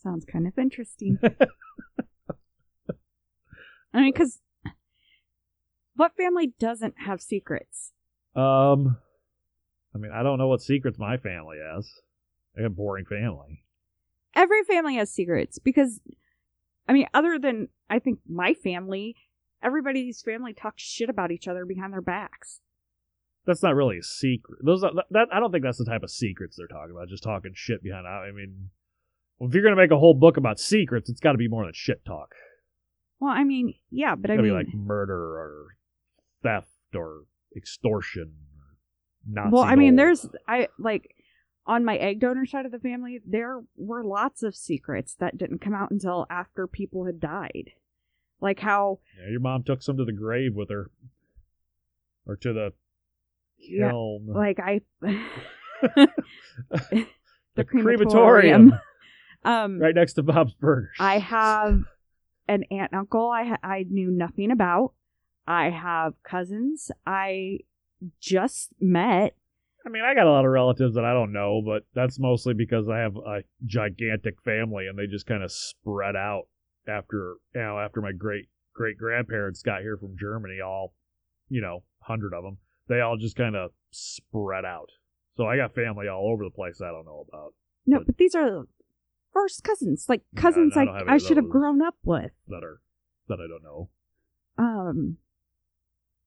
Sounds 0.01 0.23
kind 0.23 0.47
of 0.47 0.57
interesting. 0.57 1.19
I 3.93 3.99
mean, 3.99 4.13
because 4.13 4.39
what 5.97 6.15
family 6.15 6.53
doesn't 6.57 6.95
have 6.99 7.19
secrets? 7.19 7.91
Um, 8.33 8.97
I 9.95 9.97
mean, 9.97 10.11
I 10.11 10.23
don't 10.23 10.37
know 10.37 10.47
what 10.47 10.61
secrets 10.61 10.97
my 10.97 11.17
family 11.17 11.57
has. 11.57 11.91
I 12.57 12.61
got 12.61 12.67
a 12.67 12.69
boring 12.71 13.05
family. 13.05 13.63
Every 14.35 14.63
family 14.63 14.95
has 14.95 15.11
secrets 15.11 15.59
because 15.59 15.99
I 16.87 16.93
mean, 16.93 17.07
other 17.13 17.39
than 17.39 17.69
I 17.89 17.99
think 17.99 18.19
my 18.27 18.53
family, 18.53 19.15
everybody's 19.61 20.21
family 20.21 20.53
talks 20.53 20.83
shit 20.83 21.09
about 21.09 21.31
each 21.31 21.47
other 21.47 21.65
behind 21.65 21.93
their 21.93 22.01
backs. 22.01 22.59
That's 23.45 23.63
not 23.63 23.75
really 23.75 23.97
a 23.97 24.03
secret. 24.03 24.59
Those 24.63 24.83
are, 24.83 24.91
that 25.11 25.27
I 25.31 25.39
don't 25.39 25.51
think 25.51 25.63
that's 25.63 25.77
the 25.77 25.85
type 25.85 26.03
of 26.03 26.11
secrets 26.11 26.55
they're 26.57 26.67
talking 26.67 26.95
about. 26.95 27.09
Just 27.09 27.23
talking 27.23 27.51
shit 27.53 27.83
behind. 27.83 28.07
I 28.07 28.31
mean, 28.31 28.69
well, 29.37 29.49
if 29.49 29.53
you're 29.53 29.63
gonna 29.63 29.75
make 29.75 29.91
a 29.91 29.99
whole 29.99 30.13
book 30.13 30.37
about 30.37 30.59
secrets, 30.59 31.09
it's 31.09 31.19
got 31.19 31.33
to 31.33 31.37
be 31.37 31.47
more 31.47 31.65
than 31.65 31.73
shit 31.73 32.05
talk. 32.05 32.33
Well, 33.19 33.31
I 33.31 33.43
mean, 33.43 33.75
yeah, 33.89 34.15
but 34.15 34.29
It's 34.29 34.39
I 34.39 34.41
mean, 34.41 34.51
be 34.51 34.55
like 34.55 34.73
murder 34.73 35.37
or 35.37 35.67
theft 36.41 36.67
or 36.95 37.23
extortion. 37.55 38.33
Nazi 39.27 39.51
well, 39.51 39.63
I 39.63 39.75
mean, 39.75 39.95
there's 39.95 40.27
I 40.47 40.67
like 40.77 41.15
on 41.65 41.85
my 41.85 41.95
egg 41.97 42.19
donor 42.19 42.45
side 42.45 42.65
of 42.65 42.71
the 42.71 42.79
family, 42.79 43.21
there 43.25 43.61
were 43.77 44.03
lots 44.03 44.43
of 44.43 44.55
secrets 44.55 45.15
that 45.19 45.37
didn't 45.37 45.59
come 45.59 45.73
out 45.73 45.91
until 45.91 46.25
after 46.29 46.67
people 46.67 47.05
had 47.05 47.19
died. 47.19 47.71
Like 48.41 48.59
how 48.59 48.99
Yeah, 49.17 49.31
your 49.31 49.39
mom 49.39 49.63
took 49.63 49.81
some 49.81 49.97
to 49.97 50.05
the 50.05 50.11
grave 50.11 50.53
with 50.55 50.69
her, 50.69 50.91
or 52.25 52.35
to 52.37 52.53
the 52.53 52.73
Yeah, 53.57 53.93
like 53.93 54.59
I 54.59 54.81
the, 55.01 56.07
the 57.55 57.63
crematorium, 57.63 58.71
crematorium. 58.71 58.73
um 59.45 59.79
right 59.79 59.95
next 59.95 60.13
to 60.13 60.23
Bob's 60.23 60.53
Burgers. 60.53 60.97
I 60.99 61.19
have 61.19 61.83
an 62.49 62.65
aunt 62.69 62.91
and 62.91 62.99
uncle 62.99 63.29
I 63.29 63.57
I 63.63 63.85
knew 63.89 64.11
nothing 64.11 64.51
about. 64.51 64.93
I 65.47 65.69
have 65.69 66.13
cousins 66.23 66.91
I 67.05 67.59
just 68.19 68.69
met. 68.79 69.35
I 69.85 69.89
mean, 69.89 70.03
I 70.03 70.13
got 70.15 70.27
a 70.27 70.31
lot 70.31 70.45
of 70.45 70.51
relatives 70.51 70.95
that 70.95 71.03
I 71.05 71.13
don't 71.13 71.33
know, 71.33 71.61
but 71.65 71.83
that's 71.93 72.17
mostly 72.19 72.53
because 72.53 72.87
I 72.87 72.99
have 72.99 73.15
a 73.17 73.43
gigantic 73.65 74.41
family 74.43 74.87
and 74.87 74.97
they 74.97 75.07
just 75.07 75.25
kind 75.25 75.43
of 75.43 75.51
spread 75.51 76.15
out 76.15 76.43
after 76.87 77.35
you 77.53 77.61
know 77.61 77.79
after 77.79 78.01
my 78.01 78.11
great 78.13 78.47
great 78.73 78.97
grandparents 78.97 79.61
got 79.61 79.81
here 79.81 79.97
from 79.97 80.15
Germany, 80.19 80.59
all 80.65 80.93
you 81.49 81.61
know, 81.61 81.83
hundred 81.99 82.33
of 82.33 82.43
them. 82.43 82.57
They 82.87 83.01
all 83.01 83.17
just 83.17 83.35
kind 83.35 83.55
of 83.55 83.71
spread 83.91 84.65
out. 84.65 84.89
So 85.35 85.45
I 85.45 85.57
got 85.57 85.75
family 85.75 86.07
all 86.07 86.29
over 86.31 86.43
the 86.43 86.49
place 86.55 86.79
I 86.81 86.91
don't 86.91 87.05
know 87.05 87.25
about 87.27 87.53
No, 87.85 87.97
But- 87.99 88.07
but 88.07 88.17
these 88.17 88.35
are 88.35 88.63
first 89.33 89.63
cousins, 89.63 90.05
like 90.07 90.21
Yeah, 90.33 90.41
cousins 90.41 90.77
I 90.77 90.83
I 90.83 91.01
any 91.01 91.09
I 91.09 91.17
should 91.17 91.37
have 91.37 91.49
grown 91.49 91.81
up 91.81 91.95
with. 92.03 92.31
that 92.47 92.63
are 92.63 92.79
that 93.27 93.39
I 93.39 93.47
don't 93.47 93.63
know. 93.63 93.89
Um, 94.57 95.17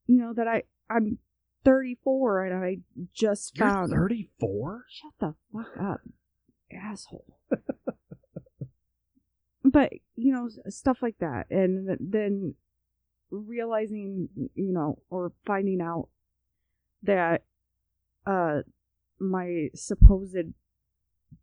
you 0.06 0.18
know 0.18 0.32
that 0.34 0.46
I 0.48 0.62
I'm 0.90 1.18
34 1.66 2.44
and 2.44 2.64
I 2.64 2.78
just 3.12 3.58
You're 3.58 3.68
found. 3.68 3.90
34? 3.90 4.84
Shut 4.88 5.12
the 5.18 5.34
fuck 5.52 5.76
up, 5.80 6.00
asshole. 6.72 7.26
but 9.64 9.92
you 10.14 10.32
know 10.32 10.48
stuff 10.68 10.98
like 11.02 11.16
that, 11.18 11.46
and 11.50 11.98
then 12.00 12.54
realizing, 13.30 14.28
you 14.54 14.72
know, 14.72 15.02
or 15.10 15.32
finding 15.44 15.80
out 15.80 16.08
that 17.02 17.42
uh 18.26 18.60
my 19.18 19.68
supposed 19.74 20.52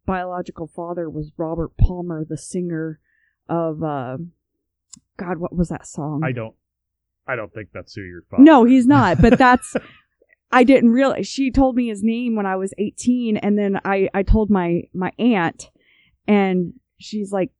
biological 0.05 0.67
father 0.67 1.09
was 1.09 1.31
Robert 1.35 1.75
Palmer, 1.77 2.23
the 2.23 2.37
singer 2.37 2.99
of 3.49 3.83
uh 3.83 4.17
God, 5.17 5.37
what 5.37 5.53
was 5.53 5.67
that 5.67 5.85
song? 5.85 6.21
I 6.23 6.31
don't 6.31 6.55
I 7.27 7.35
don't 7.35 7.53
think 7.53 7.69
that's 7.73 7.93
who 7.93 8.01
your 8.01 8.23
father. 8.29 8.43
No, 8.43 8.63
he's 8.63 8.85
not. 8.85 9.21
But 9.21 9.37
that's 9.37 9.75
I 10.53 10.63
didn't 10.63 10.91
realize. 10.91 11.27
She 11.27 11.51
told 11.51 11.75
me 11.75 11.87
his 11.87 12.03
name 12.03 12.35
when 12.35 12.45
I 12.45 12.55
was 12.55 12.73
18, 12.77 13.37
and 13.37 13.57
then 13.57 13.79
I 13.83 14.09
I 14.13 14.23
told 14.23 14.49
my 14.49 14.83
my 14.93 15.11
aunt, 15.19 15.69
and 16.27 16.73
she's 16.99 17.31
like, 17.31 17.51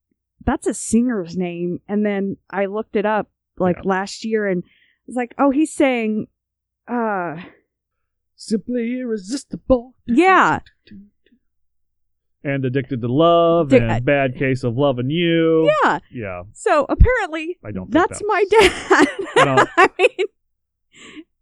"That's 0.45 0.67
a 0.67 0.73
singer's 0.73 1.35
name." 1.35 1.79
And 1.87 2.05
then 2.05 2.37
I 2.49 2.65
looked 2.67 2.95
it 2.95 3.05
up 3.05 3.29
like 3.57 3.77
Yeah. 3.77 3.89
last 3.89 4.23
year, 4.25 4.47
and 4.47 4.63
was 5.07 5.15
like, 5.15 5.33
"Oh, 5.37 5.49
he's 5.51 5.73
saying, 5.73 6.27
uh, 6.87 7.41
Simply 8.35 8.99
irresistible. 8.99 9.95
yeah, 10.07 10.59
And 12.45 12.65
addicted 12.65 12.99
to 13.01 13.07
love 13.07 13.69
Di- 13.69 13.77
and 13.77 14.03
bad 14.03 14.35
case 14.37 14.63
of 14.65 14.77
loving 14.77 15.09
you. 15.09 15.71
yeah." 15.83 15.99
Yeah. 16.11 16.43
So 16.53 16.85
apparently, 16.89 17.57
I 17.63 17.71
don't 17.71 17.89
that's 17.91 18.19
that's- 18.19 18.23
my 18.25 18.43
dad. 18.49 19.07
I 19.37 19.45
don't- 19.45 19.69
I 19.77 19.89
mean, 19.97 20.27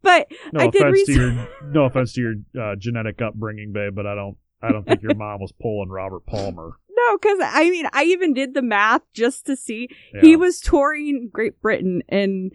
but 0.01 0.31
No 0.53 0.61
I 0.61 0.67
did 0.67 0.81
offense 0.81 1.05
to 1.05 1.13
your 1.13 1.47
no 1.71 1.85
offense 1.85 2.13
to 2.13 2.21
your 2.21 2.33
uh, 2.63 2.75
genetic 2.75 3.21
upbringing, 3.21 3.71
babe, 3.73 3.95
but 3.95 4.05
I 4.07 4.15
don't 4.15 4.37
I 4.61 4.71
don't 4.71 4.85
think 4.85 5.01
your 5.01 5.15
mom 5.15 5.41
was 5.41 5.51
pulling 5.51 5.89
Robert 5.89 6.25
Palmer. 6.25 6.73
no, 6.89 7.17
because 7.17 7.39
I 7.41 7.69
mean, 7.69 7.87
I 7.93 8.03
even 8.03 8.33
did 8.33 8.53
the 8.53 8.61
math 8.61 9.01
just 9.13 9.45
to 9.47 9.55
see 9.55 9.89
Yeah. 10.13 10.21
He 10.21 10.35
was 10.35 10.59
touring 10.59 11.29
Great 11.31 11.61
Britain 11.61 12.03
and 12.09 12.51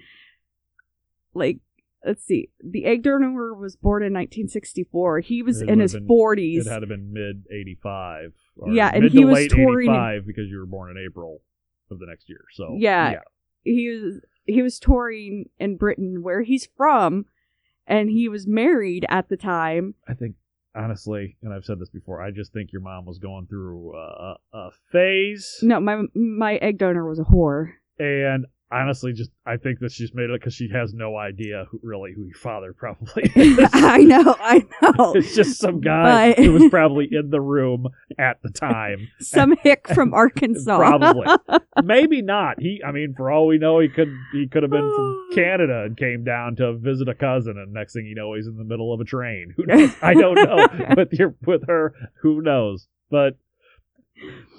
like 1.35 1.59
let's 2.05 2.25
see. 2.25 2.51
The 2.65 2.85
egg 2.85 3.03
donor 3.03 3.53
was 3.55 3.75
born 3.77 4.03
in 4.03 4.13
1964. 4.13 5.21
He 5.21 5.43
was 5.43 5.61
It 5.63 5.69
in 5.69 5.81
his 5.81 5.95
been- 5.95 6.07
40s. 6.07 6.61
It 6.61 6.67
had 6.71 6.81
to 6.81 6.87
been 6.87 7.13
mid 7.13 7.45
eighty 7.51 7.77
five. 7.83 8.33
Yeah, 8.71 8.91
and 8.95 9.05
he 9.11 9.25
was 9.25 9.49
touring 9.49 9.91
85 9.91 10.27
because 10.27 10.49
you 10.49 10.59
were 10.59 10.67
born 10.67 10.91
in 10.97 11.05
April 11.05 11.43
of 11.91 11.99
the 11.99 12.07
next 12.07 12.29
year. 12.29 12.41
So 12.53 12.77
Yeah. 12.79 13.21
He 13.65 13.89
was 13.91 14.21
he 14.45 14.63
was 14.63 14.79
touring 14.79 15.47
in 15.59 15.77
Britain 15.77 16.23
where 16.23 16.43
he's 16.43 16.69
from 16.77 17.27
and 17.87 18.11
he 18.11 18.29
was 18.29 18.47
married 18.47 19.05
at 19.09 19.29
the 19.29 19.37
time. 19.37 19.95
I 20.09 20.15
think 20.15 20.37
honestly, 20.75 21.37
and 21.43 21.53
I've 21.53 21.65
said 21.65 21.79
this 21.79 21.89
before, 21.89 22.21
I 22.23 22.31
just 22.31 22.53
think 22.53 22.73
your 22.73 22.83
mom 22.83 23.07
was 23.07 23.19
going 23.19 23.47
through 23.47 23.97
a, 23.97 24.37
a 24.53 24.71
phase, 24.93 25.59
No, 25.63 25.81
my 25.81 26.03
my 26.15 26.57
egg 26.57 26.79
donor 26.79 27.09
was 27.09 27.19
a 27.19 27.25
whore. 27.25 27.73
and 27.99 28.47
honestly, 28.71 29.13
just 29.13 29.31
I 29.47 29.57
think 29.57 29.79
that 29.81 29.93
she's 29.93 30.13
made 30.15 30.31
it 30.31 30.41
because 30.41 30.55
she 30.55 30.69
has 30.73 30.93
no 30.93 31.17
idea 31.17 31.67
who 31.71 31.81
really 31.83 32.13
who 32.15 32.25
your 32.25 32.35
father 32.37 32.73
probably 32.73 33.25
is. 33.37 33.59
I 33.73 33.99
know, 33.99 34.37
I 34.41 34.65
know. 34.83 35.13
It's 35.15 35.35
just 35.35 35.59
some 35.61 35.81
guy 35.81 36.35
But- 36.35 36.45
who 36.45 36.53
was 36.53 36.65
probably 36.71 37.09
in 37.11 37.31
the 37.31 37.41
room 37.41 37.89
at 38.19 38.43
the 38.43 38.51
time. 38.51 39.09
Some 39.21 39.57
hick 39.63 39.87
from 39.89 40.13
Arkansas. 40.15 40.77
Probably. 40.77 41.27
Maybe 41.85 42.23
not. 42.23 42.61
He, 42.61 42.81
I 42.87 42.93
mean, 42.93 43.15
for 43.17 43.31
all 43.31 43.47
we 43.47 43.59
know, 43.59 43.79
he 43.81 43.89
could 43.89 44.13
he 44.33 44.49
could 44.49 44.63
have 44.63 44.71
been 44.73 44.81
from 44.95 45.29
Canada 45.35 45.85
and 45.85 45.97
came 45.97 46.25
down 46.25 46.57
to 46.57 46.75
visit 46.77 47.09
a 47.09 47.15
cousin, 47.15 47.59
and 47.59 47.73
next 47.73 47.93
thing 47.93 48.07
you 48.07 48.15
know, 48.15 48.35
he's 48.35 48.47
in 48.47 48.57
the 48.57 48.65
middle 48.65 48.93
of 48.93 49.01
a 49.01 49.05
train. 49.05 49.55
Who 49.57 49.67
knows? 49.67 49.93
I 50.03 50.15
don't 50.15 50.35
know. 50.35 50.67
with 50.97 51.13
your 51.13 51.35
with 51.47 51.67
her, 51.69 51.95
who 52.23 52.41
knows? 52.43 52.89
But 53.11 53.37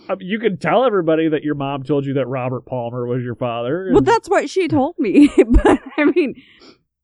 I 0.10 0.16
mean, 0.16 0.28
you 0.28 0.40
can 0.40 0.58
tell 0.58 0.86
everybody 0.86 1.30
that 1.30 1.44
your 1.44 1.56
mom 1.56 1.84
told 1.84 2.06
you 2.06 2.14
that 2.16 2.28
Robert 2.28 2.66
Palmer 2.66 3.06
was 3.06 3.24
your 3.24 3.36
father. 3.36 3.90
Well, 3.92 4.02
that's 4.02 4.30
what 4.30 4.50
she 4.50 4.68
told 4.68 4.96
me. 4.98 5.30
but 5.50 5.80
I 5.98 6.06
mean, 6.06 6.36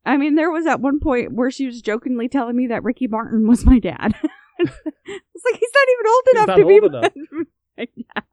I 0.06 0.18
mean, 0.18 0.36
there 0.36 0.52
was 0.52 0.66
at 0.66 0.80
one 0.80 1.00
point 1.00 1.34
where 1.34 1.52
she 1.52 1.66
was 1.66 1.82
jokingly 1.82 2.28
telling 2.28 2.56
me 2.56 2.68
that 2.68 2.84
Ricky 2.84 3.08
Martin 3.08 3.48
was 3.48 3.66
my 3.66 3.80
dad. 3.80 4.14
it's 4.60 4.72
like 5.46 5.60
he's 5.60 5.72
not 5.74 5.88
even 5.92 6.08
old 6.08 6.24
He's 6.26 6.34
enough 6.44 6.56
to 6.58 6.66
be 6.66 6.74
old 6.74 6.86
enough. 6.86 7.14
my 7.78 7.86
dad. 7.86 8.24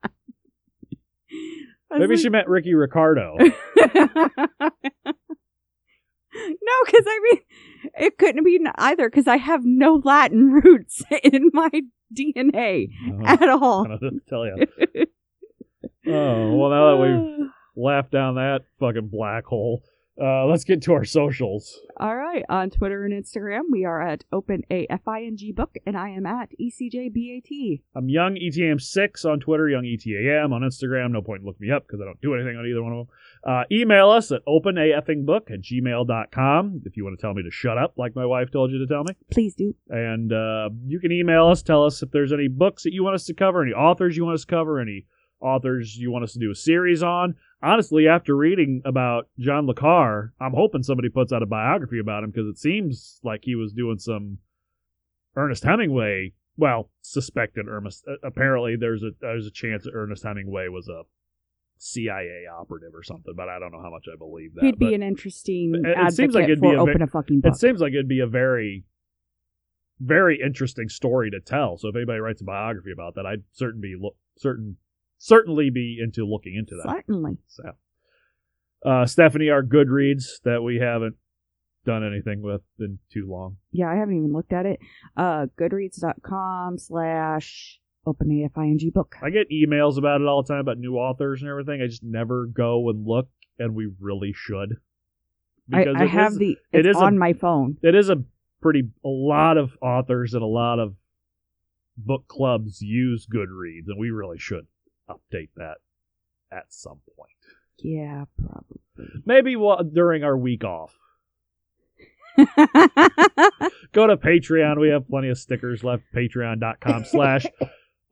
I 1.93 1.99
was 1.99 2.01
maybe 2.01 2.17
she 2.17 2.25
like- 2.25 2.33
meant 2.33 2.49
Ricky 2.49 2.75
Ricardo. 2.75 3.37
no, 6.63 6.73
because 6.85 7.05
I 7.07 7.21
mean, 7.23 7.41
it 7.99 8.19
couldn't 8.19 8.45
be 8.45 8.61
either. 8.77 9.09
Because 9.09 9.27
I 9.27 9.37
have 9.37 9.65
no 9.65 10.01
Latin 10.05 10.51
roots 10.65 11.03
in 11.23 11.51
my 11.53 11.71
DNA 12.15 12.89
at 13.25 13.49
all. 13.49 13.85
I 13.85 13.89
don't 13.89 14.03
know 14.03 14.11
what 14.11 14.13
to 14.13 14.21
tell 14.29 14.47
you. 14.47 15.07
Oh 16.07 16.55
well, 16.57 16.71
now 16.71 16.91
that 16.91 16.97
we've 16.97 17.49
laughed 17.77 18.11
down 18.11 18.37
that 18.37 18.63
fucking 18.81 19.09
black 19.09 19.45
hole, 19.45 19.83
uh, 20.21 20.47
let's 20.47 20.65
get 20.65 20.83
to 20.83 20.93
our 20.93 21.05
socials. 21.05 21.81
All 21.99 22.17
right. 22.17 22.45
On 22.49 22.71
Twitter 22.71 23.05
and 23.05 23.13
Instagram, 23.13 23.63
we 23.71 23.85
are 23.85 24.01
at 24.01 24.25
OpenAFING 24.33 25.55
Book, 25.55 25.77
and 25.87 25.97
I 25.97 26.11
am 26.11 26.27
at 26.27 26.51
ECJBAT. 26.61 27.83
I'm 27.95 28.09
Young 28.09 28.37
E 28.37 28.51
ETM6 28.51 29.25
on 29.25 29.41
Twitter, 29.41 29.69
Young 29.69 29.85
ETAM 29.85 30.53
on 30.53 30.63
Instagram. 30.63 31.13
No 31.13 31.23
point 31.23 31.41
in 31.41 31.47
looking 31.47 31.69
me 31.69 31.73
up 31.73 31.87
because 31.87 32.01
I 32.01 32.05
don't 32.05 32.21
do 32.21 32.35
anything 32.35 32.57
on 32.57 32.67
either 32.67 32.83
one 32.83 32.93
of 32.93 33.07
them. 33.07 33.17
Uh, 33.45 33.65
email 33.73 34.11
us 34.11 34.31
at 34.33 34.45
openafingbook 34.47 35.51
at 35.51 35.63
gmail.com 35.63 36.83
if 36.85 36.97
you 36.97 37.05
want 37.05 37.19
to 37.19 37.23
tell 37.23 37.35
me 37.35 37.43
to 37.43 37.51
shut 37.51 37.79
up, 37.79 37.95
like 37.97 38.15
my 38.15 38.27
wife 38.27 38.51
told 38.51 38.71
you 38.71 38.79
to 38.79 38.87
tell 38.87 39.05
me. 39.05 39.15
Please 39.31 39.55
do. 39.55 39.75
And 39.89 40.33
uh, 40.33 40.71
you 40.87 41.01
can 41.01 41.13
email 41.13 41.47
us, 41.47 41.63
tell 41.63 41.85
us 41.85 42.03
if 42.03 42.11
there's 42.11 42.33
any 42.33 42.49
books 42.49 42.83
that 42.83 42.93
you 42.93 43.03
want 43.05 43.15
us 43.15 43.25
to 43.27 43.35
cover, 43.35 43.63
any 43.63 43.73
authors 43.73 44.17
you 44.17 44.25
want 44.25 44.35
us 44.35 44.43
to 44.43 44.47
cover, 44.47 44.81
any 44.81 45.07
authors 45.41 45.97
you 45.97 46.11
want 46.11 46.25
us 46.25 46.33
to 46.33 46.39
do 46.39 46.51
a 46.51 46.55
series 46.55 47.03
on. 47.03 47.35
Honestly, 47.63 48.09
after 48.09 48.35
reading 48.37 48.81
about 48.85 49.29
John 49.39 49.67
Le 49.67 49.75
Carre, 49.75 50.33
I'm 50.41 50.53
hoping 50.55 50.83
somebody 50.83 51.09
puts 51.11 51.33
out 51.33 51.43
a 51.43 51.47
biography 51.47 51.99
about 51.99 52.25
him 52.25 52.31
because 52.31 52.47
it 52.49 52.59
seems 52.59 53.21
like 53.23 53.41
he 53.45 53.55
was 53.55 53.73
doing 53.73 53.99
some 53.99 54.39
Ernest 55.37 55.65
Hemingway. 55.65 56.33
Well, 56.57 56.91
suspected 57.03 57.67
Ernest. 57.69 58.05
Apparently, 58.23 58.77
there's 58.77 59.03
a 59.03 59.11
there's 59.21 59.47
a 59.47 59.51
chance 59.51 59.85
that 59.85 59.93
Ernest 59.95 60.23
Hemingway 60.25 60.69
was 60.69 60.89
a 60.89 61.03
CIA 61.77 62.45
operative 62.53 62.95
or 62.95 63.03
something, 63.03 63.35
but 63.37 63.49
I 63.49 63.59
don't 63.59 63.73
know 63.73 63.83
how 63.83 63.91
much 63.91 64.07
I 64.13 64.17
believe 64.17 64.55
that. 64.55 64.65
He'd 64.65 64.79
be 64.79 64.87
But 64.87 64.95
an 64.95 65.03
interesting 65.03 65.75
It- 65.85 65.97
it 65.99 66.13
seems 66.13 66.35
like 66.35 66.45
it'd 66.45 66.61
be 66.61 66.69
a 66.73 66.81
Open 66.81 67.03
a 67.03 67.07
Fucking 67.07 67.41
Book. 67.41 67.53
it 67.53 67.57
seems 67.57 67.81
like 67.81 67.93
it'd 67.93 68.09
be 68.09 68.21
a 68.21 68.27
very 68.27 68.85
very 70.03 70.41
interesting 70.41 70.89
story 70.89 71.31
to 71.31 71.41
tell. 71.41 71.77
So 71.77 71.89
if 71.89 71.95
anybody 71.97 72.21
writes 72.21 72.41
a 72.41 72.45
biography 72.45 72.91
about 72.91 73.17
that, 73.17 73.27
I'd 73.27 73.43
certain 73.53 73.83
be 73.83 73.97
lo- 73.99 74.17
certain 74.39 74.79
certainly 75.23 75.69
be 75.71 75.99
into 76.03 76.25
looking 76.27 76.55
into 76.57 76.75
that. 76.83 76.91
Certainly. 76.91 77.37
So, 77.47 77.73
uh, 78.85 79.05
Stephanie, 79.07 79.51
our 79.51 79.63
Goodreads 79.63 80.41
that 80.45 80.63
we 80.63 80.79
haven't 80.79 81.17
done 81.85 82.03
anything 82.05 82.41
with 82.43 82.63
in 82.79 82.99
too 83.13 83.27
long. 83.29 83.57
Yeah, 83.71 83.91
I 83.91 83.97
haven't 83.97 84.17
even 84.17 84.33
looked 84.33 84.53
at 84.53 84.65
it. 84.67 84.81
Uh, 85.17 85.47
goodreads.com 85.59 86.79
slash 86.79 87.79
open 88.07 88.29
AFING 88.31 88.91
book. 88.93 89.17
I 89.23 89.29
get 89.31 89.51
emails 89.51 89.99
about 89.99 90.23
it 90.23 90.27
all 90.27 90.43
the 90.43 90.49
time 90.49 90.61
about 90.61 90.79
new 90.79 90.95
authors 90.97 91.43
and 91.43 91.51
everything. 91.51 91.83
I 91.83 91.87
just 91.87 92.03
never 92.03 92.47
go 92.47 92.89
and 92.89 93.07
look, 93.07 93.29
and 93.59 93.75
we 93.75 93.89
really 94.01 94.33
should. 94.35 94.77
I, 95.73 95.85
I 95.85 96.05
it 96.05 96.09
have 96.11 96.33
is- 96.33 96.39
the, 96.39 96.51
it 96.73 96.87
it's 96.87 96.89
is 96.89 96.97
a- 96.97 97.05
on 97.05 97.19
my 97.19 97.35
phone. 97.35 97.77
it 97.83 97.95
is 97.95 98.09
a 98.09 98.25
pretty 98.63 98.83
a 99.05 99.09
lot 99.09 99.57
of 99.59 99.73
authors 99.83 100.33
and 100.35 100.43
a 100.43 100.47
lot 100.47 100.79
of 100.79 100.95
book 101.97 102.27
clubs 102.29 102.81
use 102.83 103.27
Goodreads, 103.27 103.87
and 103.89 103.99
we 103.99 104.11
really 104.11 104.39
should 104.39 104.67
update 105.11 105.51
that 105.57 105.77
at 106.53 106.67
some 106.69 107.01
point. 107.17 107.31
Yeah, 107.79 108.25
probably. 108.39 108.81
Maybe 109.25 109.57
wa- 109.57 109.83
during 109.83 110.23
our 110.25 110.37
week 110.37 110.65
off. 110.65 110.95
Go 112.37 114.07
to 114.07 114.17
Patreon. 114.17 114.81
We 114.81 114.89
have 114.91 115.09
plenty 115.09 115.29
of 115.31 115.39
stickers 115.39 115.83
left. 115.83 116.05
Patreon.com 116.15 117.05
slash 117.05 117.47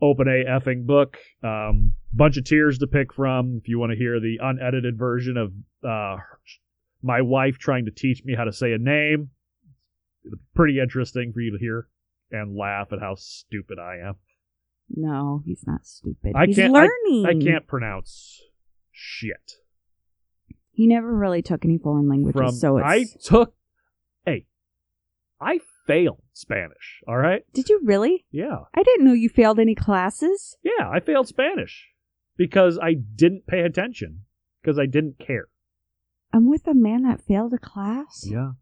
open 0.01 0.29
a 0.29 0.45
effing 0.49 0.87
book. 0.87 1.19
Um, 1.43 1.93
bunch 2.13 2.37
of 2.37 2.45
tiers 2.45 2.79
to 2.79 2.87
pick 2.87 3.13
from. 3.13 3.59
If 3.63 3.69
you 3.69 3.79
want 3.79 3.93
to 3.93 3.99
hear 3.99 4.21
the 4.21 4.39
unedited 4.41 4.99
version 4.99 5.37
of 5.37 5.53
uh, 5.89 6.17
my 7.03 7.23
wife 7.23 7.59
trying 7.59 7.85
to 7.87 7.91
teach 7.91 8.23
me 8.25 8.35
how 8.35 8.45
to 8.45 8.53
say 8.53 8.73
a 8.73 8.79
name, 8.79 9.31
pretty 10.55 10.81
interesting 10.81 11.33
for 11.33 11.41
you 11.41 11.53
to 11.53 11.59
hear 11.59 11.89
and 12.31 12.57
laugh 12.57 12.93
at 12.93 13.01
how 13.01 13.15
stupid 13.15 13.79
I 13.79 14.09
am. 14.09 14.15
No, 14.91 15.43
he's 15.45 15.65
not 15.67 15.87
stupid. 15.87 16.33
I 16.35 16.47
he's 16.47 16.57
can't- 16.57 16.75
I- 16.77 16.87
learning. 16.87 17.27
I 17.27 17.45
can't 17.45 17.67
pronounce 17.67 18.43
shit. 18.93 19.53
He 20.71 20.87
never 20.87 21.13
really 21.15 21.43
took 21.43 21.65
any 21.65 21.77
foreign 21.79 22.09
languages, 22.09 22.39
From 22.41 22.55
so 22.55 22.79
it's. 22.79 22.87
I 22.87 23.05
took, 23.21 23.55
hey, 24.25 24.47
I 25.41 25.59
failed 25.87 26.23
Spanish. 26.33 27.03
All 27.09 27.17
right, 27.17 27.43
Did 27.53 27.69
you 27.69 27.81
really? 27.83 28.25
yeah. 28.31 28.59
I 28.75 28.83
didn't 28.85 29.05
know 29.05 29.13
you 29.13 29.29
failed 29.29 29.59
any 29.59 29.75
classes. 29.75 30.57
Yeah, 30.63 30.89
I 30.89 31.01
failed 31.01 31.27
Spanish 31.27 31.89
because 32.37 32.79
I 32.81 32.95
didn't 32.95 33.47
pay 33.49 33.61
attention 33.63 34.21
because 34.63 34.79
I 34.79 34.87
didn't 34.87 35.19
care. 35.19 35.49
I'm 36.33 36.49
with 36.49 36.67
a 36.69 36.75
man 36.75 37.03
that 37.03 37.23
failed 37.27 37.53
a 37.55 37.59
class. 37.59 38.25
Yeah, 38.31 38.53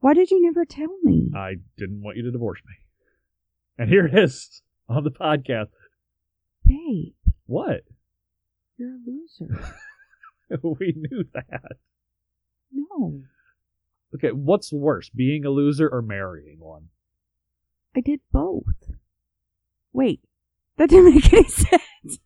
Why 0.00 0.12
did 0.12 0.30
you 0.30 0.42
never 0.42 0.64
tell 0.66 0.94
me? 1.02 1.30
I 1.34 1.54
didn't 1.78 2.02
want 2.02 2.18
you 2.18 2.24
to 2.24 2.30
divorce 2.30 2.60
me. 2.66 2.74
And 3.78 3.88
here 3.88 4.04
it 4.06 4.18
is 4.18 4.60
on 4.88 5.04
the 5.04 5.10
podcast. 5.10 5.68
Babe, 6.66 7.12
What? 7.46 7.82
you're 8.76 8.90
a 8.90 8.98
loser. 9.06 9.64
we 10.78 10.94
knew 10.96 11.24
that. 11.34 11.72
no, 12.72 13.20
Okay, 14.14 14.30
what's 14.32 14.72
worse, 14.72 15.08
being 15.10 15.44
a 15.44 15.50
loser 15.50 15.88
or 15.88 16.00
marrying 16.02 16.58
one? 16.60 16.88
I 17.96 18.00
did 18.00 18.20
both. 18.32 18.64
Wait, 19.92 20.20
that 20.76 20.88
didn't 20.90 21.14
make 21.14 21.32
any 21.32 21.44
sense. 21.48 22.18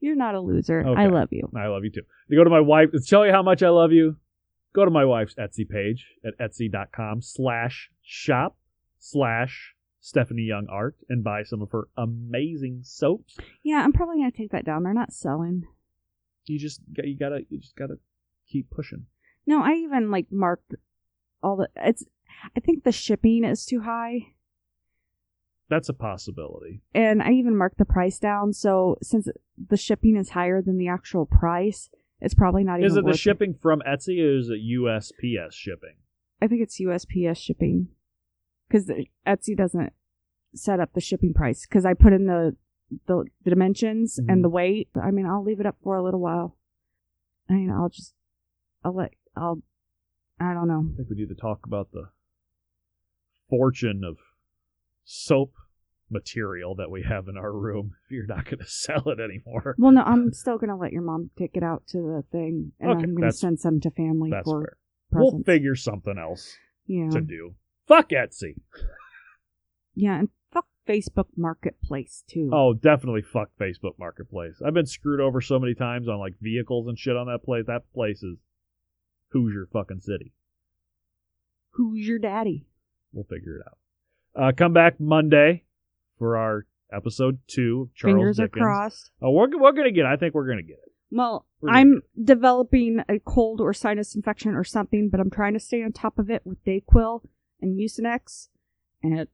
You're 0.00 0.16
not 0.16 0.34
a 0.36 0.40
loser. 0.40 0.84
I 0.86 1.06
love 1.06 1.28
you. 1.32 1.50
I 1.56 1.66
love 1.66 1.82
you 1.84 1.90
too. 1.90 2.02
To 2.30 2.36
go 2.36 2.44
to 2.44 2.50
my 2.50 2.60
wife, 2.60 2.92
to 2.92 3.00
tell 3.00 3.26
you 3.26 3.32
how 3.32 3.42
much 3.42 3.62
I 3.64 3.68
love 3.70 3.90
you, 3.92 4.16
go 4.72 4.84
to 4.84 4.90
my 4.90 5.04
wife's 5.04 5.34
Etsy 5.34 5.68
page 5.68 6.06
at 6.24 6.38
etsy.com 6.38 7.22
slash 7.22 7.90
shop 8.02 8.56
slash 9.00 9.74
Stephanie 10.00 10.42
Young 10.42 10.66
Art 10.70 10.96
and 11.08 11.24
buy 11.24 11.42
some 11.42 11.60
of 11.62 11.70
her 11.72 11.88
amazing 11.96 12.80
soaps. 12.82 13.36
Yeah, 13.62 13.82
I'm 13.82 13.92
probably 13.92 14.18
gonna 14.18 14.30
take 14.30 14.52
that 14.52 14.64
down. 14.64 14.82
They're 14.82 14.94
not 14.94 15.12
selling. 15.12 15.64
You 16.46 16.58
just 16.58 16.80
you 16.96 17.16
gotta 17.16 17.40
you 17.48 17.58
just 17.58 17.76
gotta 17.76 17.98
keep 18.48 18.70
pushing. 18.70 19.06
No, 19.46 19.62
I 19.62 19.72
even 19.74 20.10
like 20.10 20.26
marked 20.30 20.74
all 21.42 21.56
the. 21.56 21.68
It's. 21.76 22.04
I 22.56 22.60
think 22.60 22.84
the 22.84 22.92
shipping 22.92 23.42
is 23.42 23.64
too 23.66 23.80
high, 23.80 24.28
That's 25.68 25.88
a 25.88 25.94
possibility. 25.94 26.82
and 26.94 27.20
I 27.20 27.32
even 27.32 27.56
marked 27.56 27.78
the 27.78 27.84
price 27.84 28.18
down. 28.18 28.52
So 28.52 28.96
since 29.02 29.26
the 29.58 29.76
shipping 29.76 30.16
is 30.16 30.30
higher 30.30 30.62
than 30.62 30.78
the 30.78 30.86
actual 30.88 31.26
price, 31.26 31.90
it's 32.20 32.34
probably 32.34 32.62
not 32.62 32.78
even. 32.78 32.86
Is 32.86 32.92
even. 32.96 33.08
it 33.08 33.12
the 33.12 33.18
shipping 33.18 33.54
from 33.60 33.82
Etsy 33.86 34.22
or 34.22 34.36
is 34.38 34.50
it 34.50 34.60
USPS 34.60 35.52
shipping? 35.52 35.94
I 36.40 36.46
think 36.46 36.62
it's 36.62 36.80
USPS 36.80 37.38
shipping 37.38 37.88
because 38.68 38.90
Etsy 39.26 39.56
doesn't 39.56 39.92
set 40.54 40.80
up 40.80 40.92
the 40.94 41.00
shipping 41.00 41.34
price. 41.34 41.66
Because 41.66 41.84
I 41.86 41.94
put 41.94 42.12
in 42.12 42.26
the 42.26 42.56
the, 43.06 43.24
the 43.44 43.50
dimensions 43.50 44.18
Mhm. 44.18 44.32
and 44.32 44.44
the 44.44 44.48
weight. 44.48 44.88
I 45.00 45.10
mean, 45.10 45.26
I'll 45.26 45.42
leave 45.44 45.60
it 45.60 45.66
up 45.66 45.76
for 45.82 45.96
a 45.96 46.02
little 46.02 46.20
while. 46.20 46.56
I 47.50 47.54
mean, 47.54 47.70
I'll 47.70 47.88
just 47.90 48.14
I'll 48.84 48.94
let 48.94 49.10
I'll 49.36 49.60
I 50.40 50.54
don't 50.54 50.68
know. 50.68 50.86
I 50.92 50.96
think 50.96 51.10
we 51.10 51.16
need 51.16 51.28
to 51.28 51.34
talk 51.34 51.66
about 51.66 51.90
the 51.92 52.08
fortune 53.48 54.02
of 54.04 54.16
soap 55.04 55.52
material 56.10 56.74
that 56.76 56.90
we 56.90 57.02
have 57.06 57.28
in 57.28 57.36
our 57.36 57.52
room 57.52 57.92
if 58.06 58.10
you're 58.10 58.26
not 58.26 58.44
going 58.44 58.58
to 58.64 58.66
sell 58.66 59.08
it 59.08 59.20
anymore. 59.20 59.74
Well, 59.78 59.92
no, 59.92 60.02
I'm 60.02 60.32
still 60.42 60.58
gonna 60.58 60.76
let 60.76 60.92
your 60.92 61.02
mom 61.02 61.30
take 61.38 61.56
it 61.56 61.62
out 61.62 61.86
to 61.88 61.98
the 61.98 62.24
thing, 62.32 62.72
and 62.80 62.90
Okay, 62.92 63.02
I'm 63.02 63.14
gonna 63.14 63.32
send 63.32 63.60
some 63.60 63.80
to 63.80 63.90
family 63.90 64.30
That's 64.30 64.44
for 64.48 64.62
fair. 64.62 64.76
presents. 65.12 65.34
We'll 65.34 65.42
figure 65.44 65.74
something 65.74 66.16
else 66.18 66.56
yeah, 66.86 67.10
to 67.10 67.20
do. 67.20 67.54
Fuck 67.88 68.10
Etsy. 68.10 68.54
yeah, 69.94 70.18
and 70.18 70.28
fuck 70.52 70.66
Facebook 70.86 71.26
Marketplace 71.36 72.22
too. 72.28 72.50
Oh, 72.52 72.74
definitely 72.74 73.22
fuck 73.22 73.48
Facebook 73.60 73.98
Marketplace. 73.98 74.60
I've 74.64 74.74
been 74.74 74.86
screwed 74.86 75.20
over 75.20 75.40
so 75.40 75.58
many 75.58 75.74
times 75.74 76.08
on 76.08 76.18
like 76.18 76.34
vehicles 76.40 76.86
and 76.86 76.98
shit 76.98 77.16
on 77.16 77.26
that 77.26 77.42
place. 77.44 77.64
That 77.66 77.90
place 77.94 78.22
is 78.22 78.36
Hoosier 79.30 79.68
fucking 79.72 80.00
city. 80.00 80.32
who's 81.72 82.06
your 82.06 82.18
daddy? 82.18 82.66
We'll 83.12 83.24
figure 83.24 83.56
it 83.56 83.62
out. 83.66 83.78
Uh, 84.40 84.52
come 84.52 84.72
back 84.72 85.00
Monday 85.00 85.64
for 86.18 86.36
our 86.36 86.66
episode 86.92 87.38
two 87.46 87.88
of 87.88 87.94
Charles 87.94 88.14
Fingers 88.14 88.36
Dickens. 88.36 88.60
are 88.62 88.64
crossed. 88.64 89.10
Oh, 89.22 89.30
we're 89.30 89.48
we're 89.58 89.72
gonna 89.72 89.90
get. 89.92 90.04
it. 90.04 90.08
I 90.12 90.16
think 90.16 90.34
we're 90.34 90.48
gonna 90.48 90.62
get 90.62 90.78
it. 90.78 90.92
Well, 91.10 91.46
I'm 91.66 92.02
developing 92.22 93.00
a 93.08 93.18
cold 93.18 93.62
or 93.62 93.72
sinus 93.72 94.14
infection 94.14 94.54
or 94.54 94.62
something, 94.64 95.08
but 95.08 95.20
I'm 95.20 95.30
trying 95.30 95.54
to 95.54 95.60
stay 95.60 95.82
on 95.82 95.92
top 95.92 96.18
of 96.18 96.30
it 96.30 96.42
with 96.44 96.62
Dayquil 96.66 97.22
and 97.60 97.78
Mucinex. 97.78 98.48
And 99.02 99.26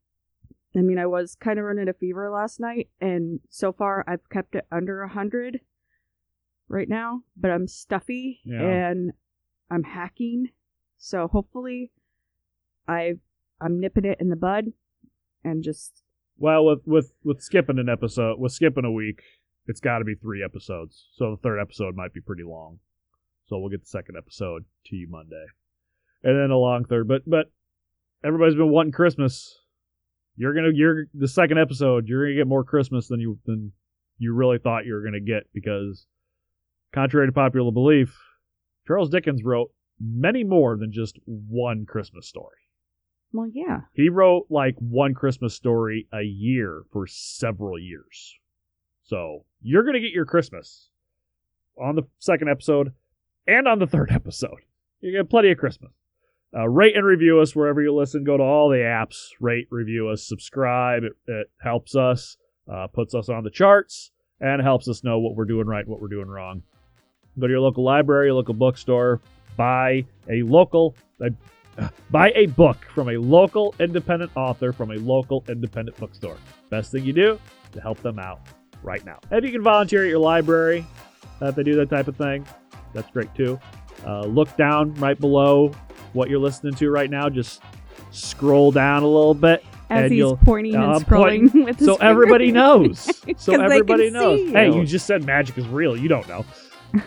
I 0.77 0.81
mean, 0.81 0.99
I 0.99 1.07
was 1.07 1.37
kind 1.37 1.59
of 1.59 1.65
running 1.65 1.89
a 1.89 1.93
fever 1.93 2.31
last 2.31 2.59
night, 2.61 2.89
and 3.01 3.41
so 3.49 3.73
far 3.73 4.05
I've 4.09 4.29
kept 4.29 4.55
it 4.55 4.67
under 4.73 5.03
a 5.03 5.09
hundred 5.09 5.61
right 6.69 6.89
now. 6.89 7.23
But 7.37 7.51
I'm 7.51 7.69
stuffy 7.69 8.41
Yeah. 8.45 8.61
and 8.63 9.13
I'm 9.71 9.85
hacking, 9.85 10.51
so 10.99 11.29
hopefully 11.29 11.93
I 12.89 13.15
I'm 13.61 13.81
nipping 13.81 14.05
it 14.05 14.19
in 14.21 14.29
the 14.31 14.37
bud 14.37 14.73
and 15.43 15.63
just 15.63 16.03
Well, 16.37 16.65
with 16.67 16.81
with 16.87 17.13
with 17.23 17.41
skipping 17.41 17.79
an 17.79 17.89
episode, 17.89 18.39
with 18.39 18.53
skipping 18.53 18.85
a 18.85 18.93
week, 18.93 19.23
it's 19.67 19.81
got 19.81 19.99
to 20.01 20.05
be 20.05 20.15
three 20.15 20.43
episodes. 20.45 21.09
So 21.15 21.31
the 21.31 21.37
third 21.43 21.61
episode 21.61 21.95
might 21.95 22.13
be 22.13 22.21
pretty 22.21 22.43
long. 22.43 22.81
So 23.47 23.59
we'll 23.59 23.71
get 23.71 23.81
the 23.83 23.87
second 23.87 24.17
episode 24.17 24.65
to 24.87 24.97
you 24.97 25.07
Monday, 25.09 25.47
and 26.23 26.39
then 26.39 26.51
a 26.51 26.59
long 26.59 26.85
third. 26.85 27.07
But 27.09 27.23
but 27.29 27.51
everybody's 28.25 28.55
been 28.57 28.71
wanting 28.71 28.93
Christmas. 28.93 29.61
You're 30.37 30.55
gonna 30.55 30.71
you're 30.73 31.05
the 31.15 31.29
second 31.29 31.59
episode. 31.59 32.09
You're 32.09 32.25
gonna 32.25 32.37
get 32.37 32.47
more 32.47 32.65
Christmas 32.65 33.09
than 33.09 33.21
you 33.21 33.39
than 33.47 33.73
you 34.19 34.33
really 34.35 34.59
thought 34.59 34.87
you 34.87 34.95
were 34.95 35.03
gonna 35.05 35.21
get 35.21 35.45
because, 35.53 36.07
contrary 36.93 37.29
to 37.29 37.33
popular 37.33 37.71
belief, 37.71 38.19
Charles 38.87 39.11
Dickens 39.11 39.43
wrote 39.45 39.71
many 40.01 40.43
more 40.45 40.77
than 40.77 40.93
just 40.93 41.19
one 41.27 41.87
Christmas 41.87 42.27
story. 42.27 42.59
well, 43.33 43.49
yeah. 43.53 43.83
He 43.93 44.09
wrote 44.09 44.47
like 44.51 44.75
one 44.79 45.15
Christmas 45.15 45.55
story 45.55 46.09
a 46.13 46.23
year 46.23 46.83
for 46.93 47.07
several 47.07 47.79
years. 47.79 48.35
So 49.05 49.45
you're 49.63 49.83
going 49.83 49.95
to 49.95 50.01
get 50.01 50.13
your 50.13 50.25
Christmas 50.25 50.89
on 51.81 51.95
the 51.95 52.03
second 52.19 52.49
episode 52.49 52.93
and 53.47 53.69
on 53.69 53.79
the 53.79 53.87
third 53.87 54.11
episode. 54.13 54.61
You 55.01 55.13
get 55.13 55.31
plenty 55.31 55.53
of 55.53 55.59
Christmas. 55.59 55.93
Uh, 56.57 56.69
rate 56.69 56.97
and 56.97 57.05
review 57.05 57.41
us 57.41 57.57
wherever 57.57 57.83
you 57.83 57.93
listen. 57.93 58.23
Go 58.23 58.37
to 58.37 58.43
all 58.43 58.69
the 58.69 58.77
apps, 58.77 59.31
rate, 59.41 59.67
review 59.71 60.09
us, 60.09 60.23
subscribe. 60.23 61.03
It, 61.03 61.13
it 61.27 61.51
helps 61.61 61.97
us, 61.97 62.37
uh, 62.73 62.87
puts 62.87 63.15
us 63.15 63.29
on 63.29 63.43
the 63.43 63.51
charts, 63.51 64.13
and 64.41 64.63
helps 64.63 64.87
us 64.89 65.03
know 65.03 65.19
what 65.19 65.35
we're 65.35 65.47
doing 65.47 65.67
right, 65.67 65.87
what 65.87 66.01
we're 66.01 66.09
doing 66.09 66.29
wrong. 66.29 66.63
Go 67.39 67.49
to 67.49 67.51
your 67.51 67.61
local 67.61 67.83
library, 67.83 68.29
your 68.29 68.35
local 68.35 68.55
bookstore, 68.55 69.21
buy 69.57 70.05
a 70.31 70.43
local, 70.43 70.95
uh, 71.21 71.89
buy 72.11 72.31
a 72.37 72.47
book 72.47 72.77
from 72.95 73.09
a 73.09 73.17
local 73.17 73.75
independent 73.81 74.31
author 74.37 74.73
from 74.73 74.93
a 74.93 74.97
local 74.97 75.45
independent 75.49 75.97
bookstore. 75.97 76.37
Best 76.71 76.93
thing 76.93 77.05
you 77.05 77.13
do 77.13 77.41
to 77.73 77.81
help 77.81 78.01
them 78.01 78.21
out 78.21 78.41
right 78.85 79.05
now. 79.05 79.19
And 79.33 79.45
you 79.45 79.51
can 79.51 79.63
volunteer 79.63 80.05
at 80.05 80.09
your 80.09 80.21
library 80.21 80.87
uh, 81.43 81.47
if 81.47 81.57
they 81.57 81.65
do 81.65 81.75
that 81.77 81.91
type 81.91 82.07
of 82.07 82.17
thing. 82.17 82.47
That's 82.93 83.11
great 83.11 83.35
too. 83.35 83.59
Uh, 84.07 84.27
look 84.27 84.55
down 84.57 84.95
right 84.95 85.19
below 85.19 85.73
what 86.15 86.31
you're 86.31 86.39
listening 86.39 86.73
to 86.75 86.91
right 86.91 87.11
now. 87.11 87.29
Just 87.29 87.61
scroll 88.11 88.73
down 88.73 89.03
a 89.03 89.07
little 89.07 89.35
bit. 89.35 89.63
As 89.91 90.05
and 90.05 90.13
he's 90.13 90.19
you'll 90.19 90.37
pointing 90.39 90.75
and 90.75 90.83
uh, 90.85 90.99
scrolling 91.01 91.51
pointing- 91.51 91.65
with 91.67 91.79
his 91.79 91.87
so 91.87 91.97
everybody 91.97 92.51
knows. 92.51 93.01
so 93.37 93.61
everybody 93.61 94.09
knows. 94.11 94.41
see 94.41 94.53
Hey, 94.53 94.67
you. 94.69 94.81
you 94.81 94.87
just 94.87 95.07
said 95.07 95.25
magic 95.25 95.59
is 95.59 95.69
real. 95.69 95.95
You 95.97 96.09
don't 96.09 96.27
know. 96.27 96.45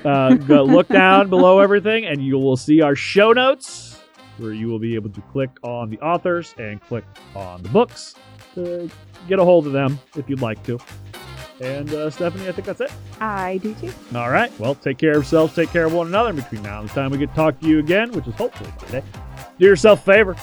Uh, 0.05 0.35
go 0.35 0.63
look 0.63 0.87
down 0.89 1.27
below 1.31 1.59
everything, 1.59 2.05
and 2.05 2.21
you 2.23 2.37
will 2.37 2.57
see 2.57 2.81
our 2.81 2.95
show 2.95 3.31
notes, 3.31 3.99
where 4.37 4.53
you 4.53 4.67
will 4.67 4.79
be 4.79 4.93
able 4.95 5.09
to 5.09 5.21
click 5.31 5.49
on 5.63 5.89
the 5.89 5.97
authors 6.01 6.53
and 6.59 6.79
click 6.81 7.03
on 7.35 7.63
the 7.63 7.69
books 7.69 8.13
to 8.53 8.89
get 9.27 9.39
a 9.39 9.43
hold 9.43 9.65
of 9.65 9.73
them 9.73 9.97
if 10.15 10.29
you'd 10.29 10.41
like 10.41 10.61
to. 10.65 10.77
And 11.59 11.91
uh, 11.93 12.09
Stephanie, 12.09 12.47
I 12.47 12.51
think 12.51 12.67
that's 12.67 12.81
it. 12.81 12.91
I 13.19 13.57
do 13.57 13.73
too. 13.75 13.91
All 14.15 14.29
right. 14.29 14.51
Well, 14.59 14.75
take 14.75 14.97
care 14.99 15.11
of 15.11 15.15
yourselves. 15.17 15.55
Take 15.55 15.69
care 15.69 15.85
of 15.85 15.93
one 15.93 16.07
another. 16.07 16.29
In 16.29 16.35
between 16.35 16.61
now 16.61 16.79
and 16.81 16.89
the 16.89 16.93
time 16.93 17.11
we 17.11 17.17
get 17.17 17.29
to 17.29 17.35
talk 17.35 17.59
to 17.61 17.67
you 17.67 17.79
again, 17.79 18.11
which 18.11 18.27
is 18.27 18.35
hopefully 18.35 18.71
Monday, 18.81 19.03
do 19.57 19.65
yourself 19.65 20.01
a 20.01 20.03
favor. 20.03 20.35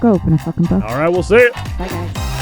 Go 0.00 0.12
open 0.14 0.32
a 0.34 0.38
fucking 0.38 0.64
book. 0.64 0.82
All 0.84 0.98
right. 0.98 1.08
We'll 1.08 1.22
see 1.22 1.36
you. 1.36 1.52
Bye, 1.52 1.88
guys. 1.88 2.37